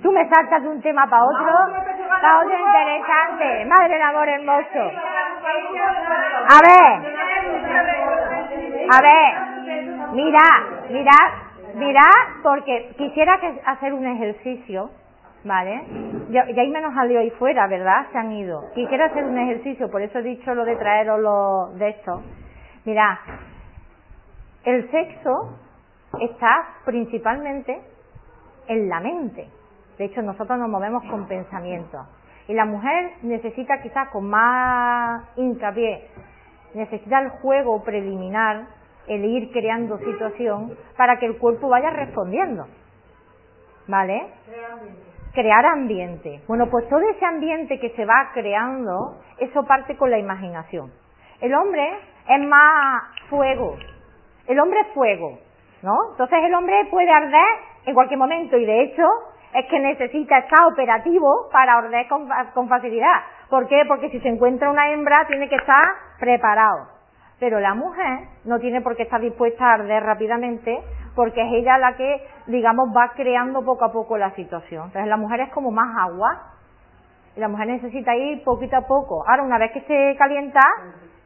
Tú 0.01 0.11
me 0.11 0.27
saltas 0.27 0.63
de 0.63 0.67
un 0.67 0.81
tema 0.81 1.07
para 1.07 1.23
otro, 1.23 1.45
para 2.09 2.39
otro 2.39 2.57
interesante. 2.57 3.65
Madre 3.65 3.93
del 3.93 4.01
amor 4.01 4.27
hermoso. 4.27 4.91
A 6.49 6.59
ver, 6.61 7.15
a 8.91 9.01
ver, 9.01 9.33
mira, 10.11 10.45
mira, 10.89 11.13
mira, 11.75 12.01
porque 12.41 12.93
quisiera 12.97 13.39
que 13.39 13.61
hacer 13.65 13.93
un 13.93 14.05
ejercicio, 14.05 14.89
¿vale? 15.43 15.83
Ya, 16.29 16.45
ya 16.49 16.61
hay 16.61 16.69
menos 16.69 16.93
jaleo 16.93 17.19
ahí 17.19 17.29
fuera, 17.31 17.67
¿verdad? 17.67 18.07
Se 18.11 18.17
han 18.17 18.31
ido. 18.31 18.71
Quisiera 18.73 19.05
hacer 19.05 19.23
un 19.23 19.37
ejercicio, 19.37 19.89
por 19.89 20.01
eso 20.01 20.19
he 20.19 20.23
dicho 20.23 20.53
lo 20.53 20.65
de 20.65 20.75
traeros 20.75 21.19
lo 21.19 21.77
de 21.77 21.89
esto. 21.89 22.21
Mira, 22.85 23.19
el 24.63 24.89
sexo 24.91 25.57
está 26.19 26.67
principalmente 26.85 27.81
en 28.67 28.89
la 28.89 28.99
mente. 28.99 29.47
De 29.97 30.05
hecho, 30.05 30.21
nosotros 30.21 30.57
nos 30.57 30.69
movemos 30.69 31.03
con 31.09 31.27
pensamientos. 31.27 32.01
Y 32.47 32.53
la 32.53 32.65
mujer 32.65 33.13
necesita 33.21 33.81
quizás 33.81 34.09
con 34.09 34.29
más 34.29 35.23
hincapié, 35.37 36.09
necesita 36.73 37.19
el 37.19 37.29
juego 37.29 37.83
preliminar, 37.83 38.65
el 39.07 39.25
ir 39.25 39.51
creando 39.51 39.97
situación 39.99 40.77
para 40.97 41.17
que 41.17 41.25
el 41.25 41.37
cuerpo 41.37 41.69
vaya 41.69 41.89
respondiendo. 41.89 42.65
¿Vale? 43.87 44.27
Crear 45.33 45.65
ambiente. 45.65 46.41
Bueno, 46.47 46.69
pues 46.69 46.87
todo 46.89 47.01
ese 47.01 47.25
ambiente 47.25 47.79
que 47.79 47.89
se 47.91 48.05
va 48.05 48.31
creando, 48.33 49.17
eso 49.39 49.63
parte 49.65 49.97
con 49.97 50.11
la 50.11 50.19
imaginación. 50.19 50.91
El 51.41 51.53
hombre 51.55 51.85
es 52.29 52.39
más 52.47 53.03
fuego. 53.29 53.75
El 54.47 54.59
hombre 54.59 54.79
es 54.81 54.87
fuego, 54.93 55.39
¿no? 55.81 56.11
Entonces 56.11 56.39
el 56.43 56.53
hombre 56.53 56.75
puede 56.91 57.11
arder 57.11 57.45
en 57.85 57.93
cualquier 57.93 58.19
momento 58.19 58.57
y 58.57 58.65
de 58.65 58.83
hecho 58.83 59.03
es 59.53 59.65
que 59.67 59.79
necesita 59.79 60.37
estar 60.39 60.65
operativo 60.71 61.49
para 61.51 61.77
arder 61.77 62.07
con, 62.07 62.27
con 62.53 62.67
facilidad. 62.69 63.23
¿Por 63.49 63.67
qué? 63.67 63.83
Porque 63.87 64.09
si 64.09 64.19
se 64.19 64.29
encuentra 64.29 64.69
una 64.69 64.91
hembra 64.91 65.25
tiene 65.27 65.49
que 65.49 65.55
estar 65.55 65.83
preparado. 66.19 66.92
Pero 67.43 67.59
la 67.59 67.73
mujer 67.73 68.19
no 68.45 68.57
tiene 68.57 68.79
por 68.79 68.95
qué 68.95 69.03
estar 69.03 69.19
dispuesta 69.19 69.65
a 69.65 69.73
arder 69.73 70.01
rápidamente 70.01 70.81
porque 71.13 71.41
es 71.41 71.51
ella 71.51 71.77
la 71.77 71.93
que, 71.97 72.25
digamos, 72.47 72.95
va 72.95 73.11
creando 73.17 73.65
poco 73.65 73.83
a 73.83 73.91
poco 73.91 74.17
la 74.17 74.33
situación. 74.33 74.85
Entonces 74.85 75.09
la 75.09 75.17
mujer 75.17 75.41
es 75.41 75.49
como 75.51 75.69
más 75.69 75.93
agua 75.93 76.53
y 77.35 77.41
la 77.41 77.49
mujer 77.49 77.67
necesita 77.67 78.15
ir 78.15 78.45
poquito 78.45 78.77
a 78.77 78.87
poco. 78.87 79.25
Ahora, 79.27 79.43
una 79.43 79.57
vez 79.57 79.73
que 79.73 79.81
se 79.81 80.15
calienta, 80.17 80.61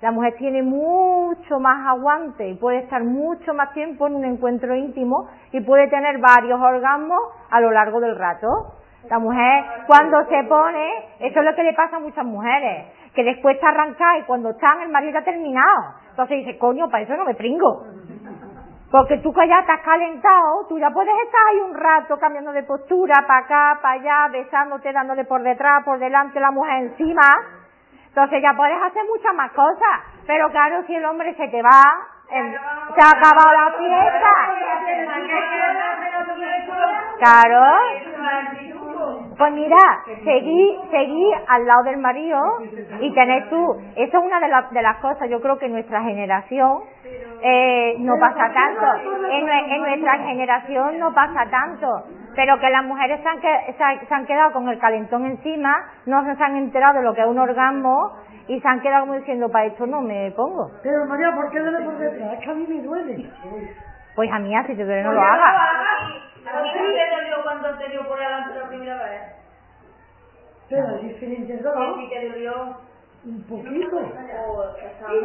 la 0.01 0.09
mujer 0.09 0.33
tiene 0.39 0.63
mucho 0.63 1.59
más 1.59 1.85
aguante 1.87 2.49
y 2.49 2.55
puede 2.55 2.79
estar 2.79 3.03
mucho 3.03 3.53
más 3.53 3.71
tiempo 3.73 4.07
en 4.07 4.15
un 4.15 4.25
encuentro 4.25 4.75
íntimo 4.75 5.29
y 5.51 5.61
puede 5.61 5.87
tener 5.87 6.17
varios 6.17 6.59
orgasmos 6.59 7.19
a 7.51 7.61
lo 7.61 7.69
largo 7.69 7.99
del 7.99 8.17
rato. 8.17 8.73
La 9.07 9.19
mujer 9.19 9.65
cuando 9.85 10.25
se 10.25 10.43
pone, 10.49 10.89
eso 11.19 11.39
es 11.39 11.45
lo 11.45 11.53
que 11.53 11.63
le 11.63 11.73
pasa 11.73 11.97
a 11.97 11.99
muchas 11.99 12.25
mujeres, 12.25 12.87
que 13.17 13.23
les 13.23 13.41
cuesta 13.41 13.69
arrancar 13.69 14.19
y 14.19 14.25
cuando 14.25 14.51
están 14.51 14.79
el 14.81 14.89
marido 14.89 15.13
ya 15.13 15.19
ha 15.19 15.23
terminado. 15.23 15.95
Entonces 16.11 16.45
dice, 16.45 16.59
coño, 16.59 16.87
para 16.87 17.03
eso 17.03 17.15
no 17.15 17.25
me 17.25 17.33
pringo. 17.33 17.83
Porque 18.91 19.17
tú 19.17 19.33
que 19.33 19.47
ya 19.47 19.57
estás 19.57 19.81
calentado, 19.81 20.67
tú 20.69 20.77
ya 20.77 20.91
puedes 20.91 21.15
estar 21.25 21.41
ahí 21.49 21.59
un 21.61 21.73
rato 21.73 22.19
cambiando 22.19 22.51
de 22.51 22.61
postura, 22.61 23.15
para 23.27 23.39
acá, 23.39 23.79
para 23.81 23.95
allá, 23.95 24.27
besándote, 24.31 24.93
dándole 24.93 25.25
por 25.25 25.41
detrás, 25.41 25.83
por 25.83 25.97
delante 25.97 26.39
la 26.39 26.51
mujer 26.51 26.83
encima, 26.83 27.27
entonces 28.07 28.39
ya 28.39 28.53
puedes 28.55 28.77
hacer 28.83 29.01
muchas 29.11 29.33
más 29.33 29.51
cosas. 29.53 29.99
Pero 30.27 30.51
claro, 30.51 30.83
si 30.85 30.93
el 30.93 31.05
hombre 31.05 31.33
se 31.33 31.47
te 31.47 31.61
va, 31.63 31.81
se 32.29 33.01
ha 33.01 33.09
acabado 33.17 33.51
la 33.51 33.73
fiesta. 33.79 34.29
Claro. 37.17 38.86
Pues 39.37 39.53
mira, 39.53 39.77
seguí, 40.23 40.79
seguí 40.89 41.31
al 41.47 41.65
lado 41.65 41.83
del 41.83 41.97
marido 41.97 42.39
y 42.99 43.13
tenés 43.13 43.49
tú, 43.49 43.75
eso 43.95 44.17
es 44.17 44.23
una 44.23 44.39
de, 44.39 44.47
las 44.47 44.71
de 44.71 44.81
las 44.81 44.97
cosas, 44.97 45.29
yo 45.29 45.39
creo 45.41 45.57
que 45.57 45.67
en 45.67 45.73
nuestra 45.73 46.01
generación 46.01 46.81
eh, 47.41 47.95
no 47.99 48.13
pasa 48.19 48.51
tanto, 48.51 48.85
en, 49.29 49.49
en, 49.49 49.81
nuestra 49.81 50.17
generación 50.19 50.99
no 50.99 51.13
pasa 51.13 51.49
tanto, 51.49 51.87
pero 52.35 52.59
que 52.59 52.69
las 52.69 52.83
mujeres 52.85 53.21
se 53.21 53.29
han, 53.29 53.39
que, 53.39 53.75
se, 53.77 54.13
han 54.13 54.25
quedado 54.25 54.51
con 54.53 54.67
el 54.69 54.79
calentón 54.79 55.25
encima, 55.25 55.85
no 56.05 56.23
se 56.23 56.43
han 56.43 56.55
enterado 56.55 56.99
de 56.99 57.03
lo 57.03 57.13
que 57.13 57.21
es 57.21 57.27
un 57.27 57.39
orgasmo 57.39 58.13
y 58.47 58.59
se 58.59 58.67
han 58.67 58.79
quedado 58.81 59.01
como 59.01 59.15
diciendo, 59.15 59.49
para 59.49 59.65
esto 59.65 59.85
no 59.85 60.01
me 60.01 60.31
pongo. 60.31 60.71
Pero 60.81 61.05
María, 61.05 61.35
¿por 61.35 61.51
qué 61.51 61.59
duele 61.59 61.85
por 61.85 61.97
detrás? 61.97 62.33
Es 62.33 62.39
que 62.39 62.51
a 62.51 62.53
mí 62.53 62.65
me 62.67 62.81
duele. 62.81 63.29
Pues 64.17 64.31
a 64.33 64.39
mí, 64.39 64.49
si 64.65 64.75
te 64.75 64.83
duele, 64.83 65.03
no 65.03 65.13
lo 65.13 65.21
hagas. 65.21 65.55
¿A 66.51 66.63
ti 66.63 66.71
te 66.73 67.15
dolió 67.15 67.43
cuando 67.43 67.69
te 67.77 67.87
dio 67.87 68.01
por 68.07 68.17
delante 68.17 68.57
la 68.57 68.67
primera 68.67 69.03
vez? 69.03 69.21
Pero 70.67 70.97
es. 70.97 72.77
Un 73.25 73.43
poquito. 73.43 73.67
No 73.67 73.69
me 73.69 73.77
lo 73.77 73.93
a 73.93 75.13
mí 75.13 75.21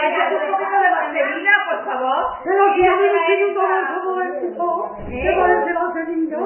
por 1.69 1.85
favor. 1.85 2.23
Pero 2.45 2.75
si 2.75 2.87
a 2.87 2.95
mí 2.95 3.07
me 3.13 3.27
tiene 3.27 3.45
un 3.47 3.55
dolor 3.55 3.83
como 4.05 4.21
el 4.23 4.41
tipo, 4.41 4.97
¿qué 5.11 5.35
parece 5.37 5.73
vaselina? 5.73 6.39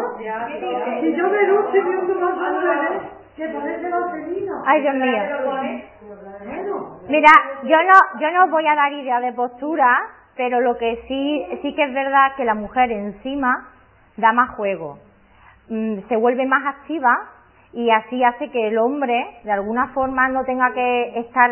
Si 0.98 1.14
yo 1.14 1.28
me 1.28 1.44
me 1.82 2.24
más 2.24 2.52
dolor, 2.54 3.02
que 3.36 3.48
parece 3.48 3.90
vaselina. 3.90 4.62
Ay, 4.64 4.80
Dios 4.80 4.94
mío. 4.94 5.18
Mira, 7.08 7.30
yo 7.64 7.76
no, 7.76 8.20
yo 8.20 8.30
no 8.32 8.48
voy 8.48 8.66
a 8.66 8.74
dar 8.74 8.92
idea 8.92 9.20
de 9.20 9.32
postura, 9.32 10.00
pero 10.36 10.60
lo 10.60 10.76
que 10.78 11.04
sí, 11.08 11.46
sí 11.62 11.74
que 11.74 11.84
es 11.84 11.94
verdad 11.94 12.34
que 12.36 12.44
la 12.44 12.54
mujer 12.54 12.90
encima 12.90 13.68
da 14.16 14.32
más 14.32 14.50
juego, 14.56 14.98
Mm, 15.68 16.00
se 16.08 16.16
vuelve 16.16 16.44
más 16.44 16.66
activa 16.66 17.30
y 17.72 17.88
así 17.90 18.22
hace 18.22 18.50
que 18.50 18.68
el 18.68 18.78
hombre 18.78 19.38
de 19.44 19.52
alguna 19.52 19.88
forma 19.94 20.28
no 20.28 20.44
tenga 20.44 20.72
que 20.74 21.20
estar 21.20 21.50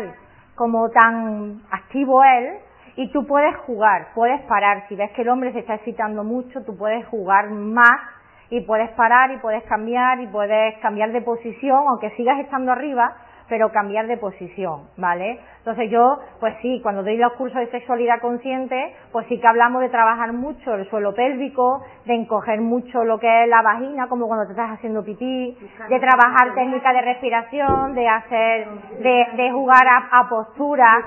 como 0.53 0.89
tan 0.89 1.61
activo 1.71 2.23
él 2.23 2.57
y 2.97 3.11
tú 3.11 3.25
puedes 3.25 3.55
jugar, 3.65 4.09
puedes 4.13 4.41
parar. 4.41 4.83
Si 4.89 4.95
ves 4.95 5.11
que 5.11 5.21
el 5.21 5.29
hombre 5.29 5.53
se 5.53 5.59
está 5.59 5.75
excitando 5.75 6.23
mucho, 6.23 6.63
tú 6.65 6.77
puedes 6.77 7.05
jugar 7.07 7.49
más 7.49 7.99
y 8.49 8.61
puedes 8.61 8.91
parar 8.91 9.31
y 9.31 9.37
puedes 9.37 9.63
cambiar 9.63 10.19
y 10.19 10.27
puedes 10.27 10.77
cambiar 10.79 11.11
de 11.13 11.21
posición, 11.21 11.87
aunque 11.87 12.11
sigas 12.11 12.37
estando 12.41 12.73
arriba, 12.73 13.15
pero 13.51 13.69
cambiar 13.69 14.07
de 14.07 14.15
posición, 14.15 14.87
¿vale? 14.95 15.37
Entonces 15.57 15.91
yo, 15.91 16.19
pues 16.39 16.55
sí, 16.61 16.79
cuando 16.81 17.03
doy 17.03 17.17
los 17.17 17.33
cursos 17.33 17.59
de 17.59 17.69
sexualidad 17.69 18.21
consciente, 18.21 18.95
pues 19.11 19.27
sí 19.27 19.41
que 19.41 19.45
hablamos 19.45 19.81
de 19.81 19.89
trabajar 19.89 20.31
mucho 20.31 20.73
el 20.73 20.89
suelo 20.89 21.13
pélvico, 21.13 21.83
de 22.05 22.13
encoger 22.13 22.61
mucho 22.61 23.03
lo 23.03 23.19
que 23.19 23.43
es 23.43 23.49
la 23.49 23.61
vagina, 23.61 24.07
como 24.07 24.27
cuando 24.27 24.45
te 24.45 24.51
estás 24.53 24.71
haciendo 24.71 25.03
pipí, 25.03 25.57
de 25.89 25.99
trabajar 25.99 26.55
técnica 26.55 26.93
de 26.93 27.01
respiración, 27.01 27.93
de 27.93 28.07
hacer, 28.07 28.67
de, 29.01 29.27
de 29.35 29.51
jugar 29.51 29.85
a, 29.85 30.21
a 30.21 30.29
postura, 30.29 30.99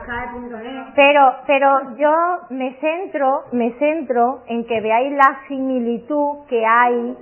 pero, 0.95 1.37
pero 1.47 1.97
yo 1.97 2.13
me 2.51 2.75
centro, 2.75 3.45
me 3.53 3.73
centro 3.79 4.43
en 4.49 4.67
que 4.67 4.83
veáis 4.83 5.15
la 5.15 5.41
similitud 5.49 6.45
que 6.47 6.63
hay 6.67 7.17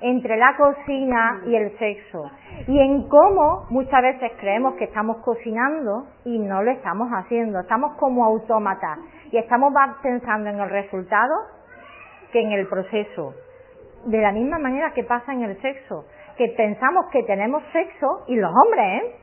entre 0.00 0.36
la 0.36 0.56
cocina 0.56 1.42
y 1.46 1.54
el 1.54 1.76
sexo 1.78 2.30
y 2.66 2.78
en 2.78 3.08
cómo 3.08 3.66
muchas 3.70 4.02
veces 4.02 4.32
creemos 4.38 4.74
que 4.74 4.84
estamos 4.84 5.18
cocinando 5.18 6.06
y 6.24 6.38
no 6.38 6.62
lo 6.62 6.70
estamos 6.70 7.08
haciendo, 7.10 7.60
estamos 7.60 7.96
como 7.98 8.24
autómatas 8.24 8.98
y 9.30 9.38
estamos 9.38 9.72
más 9.72 9.96
pensando 10.02 10.50
en 10.50 10.60
el 10.60 10.70
resultado 10.70 11.34
que 12.32 12.40
en 12.40 12.52
el 12.52 12.66
proceso. 12.68 13.34
De 14.06 14.18
la 14.18 14.32
misma 14.32 14.58
manera 14.58 14.92
que 14.94 15.04
pasa 15.04 15.32
en 15.32 15.42
el 15.42 15.60
sexo, 15.60 16.06
que 16.36 16.48
pensamos 16.56 17.06
que 17.12 17.22
tenemos 17.24 17.62
sexo 17.72 18.24
y 18.28 18.36
los 18.36 18.50
hombres, 18.50 19.02
¿eh? 19.02 19.16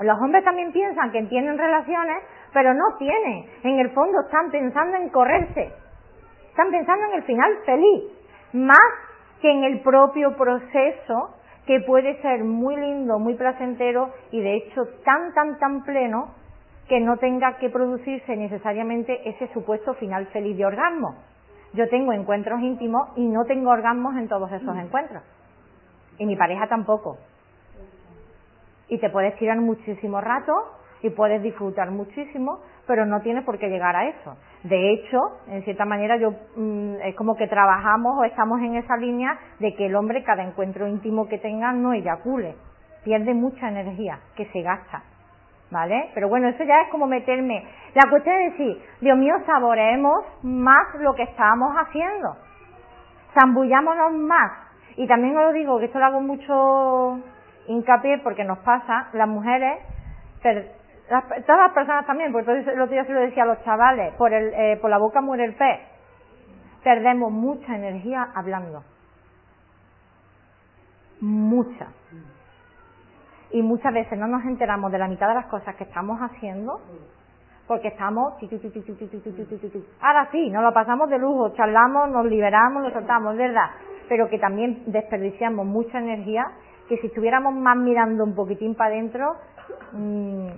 Los 0.00 0.18
hombres 0.18 0.44
también 0.44 0.72
piensan 0.72 1.10
que 1.10 1.22
tienen 1.24 1.58
relaciones, 1.58 2.22
pero 2.54 2.72
no 2.72 2.96
tienen. 2.98 3.44
En 3.64 3.80
el 3.80 3.90
fondo 3.90 4.20
están 4.24 4.50
pensando 4.50 4.96
en 4.96 5.10
correrse. 5.10 5.72
Están 6.48 6.70
pensando 6.70 7.06
en 7.06 7.14
el 7.14 7.22
final 7.24 7.58
feliz, 7.66 8.04
más 8.54 8.78
que 9.40 9.50
en 9.50 9.64
el 9.64 9.80
propio 9.80 10.36
proceso 10.36 11.34
que 11.66 11.80
puede 11.80 12.20
ser 12.22 12.44
muy 12.44 12.76
lindo, 12.76 13.18
muy 13.18 13.34
placentero 13.34 14.10
y 14.30 14.40
de 14.40 14.56
hecho 14.56 14.86
tan, 15.04 15.32
tan, 15.34 15.58
tan 15.58 15.84
pleno 15.84 16.34
que 16.88 17.00
no 17.00 17.16
tenga 17.18 17.56
que 17.58 17.70
producirse 17.70 18.36
necesariamente 18.36 19.28
ese 19.28 19.46
supuesto 19.52 19.94
final 19.94 20.26
feliz 20.28 20.56
de 20.56 20.66
orgasmo. 20.66 21.14
Yo 21.72 21.88
tengo 21.88 22.12
encuentros 22.12 22.60
íntimos 22.60 23.10
y 23.16 23.28
no 23.28 23.44
tengo 23.44 23.70
orgasmos 23.70 24.16
en 24.16 24.28
todos 24.28 24.50
esos 24.50 24.76
encuentros. 24.76 25.22
Y 26.18 26.26
mi 26.26 26.34
pareja 26.36 26.66
tampoco. 26.66 27.18
Y 28.88 28.98
te 28.98 29.08
puedes 29.08 29.36
tirar 29.36 29.58
muchísimo 29.58 30.20
rato 30.20 30.52
y 31.02 31.10
puedes 31.10 31.40
disfrutar 31.42 31.92
muchísimo, 31.92 32.60
pero 32.88 33.06
no 33.06 33.20
tiene 33.20 33.42
por 33.42 33.58
qué 33.58 33.68
llegar 33.68 33.94
a 33.94 34.08
eso. 34.08 34.36
De 34.62 34.92
hecho, 34.92 35.18
en 35.48 35.62
cierta 35.64 35.86
manera, 35.86 36.16
yo 36.16 36.32
mm, 36.56 36.96
es 37.02 37.14
como 37.16 37.34
que 37.36 37.48
trabajamos 37.48 38.18
o 38.18 38.24
estamos 38.24 38.60
en 38.60 38.76
esa 38.76 38.96
línea 38.96 39.38
de 39.58 39.74
que 39.74 39.86
el 39.86 39.96
hombre 39.96 40.22
cada 40.22 40.42
encuentro 40.42 40.86
íntimo 40.86 41.28
que 41.28 41.38
tenga 41.38 41.72
no 41.72 41.94
eyacule, 41.94 42.56
pierde 43.02 43.32
mucha 43.32 43.68
energía 43.68 44.18
que 44.36 44.44
se 44.46 44.60
gasta, 44.60 45.02
¿vale? 45.70 46.10
Pero 46.12 46.28
bueno, 46.28 46.48
eso 46.48 46.62
ya 46.64 46.82
es 46.82 46.88
como 46.90 47.06
meterme. 47.06 47.64
La 47.94 48.10
cuestión 48.10 48.36
es 48.36 48.52
decir, 48.52 48.82
Dios 49.00 49.16
mío, 49.16 49.34
saboreemos 49.46 50.24
más 50.42 50.94
lo 50.98 51.14
que 51.14 51.22
estábamos 51.22 51.74
haciendo, 51.76 52.36
zambullámonos 53.32 54.12
más. 54.12 54.52
Y 54.96 55.06
también 55.06 55.38
os 55.38 55.44
lo 55.44 55.52
digo, 55.52 55.78
que 55.78 55.86
esto 55.86 55.98
lo 55.98 56.04
hago 56.04 56.20
mucho 56.20 57.18
hincapié 57.66 58.18
porque 58.18 58.44
nos 58.44 58.58
pasa, 58.58 59.08
las 59.14 59.28
mujeres 59.28 59.78
todas 61.10 61.60
las 61.60 61.72
personas 61.72 62.06
también, 62.06 62.32
porque 62.32 62.52
el 62.52 62.80
otro 62.80 62.92
día 62.92 63.04
se 63.04 63.12
lo 63.12 63.20
decía 63.20 63.42
a 63.42 63.46
los 63.46 63.62
chavales, 63.64 64.14
por, 64.14 64.32
el, 64.32 64.54
eh, 64.54 64.78
por 64.80 64.90
la 64.90 64.98
boca 64.98 65.20
muere 65.20 65.44
el 65.44 65.54
pez. 65.54 65.80
Perdemos 66.84 67.32
mucha 67.32 67.74
energía 67.74 68.28
hablando. 68.34 68.84
Mucha. 71.20 71.88
Y 73.50 73.62
muchas 73.62 73.92
veces 73.92 74.18
no 74.18 74.28
nos 74.28 74.44
enteramos 74.44 74.92
de 74.92 74.98
la 74.98 75.08
mitad 75.08 75.28
de 75.28 75.34
las 75.34 75.46
cosas 75.46 75.74
que 75.74 75.84
estamos 75.84 76.18
haciendo 76.20 76.80
porque 77.70 77.86
estamos... 77.86 78.34
Ahora 80.00 80.28
sí, 80.32 80.50
nos 80.50 80.64
lo 80.64 80.72
pasamos 80.72 81.08
de 81.08 81.18
lujo, 81.18 81.50
charlamos, 81.50 82.10
nos 82.10 82.26
liberamos, 82.26 82.82
nos 82.82 82.92
soltamos, 82.92 83.36
¿verdad? 83.36 83.70
Pero 84.08 84.28
que 84.28 84.40
también 84.40 84.82
desperdiciamos 84.86 85.64
mucha 85.64 86.00
energía, 86.00 86.46
que 86.88 86.96
si 86.96 87.06
estuviéramos 87.06 87.54
más 87.54 87.76
mirando 87.76 88.24
un 88.24 88.34
poquitín 88.34 88.74
para 88.74 88.90
adentro, 88.90 89.36
mmm, 89.92 90.48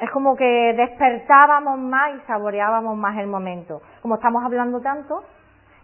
es 0.00 0.10
como 0.10 0.36
que 0.36 0.74
despertábamos 0.76 1.78
más 1.78 2.16
y 2.16 2.20
saboreábamos 2.26 2.96
más 2.96 3.16
el 3.18 3.26
momento. 3.26 3.80
Como 4.02 4.16
estamos 4.16 4.44
hablando 4.44 4.80
tanto 4.80 5.22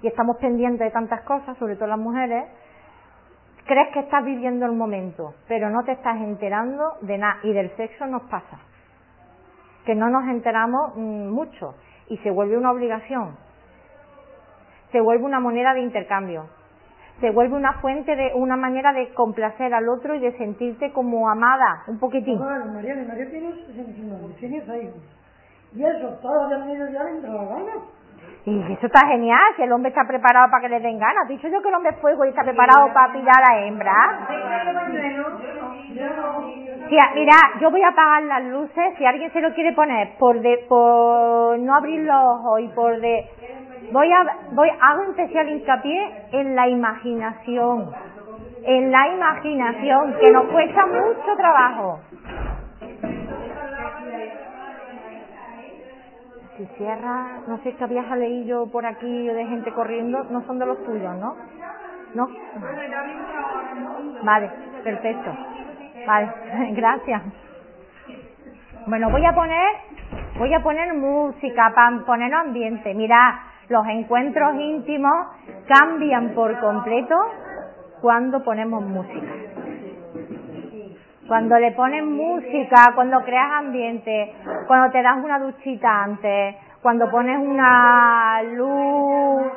y 0.03 0.09
estamos 0.09 0.37
pendientes 0.39 0.81
de 0.81 0.91
tantas 0.91 1.23
cosas, 1.23 1.57
sobre 1.59 1.77
todo 1.77 1.87
las 1.87 1.99
mujeres, 1.99 2.45
crees 3.67 3.93
que 3.93 4.01
estás 4.01 4.25
viviendo 4.25 4.67
el 4.67 4.73
momento, 4.73 5.35
pero 5.47 5.71
no 5.71 5.85
te 5.85 5.93
estás 5.93 6.17
enterando 6.17 6.95
de 7.03 7.19
nada. 7.19 7.39
Y 7.45 7.53
del 7.53 7.71
sexo 7.77 8.07
nos 8.07 8.23
pasa, 8.23 8.59
que 9.85 9.95
no 9.95 10.11
nos 10.11 10.25
enteramos 10.29 10.97
mm, 10.97 11.29
mucho 11.29 11.75
y 12.09 12.19
se 12.19 12.31
vuelve 12.31 12.57
una 12.57 12.73
obligación, 12.73 13.37
se 14.91 15.01
vuelve 15.01 15.25
una 15.25 15.39
moneda 15.39 15.73
de 15.73 15.81
intercambio 15.81 16.47
se 17.21 17.31
vuelve 17.31 17.55
una 17.55 17.75
fuente 17.75 18.17
de 18.17 18.33
una 18.35 18.57
manera 18.57 18.93
de 18.93 19.13
complacer 19.15 19.73
al 19.75 19.89
otro 19.89 20.15
y 20.15 20.21
de 20.21 20.37
sentirte 20.39 20.93
como 20.93 21.29
amada 21.29 21.85
un 21.87 21.99
poquitín. 21.99 22.39
Bueno, 22.39 22.67
María, 22.73 22.97
María 23.07 23.31
tiene 23.31 23.53
69, 23.67 24.35
tiene 24.39 24.57
hijos. 24.57 25.03
Y 25.75 25.85
eso, 25.85 26.09
todos 26.21 26.51
los 26.51 26.93
ya 26.93 27.05
le 27.05 27.11
entra 27.11 27.31
la 27.31 27.45
gana. 27.45 27.73
Y 28.45 28.73
eso 28.73 28.87
está 28.87 29.07
genial, 29.07 29.39
si 29.57 29.63
el 29.63 29.73
hombre 29.73 29.91
está 29.91 30.07
preparado 30.07 30.51
para 30.51 30.63
que 30.63 30.69
le 30.71 30.81
den 30.81 30.99
ganas. 30.99 31.29
Dicho 31.29 31.47
yo 31.49 31.61
que 31.61 31.69
el 31.69 31.75
hombre 31.75 31.93
fuego 32.01 32.25
y 32.25 32.31
está 32.31 32.43
preparado 32.43 32.93
para 32.93 33.13
pillar 33.13 33.37
a 33.37 33.53
la 33.53 33.67
hembra. 33.67 33.93
mira, 37.15 37.37
yo 37.61 37.71
voy 37.71 37.83
a 37.83 37.89
apagar 37.89 38.23
las 38.23 38.45
luces, 38.45 38.95
si 38.97 39.05
alguien 39.05 39.31
se 39.33 39.43
lo 39.43 39.53
quiere 39.53 39.73
poner 39.75 40.17
por 40.19 40.41
de, 40.41 40.65
por 40.69 41.59
no 41.59 41.77
abrir 41.77 42.01
los 42.01 42.17
ojos 42.17 42.61
y 42.61 42.69
por 42.69 42.99
de 42.99 43.29
voy 43.93 44.13
a 44.13 44.25
voy 44.53 44.69
hago 44.81 45.03
especial 45.11 45.49
hincapié 45.49 46.27
en 46.33 46.55
la 46.55 46.69
imaginación 46.69 47.93
en 48.63 48.93
la 48.93 49.09
imaginación 49.09 50.17
que 50.21 50.31
nos 50.31 50.45
cuesta 50.49 50.87
mucho 50.87 51.37
trabajo. 51.37 52.01
Si 56.57 56.67
cierra 56.77 57.41
no 57.47 57.59
sé 57.63 57.75
qué 57.75 57.85
habías 57.85 58.11
leído 58.17 58.71
por 58.71 58.85
aquí 58.85 59.27
de 59.29 59.47
gente 59.47 59.73
corriendo 59.73 60.25
no 60.25 60.43
son 60.43 60.59
de 60.59 60.67
los 60.67 60.85
tuyos 60.85 61.17
no 61.17 61.37
no 62.15 62.29
vale 64.23 64.51
perfecto. 64.85 65.31
Vale 66.07 66.33
gracias. 66.73 67.23
Bueno 68.87 69.11
voy 69.11 69.25
a 69.25 69.35
poner 69.35 69.69
voy 70.39 70.53
a 70.55 70.63
poner 70.63 70.93
música 70.95 71.73
para 71.75 72.05
poner 72.05 72.33
ambiente. 72.35 72.95
Mira 72.95 73.50
los 73.71 73.87
encuentros 73.87 74.57
íntimos 74.57 75.29
cambian 75.67 76.35
por 76.35 76.59
completo 76.59 77.15
cuando 78.03 78.43
ponemos 78.43 78.83
música. 78.83 79.33
Cuando 81.29 81.57
le 81.57 81.71
pones 81.73 82.05
música, 82.05 82.91
cuando 82.97 83.21
creas 83.21 83.53
ambiente, 83.53 84.35
cuando 84.67 84.91
te 84.91 85.01
das 85.01 85.19
una 85.23 85.39
duchita 85.39 86.03
antes, 86.03 86.57
cuando 86.83 87.09
pones 87.13 87.39
una 87.39 88.43
luz, 88.43 89.53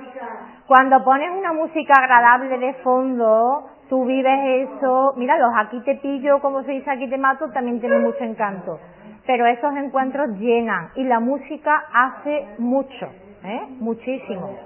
cuando 0.68 1.04
pones 1.04 1.32
una 1.36 1.54
música 1.54 1.94
agradable 1.98 2.60
de 2.60 2.74
fondo, 2.84 3.68
tú 3.90 4.06
vives 4.06 4.70
eso. 4.70 5.16
Mira, 5.18 5.40
los 5.40 5.54
aquí 5.58 5.80
te 5.80 5.96
pillo, 5.96 6.40
como 6.40 6.62
se 6.62 6.74
dice 6.74 6.92
aquí 6.92 7.10
te 7.10 7.18
mato, 7.18 7.50
también 7.50 7.80
tiene 7.80 7.98
mucho 7.98 8.24
encanto. 8.24 8.80
Pero 9.26 9.48
esos 9.48 9.76
encuentros 9.76 10.38
llenan 10.38 10.90
y 10.96 11.04
la 11.06 11.20
música 11.20 11.84
hace 11.92 12.50
mucho. 12.60 13.23
¿Eh? 13.44 13.68
Muchísimo. 13.80 14.58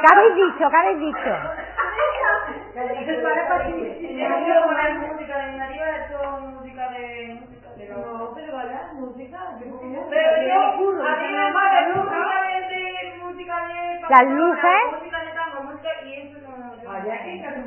¿Qué 0.00 0.06
habéis 0.12 0.34
dicho? 0.36 0.70
¿Qué 0.70 0.76
habéis 0.76 0.98
dicho? 0.98 1.32
Las 14.08 14.26
luces. 14.28 14.82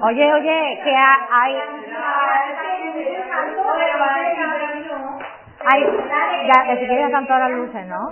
Oye, 0.01 0.33
oye, 0.33 0.79
que 0.83 0.95
hay 0.95 1.55
hay, 5.66 5.84
ya, 6.47 6.78
si 6.80 6.86
quieres 6.86 7.11
todas 7.11 7.39
las 7.39 7.51
luces, 7.51 7.88
¿no? 7.88 8.11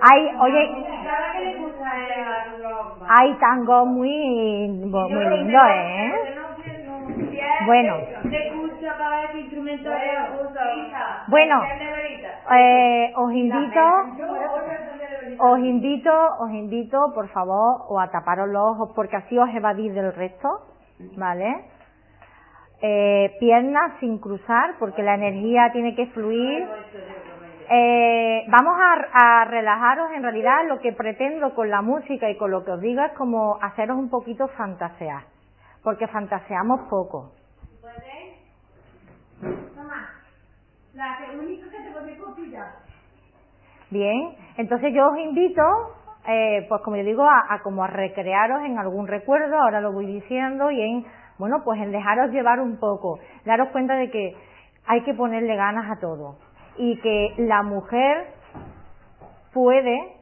Hay, 0.00 0.30
oye, 0.40 0.84
hay 3.08 3.34
tango 3.34 3.86
muy, 3.86 4.68
muy 4.68 5.24
lindo, 5.26 5.58
¿eh? 5.68 6.14
Bueno. 7.66 7.96
Bueno, 11.28 11.62
eh, 12.56 13.12
os 13.16 13.32
invito, 13.32 13.80
os 15.38 15.58
invito, 15.58 16.36
os 16.38 16.50
invito, 16.50 17.12
por 17.14 17.28
favor, 17.28 17.86
o 17.88 18.00
a 18.00 18.10
taparos 18.10 18.48
los 18.48 18.62
ojos 18.62 18.92
porque 18.94 19.16
así 19.16 19.36
os 19.38 19.48
evadís 19.54 19.94
del 19.94 20.14
resto, 20.14 20.48
¿vale? 21.16 21.75
Eh, 22.82 23.34
piernas 23.40 23.98
sin 24.00 24.18
cruzar 24.18 24.74
porque 24.78 25.02
la 25.02 25.14
energía 25.14 25.70
tiene 25.72 25.94
que 25.94 26.06
fluir. 26.08 26.66
Eh, 27.68 28.44
vamos 28.48 28.74
a, 28.78 29.40
a, 29.40 29.44
relajaros, 29.46 30.12
en 30.12 30.22
realidad 30.22 30.68
lo 30.68 30.78
que 30.78 30.92
pretendo 30.92 31.54
con 31.54 31.70
la 31.70 31.82
música 31.82 32.30
y 32.30 32.36
con 32.36 32.50
lo 32.50 32.64
que 32.64 32.72
os 32.72 32.80
digo 32.80 33.02
es 33.02 33.12
como 33.12 33.58
haceros 33.60 33.96
un 33.96 34.08
poquito 34.08 34.46
fantasear, 34.48 35.24
porque 35.82 36.06
fantaseamos 36.06 36.82
poco. 36.88 37.32
Bien, 43.90 44.34
entonces 44.56 44.92
yo 44.94 45.08
os 45.08 45.18
invito, 45.18 45.62
eh, 46.28 46.66
pues 46.68 46.82
como 46.82 46.96
yo 46.96 47.04
digo, 47.04 47.24
a, 47.24 47.54
a 47.54 47.62
como 47.62 47.84
a 47.84 47.86
recrearos 47.86 48.64
en 48.64 48.78
algún 48.78 49.06
recuerdo, 49.06 49.56
ahora 49.58 49.80
lo 49.80 49.92
voy 49.92 50.06
diciendo, 50.06 50.70
y 50.70 50.82
en 50.82 51.06
bueno, 51.38 51.62
pues 51.64 51.80
en 51.80 51.92
dejaros 51.92 52.30
llevar 52.30 52.60
un 52.60 52.78
poco, 52.78 53.18
daros 53.44 53.68
cuenta 53.68 53.94
de 53.94 54.10
que 54.10 54.36
hay 54.86 55.02
que 55.02 55.14
ponerle 55.14 55.56
ganas 55.56 55.90
a 55.90 56.00
todo 56.00 56.36
y 56.78 56.98
que 57.00 57.34
la 57.38 57.62
mujer 57.62 58.28
puede, 59.52 60.16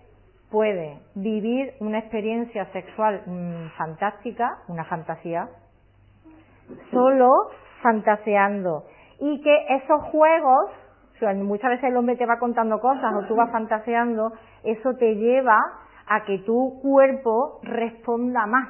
puede 0.50 1.00
vivir 1.14 1.74
una 1.80 1.98
experiencia 1.98 2.66
sexual 2.72 3.22
mm, 3.26 3.76
fantástica, 3.76 4.58
una 4.68 4.84
fantasía, 4.84 5.48
solo 6.90 7.50
fantaseando 7.82 8.84
y 9.20 9.40
que 9.42 9.66
esos 9.76 10.02
juegos, 10.10 10.70
muchas 11.36 11.70
veces 11.70 11.84
el 11.84 11.96
hombre 11.96 12.16
te 12.16 12.26
va 12.26 12.38
contando 12.38 12.80
cosas 12.80 13.14
o 13.14 13.26
tú 13.26 13.36
vas 13.36 13.50
fantaseando, 13.50 14.32
eso 14.62 14.94
te 14.94 15.14
lleva 15.14 15.58
a 16.06 16.24
que 16.24 16.38
tu 16.40 16.80
cuerpo 16.82 17.60
responda 17.62 18.46
más. 18.46 18.68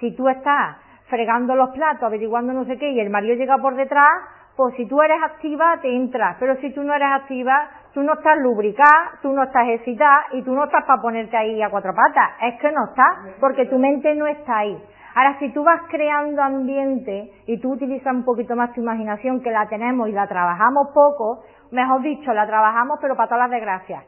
Si 0.00 0.14
tú 0.14 0.28
estás 0.28 0.76
fregando 1.08 1.54
los 1.54 1.70
platos, 1.70 2.02
averiguando 2.02 2.52
no 2.52 2.64
sé 2.64 2.76
qué, 2.78 2.90
y 2.90 3.00
el 3.00 3.10
marido 3.10 3.34
llega 3.34 3.58
por 3.58 3.74
detrás, 3.74 4.08
pues 4.56 4.74
si 4.74 4.86
tú 4.86 5.00
eres 5.00 5.22
activa, 5.22 5.78
te 5.80 5.94
entras, 5.94 6.36
pero 6.40 6.56
si 6.56 6.72
tú 6.72 6.82
no 6.82 6.92
eres 6.92 7.08
activa, 7.12 7.70
tú 7.94 8.02
no 8.02 8.14
estás 8.14 8.38
lubricada, 8.38 9.12
tú 9.22 9.32
no 9.32 9.44
estás 9.44 9.68
excitada 9.68 10.26
y 10.32 10.42
tú 10.42 10.52
no 10.52 10.64
estás 10.64 10.84
para 10.84 11.00
ponerte 11.00 11.36
ahí 11.36 11.62
a 11.62 11.70
cuatro 11.70 11.94
patas, 11.94 12.30
es 12.42 12.60
que 12.60 12.72
no 12.72 12.86
estás, 12.86 13.36
porque 13.40 13.66
tu 13.66 13.78
mente 13.78 14.14
no 14.14 14.26
está 14.26 14.58
ahí. 14.58 14.82
Ahora, 15.14 15.38
si 15.38 15.52
tú 15.52 15.64
vas 15.64 15.82
creando 15.88 16.42
ambiente 16.42 17.32
y 17.46 17.58
tú 17.60 17.72
utilizas 17.72 18.12
un 18.12 18.24
poquito 18.24 18.54
más 18.54 18.72
tu 18.72 18.80
imaginación, 18.80 19.40
que 19.42 19.50
la 19.50 19.68
tenemos 19.68 20.08
y 20.08 20.12
la 20.12 20.26
trabajamos 20.26 20.88
poco, 20.94 21.42
mejor 21.72 22.02
dicho, 22.02 22.32
la 22.32 22.46
trabajamos 22.46 22.98
pero 23.00 23.16
para 23.16 23.28
todas 23.28 23.44
las 23.44 23.50
desgracias. 23.50 24.04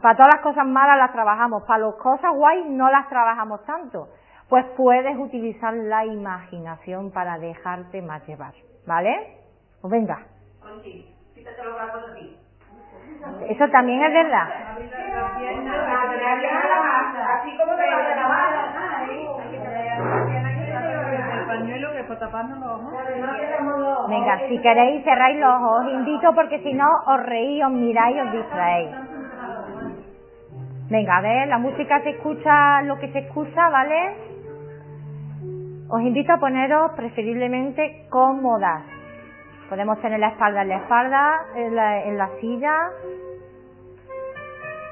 Para 0.00 0.16
todas 0.16 0.34
las 0.34 0.42
cosas 0.42 0.66
malas 0.66 0.98
las 0.98 1.12
trabajamos, 1.12 1.62
para 1.64 1.86
las 1.86 1.94
cosas 1.94 2.32
guay 2.34 2.64
no 2.70 2.90
las 2.90 3.08
trabajamos 3.08 3.64
tanto 3.64 4.08
pues 4.48 4.64
puedes 4.76 5.16
utilizar 5.16 5.74
la 5.74 6.04
imaginación 6.04 7.10
para 7.10 7.38
dejarte 7.38 8.02
más 8.02 8.26
llevar, 8.26 8.54
¿vale? 8.86 9.38
Pues 9.80 9.90
venga. 9.90 10.18
Eso 13.48 13.68
también 13.68 14.02
es 14.02 14.12
verdad. 14.12 14.48
Venga, 24.08 24.38
si 24.48 24.58
queréis 24.58 25.04
cerráis 25.04 25.40
los 25.40 25.50
ojos, 25.50 25.86
os 25.86 25.92
invito 25.92 26.34
porque 26.34 26.58
si 26.60 26.72
no 26.74 26.86
os 27.06 27.22
reís, 27.24 27.64
os 27.64 27.72
miráis, 27.72 28.20
os 28.22 28.32
distraéis. 28.32 28.90
Venga, 30.90 31.16
a 31.16 31.20
ver, 31.22 31.48
la 31.48 31.58
música 31.58 32.02
se 32.02 32.10
escucha 32.10 32.82
lo 32.82 32.98
que 32.98 33.10
se 33.10 33.20
escucha, 33.20 33.68
¿vale? 33.70 34.33
Os 35.94 36.02
invito 36.02 36.32
a 36.32 36.38
poneros 36.38 36.90
preferiblemente 36.96 38.08
cómodas. 38.10 38.82
Podemos 39.68 39.96
tener 40.00 40.18
la 40.18 40.30
espalda 40.30 40.62
en 40.62 40.68
la 40.68 40.76
espalda, 40.78 41.46
en 41.54 42.16
la, 42.18 42.30
silla. 42.40 42.90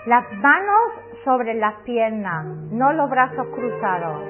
Las 0.07 0.33
manos 0.35 0.93
sobre 1.25 1.55
las 1.55 1.75
piernas, 1.83 2.47
no 2.71 2.93
los 2.93 3.11
brazos 3.11 3.49
cruzados. 3.49 4.23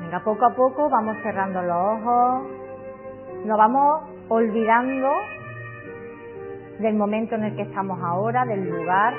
Venga, 0.00 0.20
poco 0.22 0.44
a 0.44 0.54
poco 0.54 0.88
vamos 0.88 1.16
cerrando 1.24 1.60
los 1.60 1.76
ojos, 1.76 2.42
nos 3.46 3.58
vamos 3.58 4.02
olvidando 4.28 5.10
del 6.78 6.94
momento 6.94 7.34
en 7.34 7.44
el 7.44 7.56
que 7.56 7.62
estamos 7.62 7.98
ahora, 8.02 8.44
del 8.44 8.68
lugar. 8.68 9.14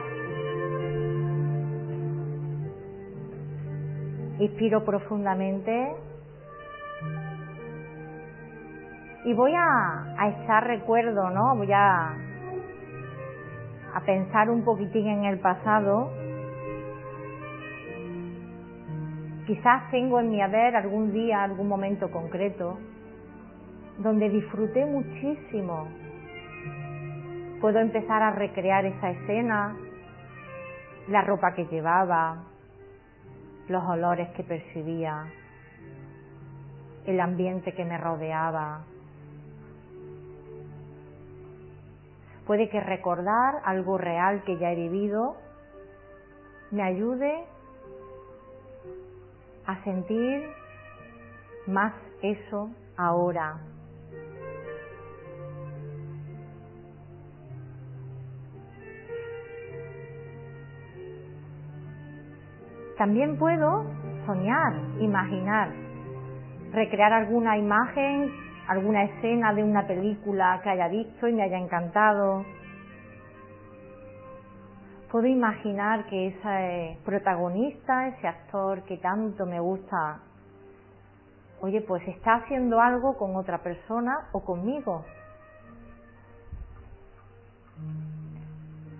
Inspiro 4.40 4.86
profundamente 4.86 5.96
y 9.26 9.34
voy 9.34 9.54
a, 9.54 10.16
a 10.18 10.30
echar 10.30 10.68
recuerdo, 10.68 11.30
¿no? 11.32 11.56
Voy 11.56 11.72
a, 11.74 12.14
a 13.94 14.02
pensar 14.06 14.50
un 14.50 14.64
poquitín 14.64 15.08
en 15.08 15.26
el 15.26 15.40
pasado. 15.40 16.12
Quizás 19.48 19.90
tengo 19.92 20.20
en 20.20 20.30
mi 20.30 20.42
haber 20.42 20.76
algún 20.76 21.12
día, 21.12 21.44
algún 21.44 21.68
momento 21.68 22.12
concreto, 22.12 22.78
donde 23.98 24.30
disfruté 24.30 24.86
muchísimo 24.86 25.88
Puedo 27.62 27.80
empezar 27.80 28.22
a 28.22 28.32
recrear 28.32 28.86
esa 28.86 29.10
escena, 29.10 29.76
la 31.08 31.22
ropa 31.22 31.54
que 31.56 31.66
llevaba, 31.66 32.44
los 33.68 33.84
olores 33.84 34.30
que 34.36 34.44
percibía, 34.44 35.26
el 37.06 37.20
ambiente 37.20 37.74
que 37.74 37.84
me 37.84 37.98
rodeaba. 37.98 38.84
Puede 42.46 42.70
que 42.70 42.80
recordar 42.80 43.56
algo 43.66 43.98
real 43.98 44.44
que 44.44 44.58
ya 44.58 44.72
he 44.72 44.76
vivido 44.76 45.36
me 46.72 46.84
ayude 46.84 47.46
a 49.66 49.84
sentir 49.84 50.50
más 51.66 51.94
eso 52.22 52.70
ahora, 52.98 53.58
También 62.98 63.38
puedo 63.38 63.86
soñar, 64.26 64.74
imaginar, 65.00 65.70
recrear 66.72 67.14
alguna 67.14 67.56
imagen, 67.58 68.32
alguna 68.68 69.04
escena 69.04 69.54
de 69.54 69.64
una 69.64 69.86
película 69.86 70.60
que 70.64 70.70
haya 70.72 70.88
visto 70.88 71.28
y 71.28 71.34
me 71.34 71.44
haya 71.44 71.60
encantado. 71.60 72.44
Puedo 75.12 75.28
imaginar 75.28 76.06
que 76.08 76.28
ese 76.28 76.98
protagonista, 77.06 78.08
ese 78.08 78.28
actor 78.28 78.84
que 78.84 78.98
tanto 78.98 79.46
me 79.46 79.60
gusta, 79.60 80.20
oye, 81.62 81.82
pues 81.82 82.06
está 82.08 82.36
haciendo 82.36 82.82
algo 82.82 83.16
con 83.16 83.36
otra 83.36 83.60
persona 83.60 84.28
o 84.34 84.44
conmigo. 84.44 85.06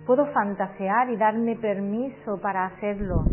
Puedo 0.06 0.24
fantasear 0.32 1.10
y 1.10 1.16
darme 1.16 1.56
permiso 1.56 2.40
para 2.40 2.64
hacerlo. 2.66 3.24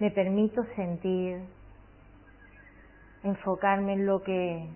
Me 0.00 0.10
permito 0.12 0.64
sentir, 0.76 1.40
enfocarme 3.24 3.94
en 3.94 4.06
lo 4.06 4.22
que 4.22 4.68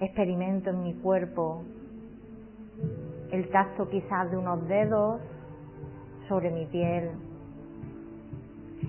experimento 0.00 0.70
en 0.70 0.82
mi 0.82 0.94
cuerpo, 0.94 1.64
el 3.32 3.48
tacto 3.50 3.88
quizás 3.88 4.30
de 4.30 4.36
unos 4.36 4.66
dedos 4.68 5.20
sobre 6.28 6.50
mi 6.50 6.66
piel, 6.66 7.10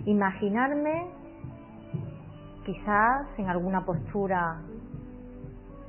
imaginarme 0.05 1.07
quizás 2.65 3.27
en 3.37 3.49
alguna 3.49 3.83
postura 3.83 4.61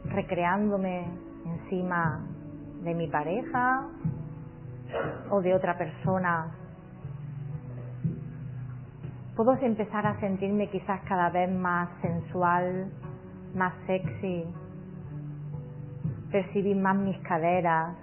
recreándome 0.06 1.06
encima 1.44 2.20
de 2.82 2.94
mi 2.94 3.06
pareja 3.06 3.86
o 5.30 5.40
de 5.42 5.54
otra 5.54 5.76
persona 5.76 6.61
puedo 9.36 9.54
empezar 9.54 10.06
a 10.06 10.20
sentirme 10.20 10.68
quizás 10.68 11.00
cada 11.08 11.30
vez 11.30 11.50
más 11.50 11.88
sensual, 12.02 12.90
más 13.54 13.72
sexy, 13.86 14.44
percibir 16.30 16.76
más 16.76 16.96
mis 16.96 17.18
caderas. 17.20 17.96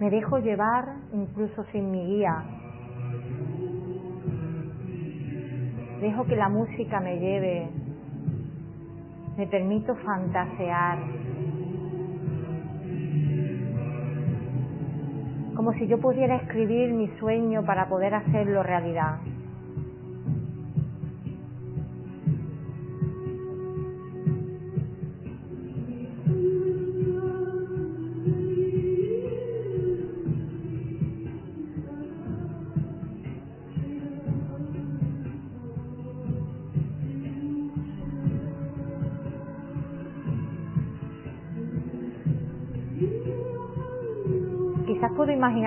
Me 0.00 0.10
dejo 0.10 0.38
llevar 0.38 0.96
incluso 1.12 1.64
sin 1.72 1.90
mi 1.90 2.04
guía. 2.04 2.44
Dejo 6.02 6.26
que 6.26 6.36
la 6.36 6.50
música 6.50 7.00
me 7.00 7.18
lleve. 7.18 7.70
Me 9.38 9.46
permito 9.46 9.94
fantasear. 9.96 11.25
Como 15.56 15.72
si 15.72 15.86
yo 15.86 15.98
pudiera 15.98 16.36
escribir 16.36 16.92
mi 16.92 17.08
sueño 17.18 17.64
para 17.64 17.88
poder 17.88 18.14
hacerlo 18.14 18.62
realidad. 18.62 19.18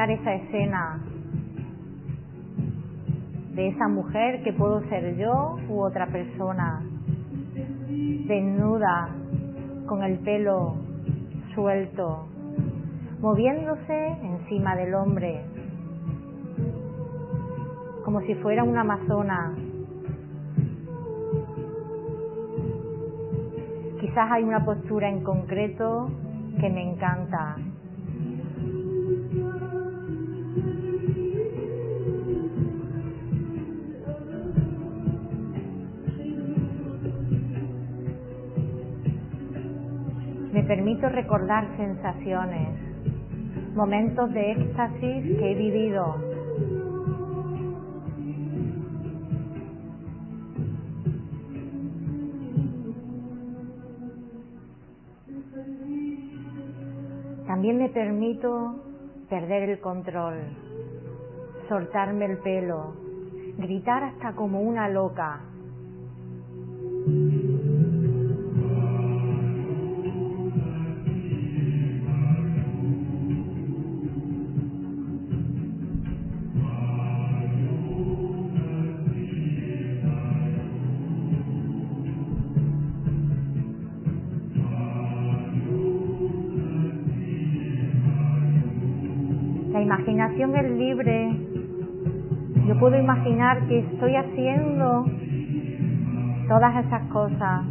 Esa 0.08 0.34
escena 0.34 1.00
de 3.54 3.68
esa 3.68 3.89
mujer 3.89 4.41
que 4.43 4.54
puedo 4.54 4.80
ser 4.88 5.18
yo 5.18 5.58
u 5.68 5.82
otra 5.82 6.08
persona, 6.08 6.82
desnuda, 7.89 9.10
con 9.86 10.04
el 10.04 10.20
pelo 10.20 10.76
suelto, 11.54 12.28
moviéndose 13.20 14.08
encima 14.24 14.76
del 14.78 14.93
hombre, 14.93 15.41
como 18.06 18.22
si 18.22 18.36
fuera 18.36 18.64
una 18.64 18.82
amazona. 18.82 19.56
Quizás 24.00 24.32
hay 24.32 24.43
una 24.43 24.64
postura 24.64 25.10
en 25.10 25.22
concreto 25.22 26.10
que 26.62 26.70
me 26.70 26.91
encanta, 26.91 27.58
permito 40.70 41.10
recordar 41.10 41.66
sensaciones, 41.78 42.70
momentos 43.74 44.32
de 44.32 44.52
éxtasis 44.52 45.38
que 45.40 45.52
he 45.52 45.56
vivido. 45.56 46.16
También 57.48 57.80
me 57.80 57.90
permito 57.90 58.76
perder 59.28 59.72
el 59.72 59.80
control, 59.80 60.36
soltarme 61.68 62.26
el 62.26 62.38
pelo, 62.38 62.94
gritar 63.58 64.04
hasta 64.04 64.34
como 64.34 64.62
una 64.62 64.88
loca, 64.88 65.42
que 93.58 93.80
estoy 93.80 94.16
haciendo 94.16 95.06
todas 96.47 96.86
esas 96.86 97.02
cosas. 97.10 97.66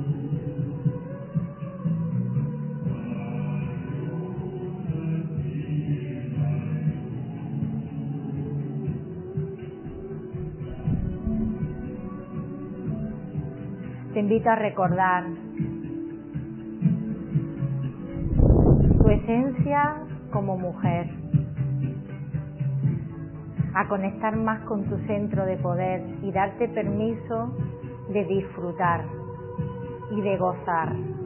Te 14.15 14.21
invito 14.21 14.51
a 14.51 14.57
recordar 14.57 15.25
tu 18.99 19.09
esencia 19.11 19.95
como 20.33 20.59
mujer, 20.59 21.09
a 23.79 23.87
conectar 23.87 24.35
más 24.35 24.61
con 24.65 24.83
tu 24.87 24.99
centro 25.07 25.47
de 25.47 25.57
poder 25.59 26.03
y 26.23 26.33
darte 26.33 26.67
permiso 26.69 27.53
de 28.09 28.25
disfrutar 28.25 29.05
y 30.11 30.21
de 30.21 30.37
gozar. 30.37 31.18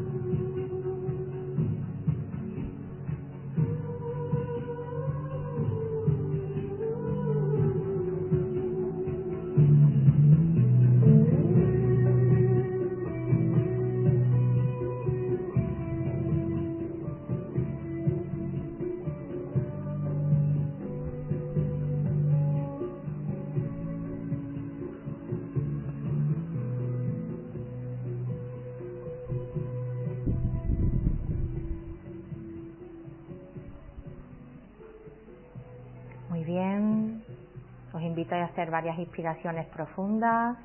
Varias 38.72 38.98
inspiraciones 38.98 39.66
profundas 39.68 40.56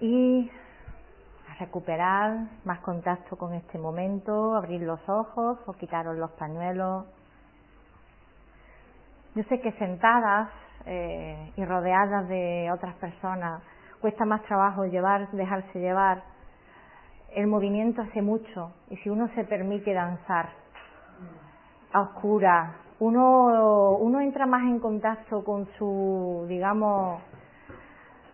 y 0.00 0.50
recuperar 1.58 2.46
más 2.64 2.80
contacto 2.80 3.36
con 3.36 3.54
este 3.54 3.78
momento, 3.78 4.54
abrir 4.54 4.82
los 4.82 5.00
ojos 5.08 5.58
o 5.66 5.72
quitaros 5.72 6.16
los 6.16 6.30
pañuelos. 6.32 7.06
Yo 9.34 9.42
sé 9.44 9.60
que 9.60 9.72
sentadas 9.72 10.50
eh, 10.86 11.52
y 11.56 11.64
rodeadas 11.64 12.28
de 12.28 12.70
otras 12.72 12.94
personas 12.96 13.62
cuesta 14.00 14.24
más 14.24 14.42
trabajo 14.42 14.84
llevar, 14.84 15.30
dejarse 15.30 15.78
llevar. 15.78 16.22
El 17.34 17.46
movimiento 17.46 18.02
hace 18.02 18.20
mucho 18.20 18.72
y 18.90 18.96
si 18.98 19.08
uno 19.08 19.28
se 19.34 19.44
permite 19.44 19.94
danzar 19.94 20.50
a 21.92 22.00
oscuras, 22.02 22.74
uno, 23.02 23.96
uno 23.96 24.20
entra 24.20 24.46
más 24.46 24.62
en 24.62 24.78
contacto 24.78 25.42
con 25.42 25.66
su, 25.76 26.46
digamos, 26.48 27.20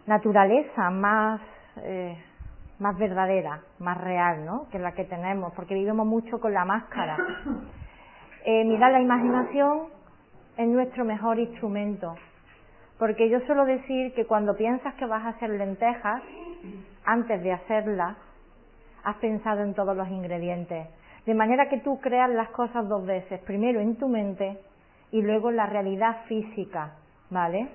naturaleza 0.06 0.90
más, 0.90 1.40
eh, 1.78 2.18
más 2.78 2.98
verdadera, 2.98 3.62
más 3.78 3.98
real, 3.98 4.44
¿no? 4.44 4.68
Que 4.68 4.78
la 4.78 4.92
que 4.92 5.04
tenemos, 5.04 5.54
porque 5.54 5.72
vivimos 5.72 6.06
mucho 6.06 6.38
con 6.38 6.52
la 6.52 6.64
máscara. 6.64 7.16
Eh, 8.44 8.64
mira, 8.64 8.88
la 8.88 9.00
imaginación 9.00 9.88
es 10.56 10.68
nuestro 10.68 11.04
mejor 11.04 11.38
instrumento, 11.38 12.14
porque 12.98 13.28
yo 13.28 13.40
suelo 13.40 13.64
decir 13.66 14.14
que 14.14 14.26
cuando 14.26 14.54
piensas 14.56 14.94
que 14.94 15.04
vas 15.06 15.24
a 15.24 15.30
hacer 15.30 15.50
lentejas, 15.50 16.22
antes 17.04 17.42
de 17.42 17.52
hacerlas, 17.52 18.16
has 19.04 19.16
pensado 19.16 19.62
en 19.62 19.74
todos 19.74 19.94
los 19.94 20.08
ingredientes. 20.08 20.86
De 21.28 21.34
manera 21.34 21.68
que 21.68 21.76
tú 21.80 22.00
creas 22.00 22.30
las 22.30 22.48
cosas 22.52 22.88
dos 22.88 23.04
veces, 23.04 23.38
primero 23.40 23.80
en 23.80 23.96
tu 23.96 24.08
mente 24.08 24.56
y 25.10 25.20
luego 25.20 25.50
en 25.50 25.56
la 25.56 25.66
realidad 25.66 26.24
física, 26.24 26.94
¿vale? 27.28 27.68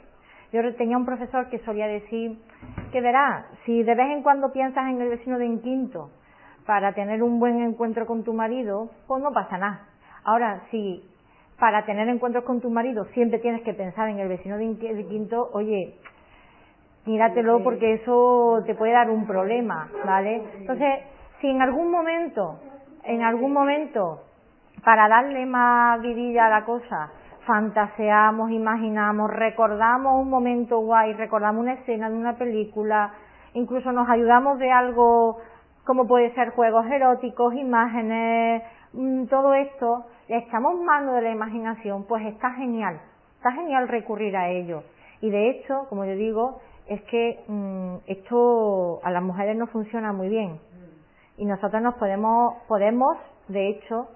Yo 0.52 0.62
tenía 0.74 0.98
un 0.98 1.06
profesor 1.06 1.50
que 1.50 1.60
solía 1.60 1.86
decir 1.86 2.40
que 2.92 3.00
verá, 3.00 3.46
si 3.64 3.84
de 3.84 3.94
vez 3.94 4.10
en 4.10 4.24
cuando 4.24 4.52
piensas 4.52 4.90
en 4.90 5.00
el 5.00 5.08
vecino 5.08 5.38
de 5.38 5.46
en 5.46 5.62
quinto 5.62 6.10
para 6.66 6.94
tener 6.94 7.22
un 7.22 7.40
buen 7.40 7.62
encuentro 7.62 8.08
con 8.08 8.24
tu 8.24 8.34
marido, 8.34 8.90
pues 9.06 9.22
no 9.22 9.32
pasa 9.32 9.60
nada. 9.60 9.86
Ahora, 10.24 10.64
si 10.72 11.08
para 11.60 11.86
tener 11.86 12.10
encuentros 12.10 12.46
con 12.46 12.60
tu 12.60 12.72
marido 12.72 13.06
siempre 13.14 13.38
tienes 13.38 13.62
que 13.62 13.76
pensar 13.76 14.10
en 14.10 14.18
el 14.18 14.30
vecino 14.30 14.58
de 14.58 15.06
quinto, 15.08 15.52
oye, 15.54 16.00
míratelo 17.06 17.64
porque 17.64 17.94
eso 18.02 18.64
te 18.66 18.74
puede 18.74 18.94
dar 18.94 19.12
un 19.12 19.28
problema, 19.28 19.92
¿vale? 20.04 20.42
Entonces, 20.58 21.02
si 21.40 21.50
en 21.50 21.62
algún 21.62 21.92
momento 21.92 22.60
en 23.06 23.22
algún 23.22 23.54
momento, 23.54 24.22
para 24.84 25.08
darle 25.08 25.46
más 25.46 26.02
vidilla 26.02 26.48
a 26.48 26.50
la 26.50 26.66
cosa, 26.66 27.12
fantaseamos, 27.46 28.52
imaginamos, 28.52 29.30
recordamos 29.30 30.22
un 30.22 30.30
momento 30.30 30.80
guay, 30.80 31.14
recordamos 31.14 31.62
una 31.62 31.74
escena 31.74 32.10
de 32.10 32.16
una 32.16 32.38
película, 32.38 33.14
incluso 33.54 33.92
nos 33.92 34.10
ayudamos 34.10 34.60
de 34.60 34.72
algo 34.72 35.38
como 35.86 36.08
puede 36.08 36.34
ser 36.34 36.52
juegos 36.52 36.86
eróticos, 36.86 37.54
imágenes, 37.56 38.64
mm, 38.94 39.26
todo 39.26 39.54
esto, 39.54 40.06
le 40.30 40.38
echamos 40.38 40.80
mano 40.80 41.14
de 41.14 41.24
la 41.24 41.32
imaginación, 41.32 42.06
pues 42.06 42.26
está 42.26 42.52
genial, 42.52 43.02
está 43.36 43.52
genial 43.52 43.90
recurrir 43.90 44.38
a 44.38 44.50
ello. 44.50 44.84
Y 45.20 45.30
de 45.30 45.50
hecho, 45.50 45.86
como 45.90 46.06
yo 46.06 46.16
digo, 46.16 46.62
es 46.88 47.02
que 47.04 47.44
mm, 47.48 47.96
esto 48.08 49.02
a 49.04 49.12
las 49.12 49.24
mujeres 49.24 49.58
no 49.58 49.68
funciona 49.68 50.14
muy 50.14 50.30
bien 50.30 50.60
y 51.38 51.46
nosotros 51.46 51.82
nos 51.82 51.96
podemos, 51.96 52.56
podemos, 52.68 53.18
de 53.48 53.70
hecho, 53.70 54.10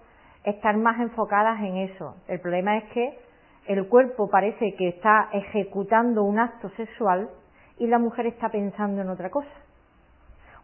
estar 0.44 0.78
más 0.78 1.00
enfocadas 1.00 1.60
en 1.62 1.78
eso. 1.78 2.16
El 2.28 2.40
problema 2.40 2.78
es 2.78 2.84
que 2.92 3.18
el 3.68 3.88
cuerpo 3.88 4.30
parece 4.30 4.76
que 4.76 4.90
está 4.90 5.30
ejecutando 5.34 6.24
un 6.24 6.40
acto 6.40 6.70
sexual 6.72 7.30
y 7.78 7.88
la 7.88 8.00
mujer 8.00 8.28
está 8.28 8.50
pensando 8.50 9.02
en 9.02 9.10
otra 9.10 9.30
cosa. 9.30 9.50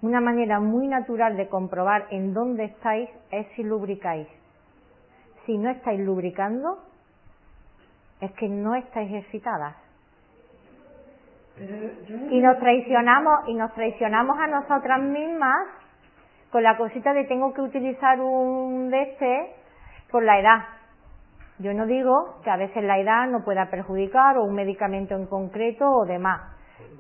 Una 0.02 0.22
manera 0.22 0.60
muy 0.60 0.88
natural 0.88 1.38
de 1.38 1.48
comprobar 1.48 2.08
en 2.12 2.34
dónde 2.34 2.66
estáis 2.66 3.10
es 3.32 3.48
si 3.56 3.64
lubricáis. 3.64 4.28
Si 5.46 5.58
no 5.58 5.70
estáis 5.70 6.00
lubricando, 6.00 6.80
es 8.22 8.32
que 8.34 8.48
no 8.48 8.76
estáis 8.76 9.14
excitadas. 9.14 9.76
Y 12.30 12.40
nos 12.40 12.58
traicionamos, 12.60 13.48
y 13.48 13.54
nos 13.54 13.74
traicionamos 13.74 14.38
a 14.40 14.48
nosotras 14.48 15.02
mismas 15.02 15.68
con 16.54 16.62
la 16.62 16.78
cosita 16.78 17.14
de 17.14 17.24
tengo 17.24 17.52
que 17.52 17.62
utilizar 17.62 18.22
un 18.22 18.92
de 18.92 19.02
este 19.02 19.56
por 20.12 20.24
la 20.24 20.40
edad. 20.40 20.60
Yo 21.58 21.74
no 21.74 21.88
digo 21.88 22.36
que 22.44 22.52
a 22.52 22.58
veces 22.58 22.84
la 22.84 23.00
edad 23.00 23.28
no 23.28 23.44
pueda 23.44 23.72
perjudicar 23.72 24.38
o 24.38 24.44
un 24.44 24.54
medicamento 24.54 25.16
en 25.16 25.26
concreto 25.26 25.90
o 25.90 26.06
demás, 26.06 26.42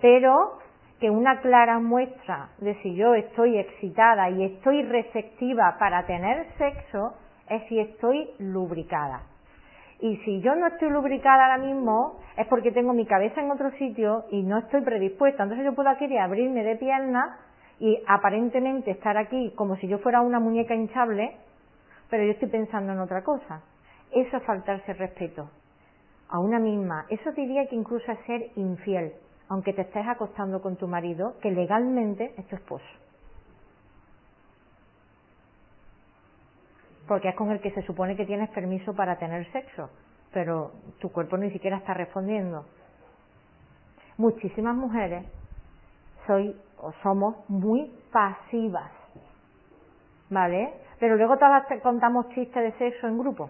pero 0.01 0.57
que 0.99 1.11
una 1.11 1.39
clara 1.41 1.77
muestra 1.77 2.49
de 2.57 2.73
si 2.81 2.95
yo 2.95 3.13
estoy 3.13 3.59
excitada 3.59 4.27
y 4.31 4.43
estoy 4.43 4.81
receptiva 4.81 5.75
para 5.77 6.03
tener 6.07 6.47
sexo 6.57 7.13
es 7.47 7.61
si 7.67 7.79
estoy 7.79 8.31
lubricada. 8.39 9.21
Y 9.99 10.17
si 10.25 10.41
yo 10.41 10.55
no 10.55 10.65
estoy 10.65 10.89
lubricada 10.89 11.43
ahora 11.43 11.59
mismo 11.59 12.21
es 12.37 12.47
porque 12.47 12.71
tengo 12.71 12.93
mi 12.93 13.05
cabeza 13.05 13.39
en 13.39 13.51
otro 13.51 13.69
sitio 13.73 14.25
y 14.31 14.41
no 14.41 14.57
estoy 14.57 14.81
predispuesta. 14.81 15.43
Entonces 15.43 15.63
yo 15.63 15.75
puedo 15.75 15.89
aquí 15.89 16.17
abrirme 16.17 16.63
de 16.63 16.75
piernas 16.77 17.37
y 17.84 18.01
aparentemente 18.07 18.91
estar 18.91 19.17
aquí 19.17 19.51
como 19.57 19.75
si 19.75 19.89
yo 19.89 19.99
fuera 19.99 20.21
una 20.21 20.39
muñeca 20.39 20.73
hinchable, 20.73 21.36
pero 22.09 22.23
yo 22.23 22.31
estoy 22.31 22.47
pensando 22.47 22.93
en 22.93 22.99
otra 22.99 23.25
cosa. 23.25 23.61
Eso 24.09 24.38
es 24.38 24.43
faltarse 24.43 24.93
respeto 24.93 25.49
a 26.29 26.39
una 26.39 26.59
misma. 26.59 27.05
Eso 27.09 27.34
diría 27.34 27.67
que 27.67 27.75
incluso 27.75 28.09
es 28.09 28.19
ser 28.25 28.51
infiel, 28.55 29.11
aunque 29.49 29.73
te 29.73 29.81
estés 29.81 30.07
acostando 30.07 30.61
con 30.61 30.77
tu 30.77 30.88
marido, 30.88 31.38
que 31.41 31.51
legalmente 31.51 32.34
es 32.38 32.47
tu 32.47 32.55
esposo. 32.55 32.86
Porque 37.05 37.27
es 37.27 37.36
con 37.36 37.51
el 37.51 37.59
que 37.59 37.71
se 37.71 37.81
supone 37.81 38.15
que 38.15 38.25
tienes 38.25 38.49
permiso 38.51 38.95
para 38.95 39.17
tener 39.17 39.51
sexo, 39.51 39.89
pero 40.31 40.71
tu 40.99 41.11
cuerpo 41.11 41.36
ni 41.36 41.51
siquiera 41.51 41.75
está 41.75 41.93
respondiendo. 41.93 42.63
Muchísimas 44.15 44.73
mujeres 44.73 45.25
soy 46.25 46.55
somos 47.01 47.36
muy 47.49 47.91
pasivas, 48.11 48.91
¿vale? 50.29 50.73
Pero 50.99 51.15
luego 51.15 51.38
todas 51.38 51.63
contamos 51.81 52.29
chistes 52.29 52.63
de 52.63 52.71
sexo 52.77 53.07
en 53.07 53.17
grupo. 53.17 53.49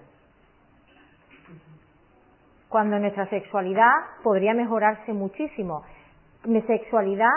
Cuando 2.70 2.98
nuestra 2.98 3.28
sexualidad 3.30 3.92
podría 4.24 4.54
mejorarse 4.54 5.14
muchísimo. 5.14 5.84
Mi 6.46 6.62
sexualidad 6.64 7.30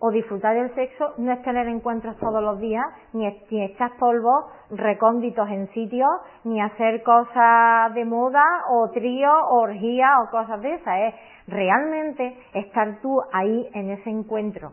o 0.00 0.10
disfrutar 0.10 0.54
del 0.54 0.74
sexo 0.74 1.14
no 1.18 1.32
es 1.32 1.42
tener 1.42 1.66
encuentros 1.66 2.16
todos 2.18 2.42
los 2.42 2.60
días, 2.60 2.84
ni, 3.12 3.24
ni 3.50 3.64
echar 3.64 3.96
polvos 3.98 4.44
recónditos 4.70 5.48
en 5.48 5.68
sitios, 5.72 6.10
ni 6.44 6.60
hacer 6.60 7.02
cosas 7.02 7.92
de 7.94 8.04
moda, 8.04 8.44
o 8.70 8.90
trío, 8.90 9.30
o 9.48 9.62
orgía, 9.62 10.20
o 10.20 10.30
cosas 10.30 10.60
de 10.62 10.74
esas. 10.74 10.98
Es 11.00 11.14
realmente 11.48 12.38
estar 12.54 13.00
tú 13.00 13.20
ahí 13.32 13.68
en 13.74 13.90
ese 13.90 14.10
encuentro, 14.10 14.72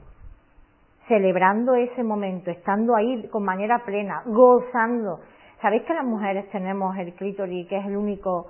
celebrando 1.07 1.75
ese 1.75 2.03
momento, 2.03 2.51
estando 2.51 2.95
ahí 2.95 3.27
con 3.29 3.43
manera 3.43 3.83
plena, 3.85 4.23
gozando. 4.25 5.19
¿Sabéis 5.61 5.83
que 5.83 5.93
las 5.93 6.05
mujeres 6.05 6.49
tenemos 6.51 6.97
el 6.97 7.13
clítoris, 7.13 7.67
que 7.67 7.77
es 7.77 7.85
el 7.85 7.97
único 7.97 8.47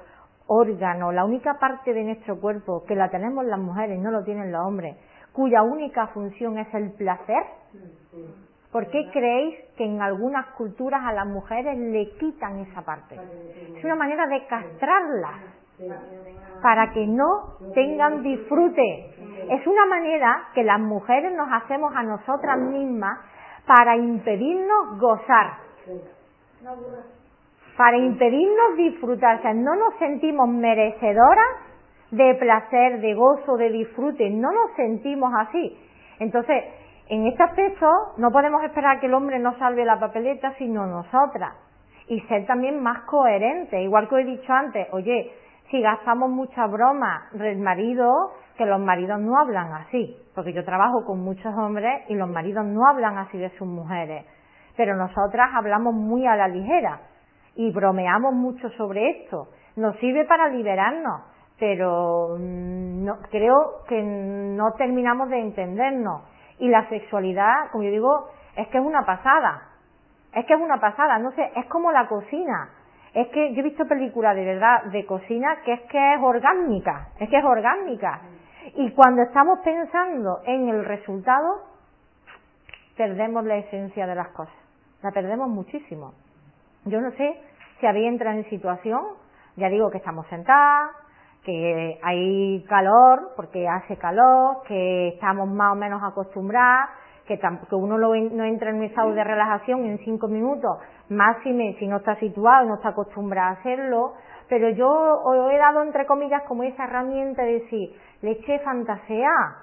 órgano, 0.48 1.12
la 1.12 1.26
única 1.26 1.58
parte 1.60 1.94
de 1.94 2.04
nuestro 2.04 2.40
cuerpo 2.40 2.84
que 2.88 2.96
la 2.96 3.10
tenemos 3.10 3.46
las 3.46 3.60
mujeres, 3.60 4.00
no 4.00 4.12
lo 4.12 4.24
tienen 4.24 4.52
los 4.52 4.66
hombres? 4.66 4.96
cuya 5.36 5.62
única 5.62 6.08
función 6.08 6.58
es 6.58 6.74
el 6.74 6.94
placer? 6.94 7.44
¿Por 8.72 8.88
qué 8.90 9.10
creéis 9.12 9.56
que 9.78 9.86
en 9.86 10.02
algunas 10.02 10.48
culturas 10.56 11.02
a 11.06 11.14
las 11.14 11.28
mujeres 11.28 11.78
le 11.78 12.10
quitan 12.18 12.60
esa 12.60 12.82
parte? 12.82 13.16
Es 13.76 13.84
una 13.84 13.96
manera 13.96 14.26
de 14.28 14.46
castrarlas 14.48 15.42
para 16.62 16.92
que 16.94 17.06
no 17.06 17.58
tengan 17.74 18.24
disfrute. 18.24 19.15
Es 19.50 19.68
una 19.68 19.86
manera 19.86 20.48
que 20.54 20.64
las 20.64 20.80
mujeres 20.80 21.34
nos 21.36 21.48
hacemos 21.52 21.96
a 21.96 22.04
nosotras 22.04 22.58
mismas 22.58 23.20
para 23.66 23.96
impedirnos 23.96 25.00
gozar, 25.00 25.54
para 27.78 27.98
impedirnos 27.98 28.78
disfrutar. 28.78 29.40
O 29.40 29.42
sea, 29.42 29.54
no 29.54 29.76
nos 29.76 29.96
sentimos 30.00 30.48
merecedoras 30.50 31.48
de 32.12 32.36
placer, 32.36 33.02
de 33.02 33.14
gozo, 33.14 33.58
de 33.58 33.70
disfrute. 33.70 34.30
No 34.30 34.52
nos 34.52 34.76
sentimos 34.76 35.32
así. 35.38 35.78
Entonces, 36.20 36.64
en 37.10 37.28
este 37.28 37.44
aspecto 37.44 37.88
no 38.18 38.32
podemos 38.32 38.64
esperar 38.64 39.00
que 39.00 39.08
el 39.08 39.14
hombre 39.14 39.40
nos 39.40 39.58
salve 39.58 39.86
la 39.86 40.00
papeleta, 40.00 40.54
sino 40.58 40.86
nosotras. 40.86 41.54
Y 42.08 42.22
ser 42.22 42.46
también 42.46 42.82
más 42.82 43.02
coherentes. 43.02 43.82
Igual 43.82 44.08
que 44.08 44.22
he 44.22 44.26
dicho 44.26 44.54
antes, 44.54 44.88
oye, 44.92 45.34
si 45.72 45.82
gastamos 45.82 46.30
mucha 46.30 46.68
broma 46.68 47.30
el 47.34 47.58
marido, 47.58 48.34
que 48.58 48.66
los 48.66 48.80
maridos 48.80 49.20
no 49.20 49.38
hablan 49.38 49.74
así. 49.74 50.18
Porque 50.34 50.54
yo 50.54 50.64
trabajo 50.64 51.06
con 51.06 51.20
muchos 51.20 51.54
hombres 51.56 52.04
y 52.10 52.16
los 52.16 52.30
maridos 52.30 52.66
no 52.66 52.88
hablan 52.88 53.18
así 53.18 53.38
de 53.38 53.50
sus 53.58 53.68
mujeres. 53.68 54.26
Pero 54.78 54.96
nosotras 54.96 55.50
hablamos 55.54 55.94
muy 55.94 56.26
a 56.28 56.36
la 56.36 56.48
ligera 56.48 57.00
y 57.56 57.72
bromeamos 57.72 58.34
mucho 58.34 58.70
sobre 58.72 59.10
esto. 59.10 59.50
Nos 59.76 59.96
sirve 59.98 60.26
para 60.26 60.50
liberarnos 60.50 61.36
pero 61.60 62.38
no, 62.38 63.18
creo 63.32 63.84
que 63.88 64.02
no 64.02 64.74
terminamos 64.78 65.30
de 65.30 65.40
entendernos. 65.40 66.24
Y 66.60 66.68
la 66.70 66.88
sexualidad, 66.90 67.72
como 67.72 67.84
yo 67.84 67.92
digo, 67.92 68.30
es 68.56 68.68
que 68.68 68.78
es 68.78 68.84
una 68.84 69.06
pasada. 69.06 69.70
Es 70.34 70.46
que 70.46 70.54
es 70.54 70.60
una 70.60 70.80
pasada, 70.80 71.18
no 71.20 71.32
sé, 71.32 71.50
es 71.56 71.66
como 71.68 71.92
la 71.92 72.08
cocina. 72.08 72.70
Es 73.14 73.30
que 73.30 73.54
yo 73.54 73.62
he 73.62 73.64
visto 73.64 73.88
películas 73.88 74.36
de 74.36 74.44
verdad 74.44 74.84
de 74.92 75.06
cocina 75.06 75.62
que 75.64 75.74
es 75.74 75.82
que 75.84 76.14
es 76.16 76.22
orgánica, 76.22 77.08
es 77.20 77.30
que 77.30 77.38
es 77.38 77.46
orgánica. 77.46 78.22
Y 78.76 78.92
cuando 78.92 79.22
estamos 79.24 79.60
pensando 79.60 80.42
en 80.46 80.68
el 80.68 80.84
resultado, 80.84 81.64
perdemos 82.98 83.46
la 83.46 83.56
esencia 83.58 84.06
de 84.06 84.16
las 84.16 84.28
cosas. 84.30 84.54
La 85.02 85.12
perdemos 85.12 85.48
muchísimo. 85.48 86.14
Yo 86.84 87.00
no 87.00 87.12
sé 87.12 87.40
si 87.80 87.88
había 87.88 88.10
entrado 88.10 88.38
en 88.38 88.50
situación, 88.50 89.02
ya 89.56 89.70
digo 89.70 89.90
que 89.92 90.00
estamos 90.00 90.28
sentadas, 90.28 90.92
que 91.46 92.00
hay 92.04 92.66
calor, 92.68 93.32
porque 93.38 93.66
hace 93.66 93.96
calor, 93.98 94.64
que 94.68 95.10
estamos 95.10 95.48
más 95.50 95.72
o 95.72 95.76
menos 95.76 96.02
acostumbrados, 96.04 96.90
que, 97.26 97.40
que 97.40 97.76
uno 97.76 97.98
no 97.98 98.44
entra 98.44 98.72
en 98.72 98.78
un 98.78 98.84
estado 98.84 99.14
de 99.14 99.24
relajación 99.24 99.86
en 99.86 100.00
cinco 100.00 100.28
minutos, 100.28 100.80
máxime 101.10 101.76
si 101.80 101.88
no 101.88 101.98
está 101.98 102.16
situado 102.18 102.68
no 102.68 102.76
está 102.76 102.90
acostumbrado 102.90 103.56
a 103.56 103.60
hacerlo, 103.60 104.14
pero 104.50 104.70
yo 104.70 105.50
he 105.50 105.58
dado 105.58 105.84
entre 105.84 106.06
comillas 106.06 106.44
como 106.44 106.64
esa 106.64 106.86
herramienta 106.86 107.44
de 107.44 107.60
decir, 107.60 107.96
leche 108.22 108.60
fantasea, 108.60 109.56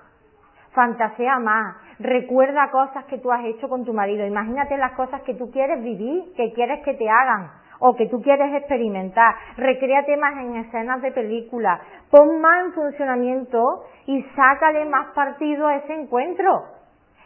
fantasea 0.72 1.38
más, 1.38 1.76
recuerda 1.98 2.70
cosas 2.70 3.04
que 3.06 3.18
tú 3.18 3.30
has 3.30 3.44
hecho 3.44 3.68
con 3.68 3.84
tu 3.84 3.92
marido, 3.92 4.26
imagínate 4.26 4.76
las 4.76 4.92
cosas 4.92 5.22
que 5.22 5.34
tú 5.34 5.50
quieres 5.50 5.82
vivir, 5.82 6.32
que 6.36 6.52
quieres 6.52 6.82
que 6.84 6.94
te 6.94 7.08
hagan, 7.08 7.50
o 7.84 7.96
que 7.96 8.06
tú 8.06 8.22
quieres 8.22 8.54
experimentar, 8.54 9.34
recrea 9.56 10.04
temas 10.06 10.34
en 10.38 10.56
escenas 10.56 11.02
de 11.02 11.10
película, 11.10 11.80
pon 12.10 12.40
más 12.40 12.66
en 12.66 12.72
funcionamiento 12.74 13.84
y 14.06 14.22
sácale 14.36 14.84
más 14.84 15.08
partido 15.14 15.66
a 15.66 15.76
ese 15.76 15.92
encuentro. 15.94 16.64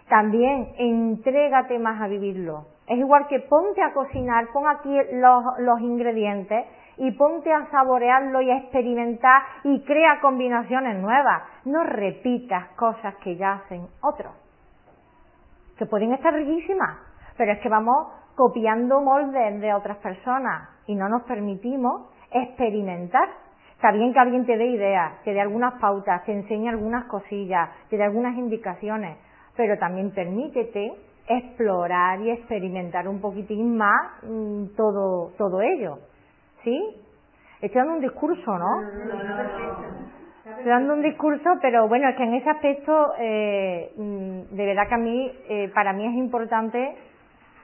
También 0.09 0.69
entrégate 0.79 1.79
más 1.79 2.01
a 2.01 2.09
vivirlo. 2.09 2.67
Es 2.87 2.97
igual 2.97 3.27
que 3.27 3.41
ponte 3.41 3.83
a 3.83 3.93
cocinar, 3.93 4.47
pon 4.53 4.67
aquí 4.67 4.97
los, 5.13 5.45
los 5.59 5.81
ingredientes 5.81 6.65
y 6.99 7.11
ponte 7.13 7.53
a 7.53 7.71
saborearlo 7.71 8.41
y 8.41 8.51
a 8.51 8.59
experimentar 8.59 9.43
y 9.65 9.83
crea 9.85 10.21
combinaciones 10.21 11.01
nuevas. 11.01 11.43
No 11.65 11.85
repitas 11.85 12.69
cosas 12.77 13.15
que 13.17 13.37
ya 13.37 13.53
hacen 13.53 13.87
otros, 14.03 14.33
que 15.79 15.87
pueden 15.87 16.13
estar 16.15 16.33
riquísimas, 16.33 16.99
pero 17.37 17.53
es 17.53 17.61
que 17.61 17.69
vamos 17.69 18.09
copiando 18.35 19.01
moldes 19.01 19.61
de 19.61 19.75
otras 19.75 19.99
personas 19.99 20.69
y 20.87 20.95
no 20.95 21.09
nos 21.09 21.23
permitimos 21.23 22.11
experimentar. 22.31 23.29
Está 23.75 23.93
bien 23.93 24.13
que 24.13 24.19
alguien 24.19 24.47
te 24.47 24.57
dé 24.57 24.67
ideas, 24.67 25.23
te 25.23 25.35
dé 25.35 25.41
algunas 25.41 25.75
pautas, 25.81 26.25
te 26.25 26.33
enseñe 26.33 26.69
algunas 26.69 27.05
cosillas, 27.07 27.69
te 27.91 27.97
dé 27.97 28.05
algunas 28.05 28.37
indicaciones, 28.37 29.19
pero 29.55 29.79
también 29.79 30.13
permítete 30.13 30.95
explorar 31.29 32.21
y 32.21 32.31
experimentar 32.31 33.09
un 33.09 33.21
poquitín 33.21 33.77
más 33.77 34.23
mm, 34.23 34.77
todo, 34.77 35.33
todo 35.37 35.61
ello. 35.61 35.99
¿Sí? 36.67 36.85
Estoy 37.61 37.79
dando 37.79 37.95
un 37.95 38.01
discurso, 38.01 38.59
¿no? 38.59 38.83
Estoy 40.45 40.65
dando 40.65 40.95
un 40.95 41.03
discurso, 41.03 41.49
pero 41.63 41.87
bueno, 41.87 42.09
es 42.09 42.17
que 42.17 42.25
en 42.25 42.35
ese 42.35 42.51
aspecto, 42.51 43.13
eh, 43.21 43.93
mm, 43.97 44.57
de 44.57 44.67
verdad 44.67 44.89
que 44.89 44.95
a 44.95 44.99
mí, 44.99 45.33
eh, 45.49 45.71
para 45.73 45.93
mí 45.93 46.05
es 46.05 46.15
importante 46.15 46.97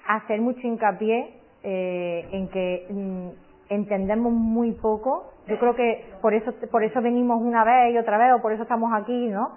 hacer 0.06 0.40
mucho 0.40 0.60
hincapié 0.60 1.34
eh, 1.64 2.28
en 2.30 2.48
que 2.50 2.86
mm, 2.90 3.28
entendemos 3.70 4.32
muy 4.32 4.70
poco. 4.70 5.32
Yo 5.48 5.58
creo 5.58 5.74
que 5.74 6.04
por 6.22 6.32
eso, 6.32 6.54
por 6.70 6.84
eso 6.84 7.02
venimos 7.02 7.42
una 7.42 7.64
vez 7.64 7.94
y 7.94 7.98
otra 7.98 8.18
vez, 8.18 8.32
o 8.34 8.40
por 8.40 8.52
eso 8.52 8.62
estamos 8.62 8.92
aquí, 8.94 9.26
¿no? 9.26 9.56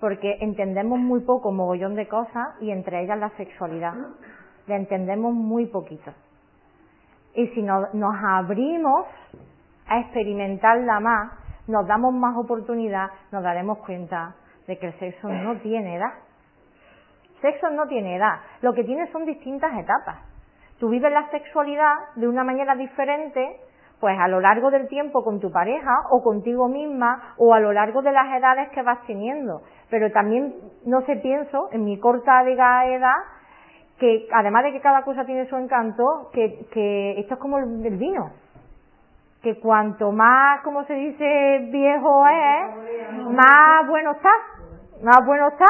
Porque 0.00 0.38
entendemos 0.40 0.98
muy 0.98 1.20
poco, 1.20 1.52
mogollón 1.52 1.94
de 1.94 2.08
cosas, 2.08 2.54
y 2.62 2.70
entre 2.70 3.02
ellas 3.02 3.18
la 3.18 3.28
sexualidad. 3.36 3.92
La 4.66 4.76
entendemos 4.76 5.34
muy 5.34 5.66
poquito. 5.66 6.10
Y 7.34 7.48
si 7.48 7.62
nos 7.62 8.14
abrimos 8.24 9.06
a 9.86 10.00
experimentarla 10.00 11.00
más, 11.00 11.32
nos 11.66 11.86
damos 11.86 12.14
más 12.14 12.36
oportunidad, 12.36 13.10
nos 13.30 13.42
daremos 13.42 13.78
cuenta 13.78 14.34
de 14.66 14.78
que 14.78 14.86
el 14.86 14.98
sexo 14.98 15.28
no 15.28 15.56
tiene 15.60 15.96
edad. 15.96 16.12
Sexo 17.40 17.70
no 17.70 17.86
tiene 17.86 18.16
edad, 18.16 18.40
lo 18.62 18.72
que 18.74 18.84
tiene 18.84 19.10
son 19.12 19.24
distintas 19.24 19.72
etapas. 19.78 20.18
Tú 20.78 20.88
vives 20.88 21.12
la 21.12 21.28
sexualidad 21.30 21.94
de 22.16 22.28
una 22.28 22.44
manera 22.44 22.74
diferente, 22.74 23.60
pues 24.00 24.16
a 24.18 24.28
lo 24.28 24.40
largo 24.40 24.70
del 24.70 24.88
tiempo 24.88 25.24
con 25.24 25.40
tu 25.40 25.50
pareja 25.50 25.92
o 26.10 26.22
contigo 26.22 26.68
misma 26.68 27.34
o 27.36 27.52
a 27.52 27.60
lo 27.60 27.72
largo 27.72 28.02
de 28.02 28.12
las 28.12 28.26
edades 28.36 28.68
que 28.70 28.82
vas 28.82 28.98
teniendo. 29.06 29.62
Pero 29.90 30.10
también 30.12 30.54
no 30.84 31.02
sé, 31.02 31.16
pienso, 31.16 31.68
en 31.72 31.84
mi 31.84 31.98
corta 31.98 32.42
edad, 32.42 33.12
que 33.98 34.28
además 34.32 34.64
de 34.64 34.72
que 34.72 34.80
cada 34.80 35.02
cosa 35.02 35.24
tiene 35.24 35.46
su 35.48 35.56
encanto, 35.56 36.30
que, 36.32 36.66
que 36.72 37.20
esto 37.20 37.34
es 37.34 37.40
como 37.40 37.58
el, 37.58 37.96
vino. 37.96 38.30
Que 39.42 39.58
cuanto 39.60 40.12
más, 40.12 40.60
como 40.62 40.84
se 40.84 40.94
dice, 40.94 41.68
viejo 41.70 42.26
es, 42.26 43.30
más 43.30 43.86
bueno 43.86 44.12
está. 44.12 44.30
Más 45.02 45.24
bueno 45.24 45.48
está 45.48 45.66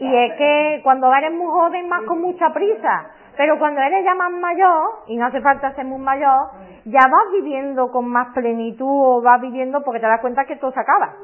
y 0.00 0.16
es 0.16 0.32
que 0.34 0.80
cuando 0.84 1.12
eres 1.12 1.32
muy 1.32 1.46
joven 1.46 1.88
más 1.88 2.02
con 2.04 2.20
mucha 2.20 2.52
prisa, 2.52 3.10
pero 3.36 3.58
cuando 3.58 3.80
eres 3.80 4.04
ya 4.04 4.14
más 4.14 4.30
mayor, 4.30 5.02
y 5.08 5.16
no 5.16 5.26
hace 5.26 5.40
falta 5.40 5.74
ser 5.74 5.84
muy 5.84 5.98
mayor, 5.98 6.50
ya 6.84 7.00
vas 7.00 7.32
viviendo 7.32 7.90
con 7.90 8.08
más 8.08 8.28
plenitud 8.32 8.86
o 8.86 9.22
vas 9.22 9.40
viviendo 9.40 9.82
porque 9.82 10.00
te 10.00 10.06
das 10.06 10.20
cuenta 10.20 10.44
que 10.44 10.56
todo 10.56 10.72
se 10.72 10.80
acaba. 10.80 11.14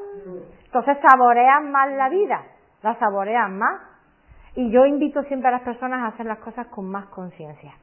Entonces 0.65 0.99
saboreas 1.09 1.62
más 1.62 1.91
la 1.93 2.09
vida, 2.09 2.43
la 2.83 2.95
saboreas 2.97 3.49
más. 3.51 3.81
Y 4.57 4.71
yo 4.71 4.87
invito 4.87 5.23
siempre 5.25 5.49
a 5.49 5.53
las 5.53 5.63
personas 5.63 6.03
a 6.03 6.15
hacer 6.15 6.27
las 6.27 6.39
cosas 6.39 6.67
con 6.69 6.89
más 6.89 7.07
conciencia. 7.07 7.75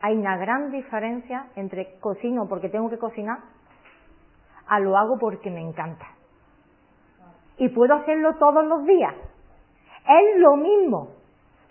Hay 0.00 0.16
una 0.16 0.36
gran 0.36 0.70
diferencia 0.70 1.46
entre 1.56 1.98
cocino 1.98 2.46
porque 2.48 2.68
tengo 2.68 2.88
que 2.88 2.98
cocinar 2.98 3.38
a 4.68 4.78
lo 4.78 4.96
hago 4.96 5.18
porque 5.18 5.50
me 5.50 5.60
encanta. 5.60 6.06
Y 7.56 7.68
puedo 7.70 7.94
hacerlo 7.94 8.36
todos 8.36 8.64
los 8.64 8.84
días. 8.84 9.14
Es 10.06 10.40
lo 10.40 10.56
mismo. 10.56 11.08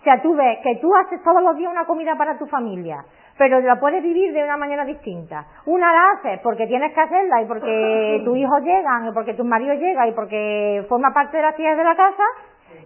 O 0.00 0.04
sea, 0.04 0.20
tú 0.22 0.34
ves 0.34 0.58
que 0.62 0.76
tú 0.76 0.94
haces 0.94 1.22
todos 1.22 1.42
los 1.42 1.56
días 1.56 1.72
una 1.72 1.86
comida 1.86 2.16
para 2.16 2.38
tu 2.38 2.46
familia, 2.46 3.04
pero 3.36 3.60
la 3.60 3.80
puedes 3.80 4.02
vivir 4.02 4.32
de 4.32 4.44
una 4.44 4.56
manera 4.56 4.84
distinta. 4.84 5.46
Una 5.66 5.92
la 5.92 6.10
haces 6.12 6.40
porque 6.42 6.66
tienes 6.66 6.92
que 6.92 7.00
hacerla 7.00 7.42
y 7.42 7.46
porque 7.46 8.22
tus 8.24 8.36
hijos 8.36 8.62
llegan, 8.62 9.08
y 9.08 9.12
porque 9.12 9.34
tu 9.34 9.44
marido 9.44 9.74
llega 9.74 10.06
y 10.06 10.12
porque 10.12 10.84
forma 10.88 11.12
parte 11.12 11.38
de 11.38 11.42
las 11.42 11.50
actividades 11.52 11.78
de 11.78 11.84
la 11.84 11.96
casa, 11.96 12.22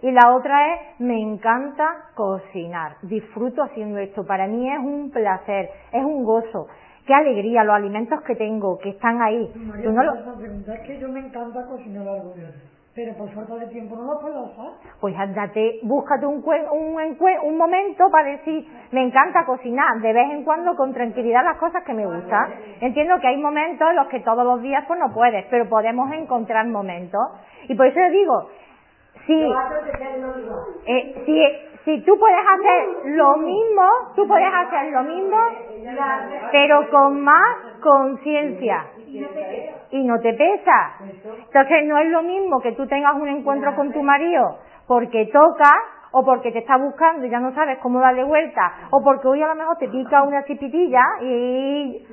Y 0.01 0.11
la 0.11 0.33
otra 0.33 0.73
es, 0.73 0.99
me 0.99 1.19
encanta 1.19 1.85
cocinar, 2.15 2.95
disfruto 3.03 3.63
haciendo 3.63 3.99
esto, 3.99 4.25
para 4.25 4.47
mí 4.47 4.69
es 4.71 4.79
un 4.79 5.11
placer, 5.11 5.69
es 5.91 6.03
un 6.03 6.23
gozo. 6.23 6.67
Qué 7.05 7.13
alegría, 7.13 7.63
los 7.63 7.75
alimentos 7.75 8.21
que 8.21 8.35
tengo, 8.35 8.77
que 8.79 8.89
están 8.91 9.21
ahí. 9.21 9.51
María, 9.55 9.83
Tú 9.83 9.91
no 9.91 10.03
lo- 10.03 10.13
es 10.73 10.79
que 10.81 10.99
yo 10.99 11.09
me 11.09 11.19
encanta 11.19 11.65
cocinar 11.67 12.07
algo, 12.07 12.33
pero 12.95 13.13
por 13.17 13.29
falta 13.31 13.55
de 13.55 13.67
tiempo 13.67 13.95
no 13.95 14.03
lo 14.13 14.19
puedo 14.21 14.45
hacer. 14.45 14.71
Pues 15.01 15.13
ándate, 15.17 15.79
búscate 15.83 16.25
un, 16.27 16.43
un, 16.71 17.17
un 17.43 17.57
momento 17.57 18.09
para 18.11 18.29
decir, 18.29 18.65
me 18.91 19.01
encanta 19.03 19.43
cocinar, 19.45 19.99
de 19.99 20.13
vez 20.13 20.31
en 20.31 20.43
cuando 20.45 20.75
con 20.75 20.93
tranquilidad 20.93 21.43
las 21.43 21.57
cosas 21.57 21.83
que 21.83 21.93
me 21.93 22.05
gustan. 22.05 22.53
Entiendo 22.79 23.15
que 23.19 23.27
hay 23.27 23.37
momentos 23.41 23.89
en 23.89 23.95
los 23.97 24.07
que 24.07 24.19
todos 24.21 24.45
los 24.45 24.61
días 24.61 24.85
pues 24.87 24.97
no 24.99 25.13
puedes, 25.13 25.43
pero 25.49 25.67
podemos 25.67 26.09
encontrar 26.13 26.67
momentos. 26.67 27.19
Y 27.67 27.75
por 27.75 27.87
eso 27.87 27.99
le 27.99 28.11
digo, 28.11 28.49
si, 29.25 29.53
eh, 30.85 31.23
si, 31.25 31.43
si 31.85 32.01
tú 32.01 32.17
puedes 32.17 32.39
hacer 32.39 33.11
lo 33.15 33.37
mismo, 33.37 33.83
tú 34.15 34.27
puedes 34.27 34.53
hacer 34.53 34.91
lo 34.91 35.03
mismo, 35.03 35.37
pero 36.51 36.89
con 36.89 37.21
más 37.21 37.57
conciencia. 37.81 38.85
Y 39.91 40.03
no 40.03 40.19
te 40.19 40.33
pesa. 40.33 40.95
Entonces 41.27 41.85
no 41.85 41.97
es 41.99 42.09
lo 42.09 42.23
mismo 42.23 42.61
que 42.61 42.71
tú 42.71 42.87
tengas 42.87 43.15
un 43.15 43.27
encuentro 43.27 43.75
con 43.75 43.91
tu 43.91 44.01
marido 44.01 44.57
porque 44.87 45.27
toca 45.27 45.71
o 46.11 46.23
porque 46.23 46.51
te 46.51 46.59
está 46.59 46.77
buscando 46.77 47.25
y 47.25 47.29
ya 47.29 47.39
no 47.39 47.53
sabes 47.53 47.79
cómo 47.79 47.99
darle 47.99 48.23
vuelta 48.23 48.73
o 48.91 49.03
porque 49.03 49.27
hoy 49.27 49.41
a 49.41 49.47
lo 49.47 49.55
mejor 49.55 49.77
te 49.77 49.87
pica 49.87 50.23
una 50.23 50.43
cipitilla 50.43 51.01
y 51.21 52.05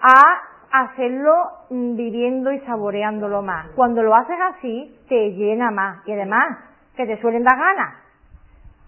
a 0.00 0.49
hacerlo 0.72 1.32
viviendo 1.70 2.52
y 2.52 2.60
saboreándolo 2.60 3.42
más. 3.42 3.68
Cuando 3.74 4.02
lo 4.02 4.14
haces 4.14 4.38
así, 4.54 4.96
te 5.08 5.32
llena 5.32 5.70
más 5.70 6.06
y 6.06 6.12
además 6.12 6.58
que 6.96 7.06
te 7.06 7.20
suelen 7.20 7.44
dar 7.44 7.58
ganas. 7.58 7.94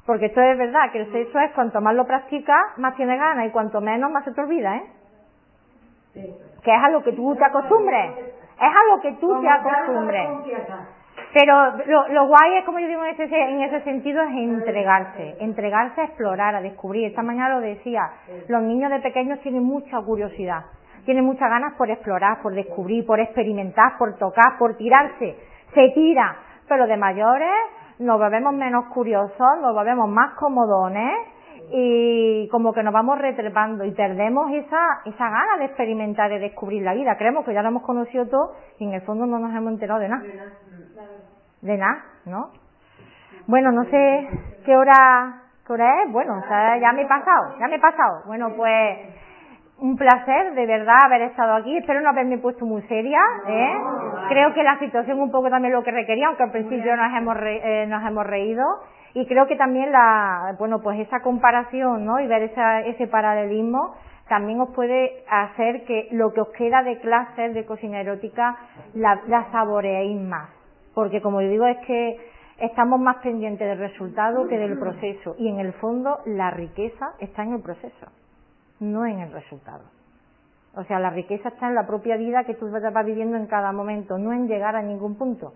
Porque 0.07 0.27
esto 0.27 0.41
es 0.41 0.59
verdad, 0.59 0.91
que 0.93 1.01
el 1.01 1.13
sexo 1.13 1.39
es 1.39 1.53
cuanto 1.53 1.81
más 1.81 1.95
lo 1.95 2.07
practicas, 2.07 2.77
más 2.77 2.97
tienes 2.97 3.19
ganas 3.19 3.47
y 3.47 3.51
cuanto 3.51 3.81
menos, 3.81 4.11
más 4.11 4.25
se 4.25 4.33
te 4.33 4.41
olvida, 4.41 4.77
¿eh? 4.77 4.83
Que 6.65 6.75
es 6.75 6.83
a 6.83 6.91
lo 6.91 7.03
que 7.03 7.13
tú 7.13 7.35
te 7.37 7.45
acostumbres. 7.45 8.19
Es 8.19 8.61
a 8.61 8.95
lo 8.95 9.01
que 9.01 9.13
tú 9.13 9.41
te 9.41 9.49
acostumbres. 9.49 10.29
Pero 11.33 11.77
lo, 11.87 12.09
lo 12.09 12.27
guay 12.27 12.59
es, 12.59 12.65
como 12.65 12.79
yo 12.79 12.89
digo 12.89 13.05
en 13.05 13.19
ese, 13.19 13.25
en 13.25 13.63
ese 13.63 13.81
sentido, 13.85 14.23
es 14.23 14.31
entregarse. 14.31 15.37
Entregarse 15.41 16.01
a 16.01 16.05
explorar, 16.05 16.55
a 16.55 16.61
descubrir. 16.61 17.07
Esta 17.07 17.23
mañana 17.23 17.55
lo 17.55 17.61
decía, 17.61 18.03
los 18.49 18.63
niños 18.63 18.91
de 18.91 19.01
pequeños 19.01 19.41
tienen 19.41 19.63
mucha 19.63 20.01
curiosidad. 20.03 20.65
Tienen 21.05 21.25
muchas 21.25 21.49
ganas 21.49 21.75
por 21.75 21.91
explorar, 21.91 22.41
por 22.43 22.55
descubrir, 22.55 23.05
por 23.07 23.21
experimentar, 23.21 23.99
por 23.99 24.17
tocar, 24.17 24.59
por 24.59 24.77
tirarse. 24.77 25.37
Se 25.75 25.89
tira. 25.95 26.37
Pero 26.69 26.87
de 26.87 26.97
mayores 26.97 27.51
nos 27.99 28.19
volvemos 28.19 28.55
menos 28.55 28.87
curiosos, 28.87 29.49
nos 29.61 29.75
volvemos 29.75 30.09
más 30.09 30.35
comodones 30.35 31.29
y 31.71 32.49
como 32.51 32.73
que 32.73 32.83
nos 32.83 32.93
vamos 32.93 33.19
retrepando 33.19 33.85
y 33.85 33.93
perdemos 33.93 34.51
esa, 34.53 35.01
esa 35.05 35.25
gana 35.25 35.57
de 35.59 35.67
experimentar, 35.67 36.31
de 36.31 36.39
descubrir 36.39 36.83
la 36.83 36.95
vida. 36.95 37.17
Creemos 37.17 37.45
que 37.45 37.55
ya 37.55 37.63
lo 37.63 37.69
hemos 37.69 37.83
conocido 37.83 38.27
todo 38.27 38.53
y 38.79 38.85
en 38.85 38.95
el 38.95 39.03
fondo 39.03 39.27
no 39.27 39.39
nos 39.39 39.55
hemos 39.55 39.73
enterado 39.73 40.01
de 40.01 40.09
nada. 40.09 40.23
De 41.63 41.77
nada, 41.77 42.05
¿no? 42.27 42.51
Bueno, 43.47 43.73
no 43.73 43.85
sé 43.85 44.29
qué 44.65 44.77
hora, 44.77 45.43
qué 45.67 45.73
hora 45.73 46.03
es. 46.03 46.13
Bueno, 46.13 46.39
o 46.39 46.49
sea, 46.49 46.79
ya 46.79 46.93
me 46.93 47.03
he 47.03 47.07
pasado, 47.07 47.57
ya 47.59 47.69
me 47.69 47.77
he 47.77 47.81
pasado. 47.81 48.23
Bueno, 48.27 48.51
pues 48.57 48.99
un 49.81 49.97
placer 49.97 50.55
de 50.55 50.67
verdad 50.67 50.97
haber 51.07 51.23
estado 51.23 51.55
aquí. 51.55 51.77
Espero 51.77 52.01
no 52.01 52.11
haberme 52.11 52.39
puesto 52.39 52.65
muy 52.65 52.83
seria. 52.83 53.21
¿eh? 53.49 53.73
Creo 54.29 54.55
que 54.55 54.63
la 54.63 54.79
situación 54.79 55.21
un 55.21 55.31
poco 55.33 55.51
también 55.51 55.73
lo 55.75 55.83
que 55.83 55.91
requería, 55.91 56.29
aunque 56.29 56.45
al 56.45 56.53
principio 56.53 56.97
nos 56.97 57.13
hemos, 57.17 57.37
re- 57.37 57.83
eh, 57.83 57.87
nos 57.87 58.05
hemos 58.07 58.25
reído. 58.27 58.63
Y 59.15 59.27
creo 59.27 59.47
que 59.47 59.57
también 59.57 59.91
la, 59.93 60.55
bueno, 60.59 60.81
pues 60.81 60.99
esa 61.01 61.21
comparación, 61.21 62.05
¿no? 62.07 62.21
Y 62.21 62.27
ver 62.29 62.43
esa, 62.43 62.81
ese 62.83 63.07
paralelismo 63.09 63.95
también 64.29 64.61
os 64.61 64.71
puede 64.75 65.25
hacer 65.29 65.85
que 65.85 66.09
lo 66.13 66.33
que 66.33 66.41
os 66.41 66.49
queda 66.51 66.83
de 66.83 66.99
clases 67.01 67.53
de 67.53 67.67
cocina 67.67 68.01
erótica 68.01 68.57
la, 68.95 69.21
la 69.27 69.51
saboreéis 69.51 70.19
más. 70.21 70.49
Porque 70.95 71.21
como 71.21 71.43
yo 71.43 71.49
digo, 71.49 71.67
es 71.67 71.79
que 71.87 72.17
estamos 72.59 73.01
más 73.01 73.17
pendientes 73.17 73.69
del 73.69 73.79
resultado 73.79 74.47
que 74.49 74.57
del 74.57 74.79
proceso. 74.79 75.35
Y 75.39 75.49
en 75.49 75.59
el 75.59 75.73
fondo 75.75 76.21
la 76.25 76.51
riqueza 76.51 77.11
está 77.19 77.43
en 77.43 77.55
el 77.55 77.63
proceso, 77.63 78.07
no 78.83 79.07
en 79.07 79.21
el 79.21 79.33
resultado. 79.33 79.85
O 80.75 80.85
sea, 80.85 80.99
la 80.99 81.11
riqueza 81.11 81.51
está 81.51 81.69
en 81.69 81.75
la 81.75 81.87
propia 81.87 82.17
vida 82.17 82.45
que 82.45 82.55
tú 82.55 82.71
vas 82.71 83.05
viviendo 83.05 83.37
en 83.37 83.47
cada 83.47 83.73
momento, 83.73 84.19
no 84.19 84.33
en 84.33 84.49
llegar 84.49 84.75
a 84.75 84.83
ningún 84.83 85.17
punto. 85.17 85.53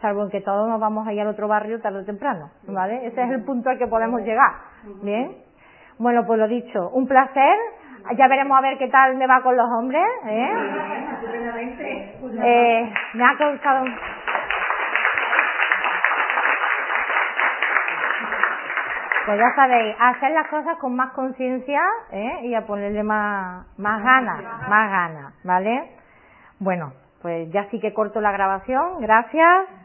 Salvo 0.00 0.24
en 0.24 0.30
que 0.30 0.40
todos 0.40 0.68
nos 0.68 0.80
vamos 0.80 1.06
a 1.06 1.12
ir 1.12 1.20
al 1.20 1.28
otro 1.28 1.46
barrio 1.46 1.80
tarde 1.80 2.00
o 2.00 2.04
temprano, 2.04 2.50
¿vale? 2.66 3.06
Ese 3.06 3.22
es 3.22 3.30
el 3.30 3.44
punto 3.44 3.70
al 3.70 3.78
que 3.78 3.86
podemos 3.86 4.22
llegar, 4.22 4.52
¿bien? 5.02 5.36
Bueno, 5.98 6.24
pues 6.26 6.38
lo 6.38 6.48
dicho, 6.48 6.90
un 6.90 7.06
placer. 7.06 7.56
Ya 8.16 8.28
veremos 8.28 8.56
a 8.56 8.62
ver 8.62 8.78
qué 8.78 8.88
tal 8.88 9.16
me 9.16 9.26
va 9.26 9.42
con 9.42 9.54
los 9.56 9.66
hombres, 9.78 10.02
¿eh? 10.26 10.50
Eh, 12.42 12.92
me 13.14 13.24
ha 13.24 13.36
causado... 13.36 13.84
Pues 19.26 19.38
ya 19.38 19.54
sabéis, 19.54 19.96
a 19.98 20.08
hacer 20.10 20.30
las 20.32 20.48
cosas 20.48 20.78
con 20.78 20.96
más 20.96 21.12
conciencia 21.12 21.80
¿eh? 22.10 22.40
y 22.44 22.54
a 22.54 22.66
ponerle 22.66 23.02
más, 23.02 23.66
más 23.78 24.02
ganas, 24.02 24.42
más 24.68 24.90
ganas, 24.90 25.34
¿vale? 25.44 25.90
Bueno, 26.58 26.92
pues 27.22 27.50
ya 27.52 27.68
sí 27.70 27.80
que 27.80 27.92
corto 27.92 28.20
la 28.20 28.32
grabación, 28.32 29.00
gracias. 29.00 29.79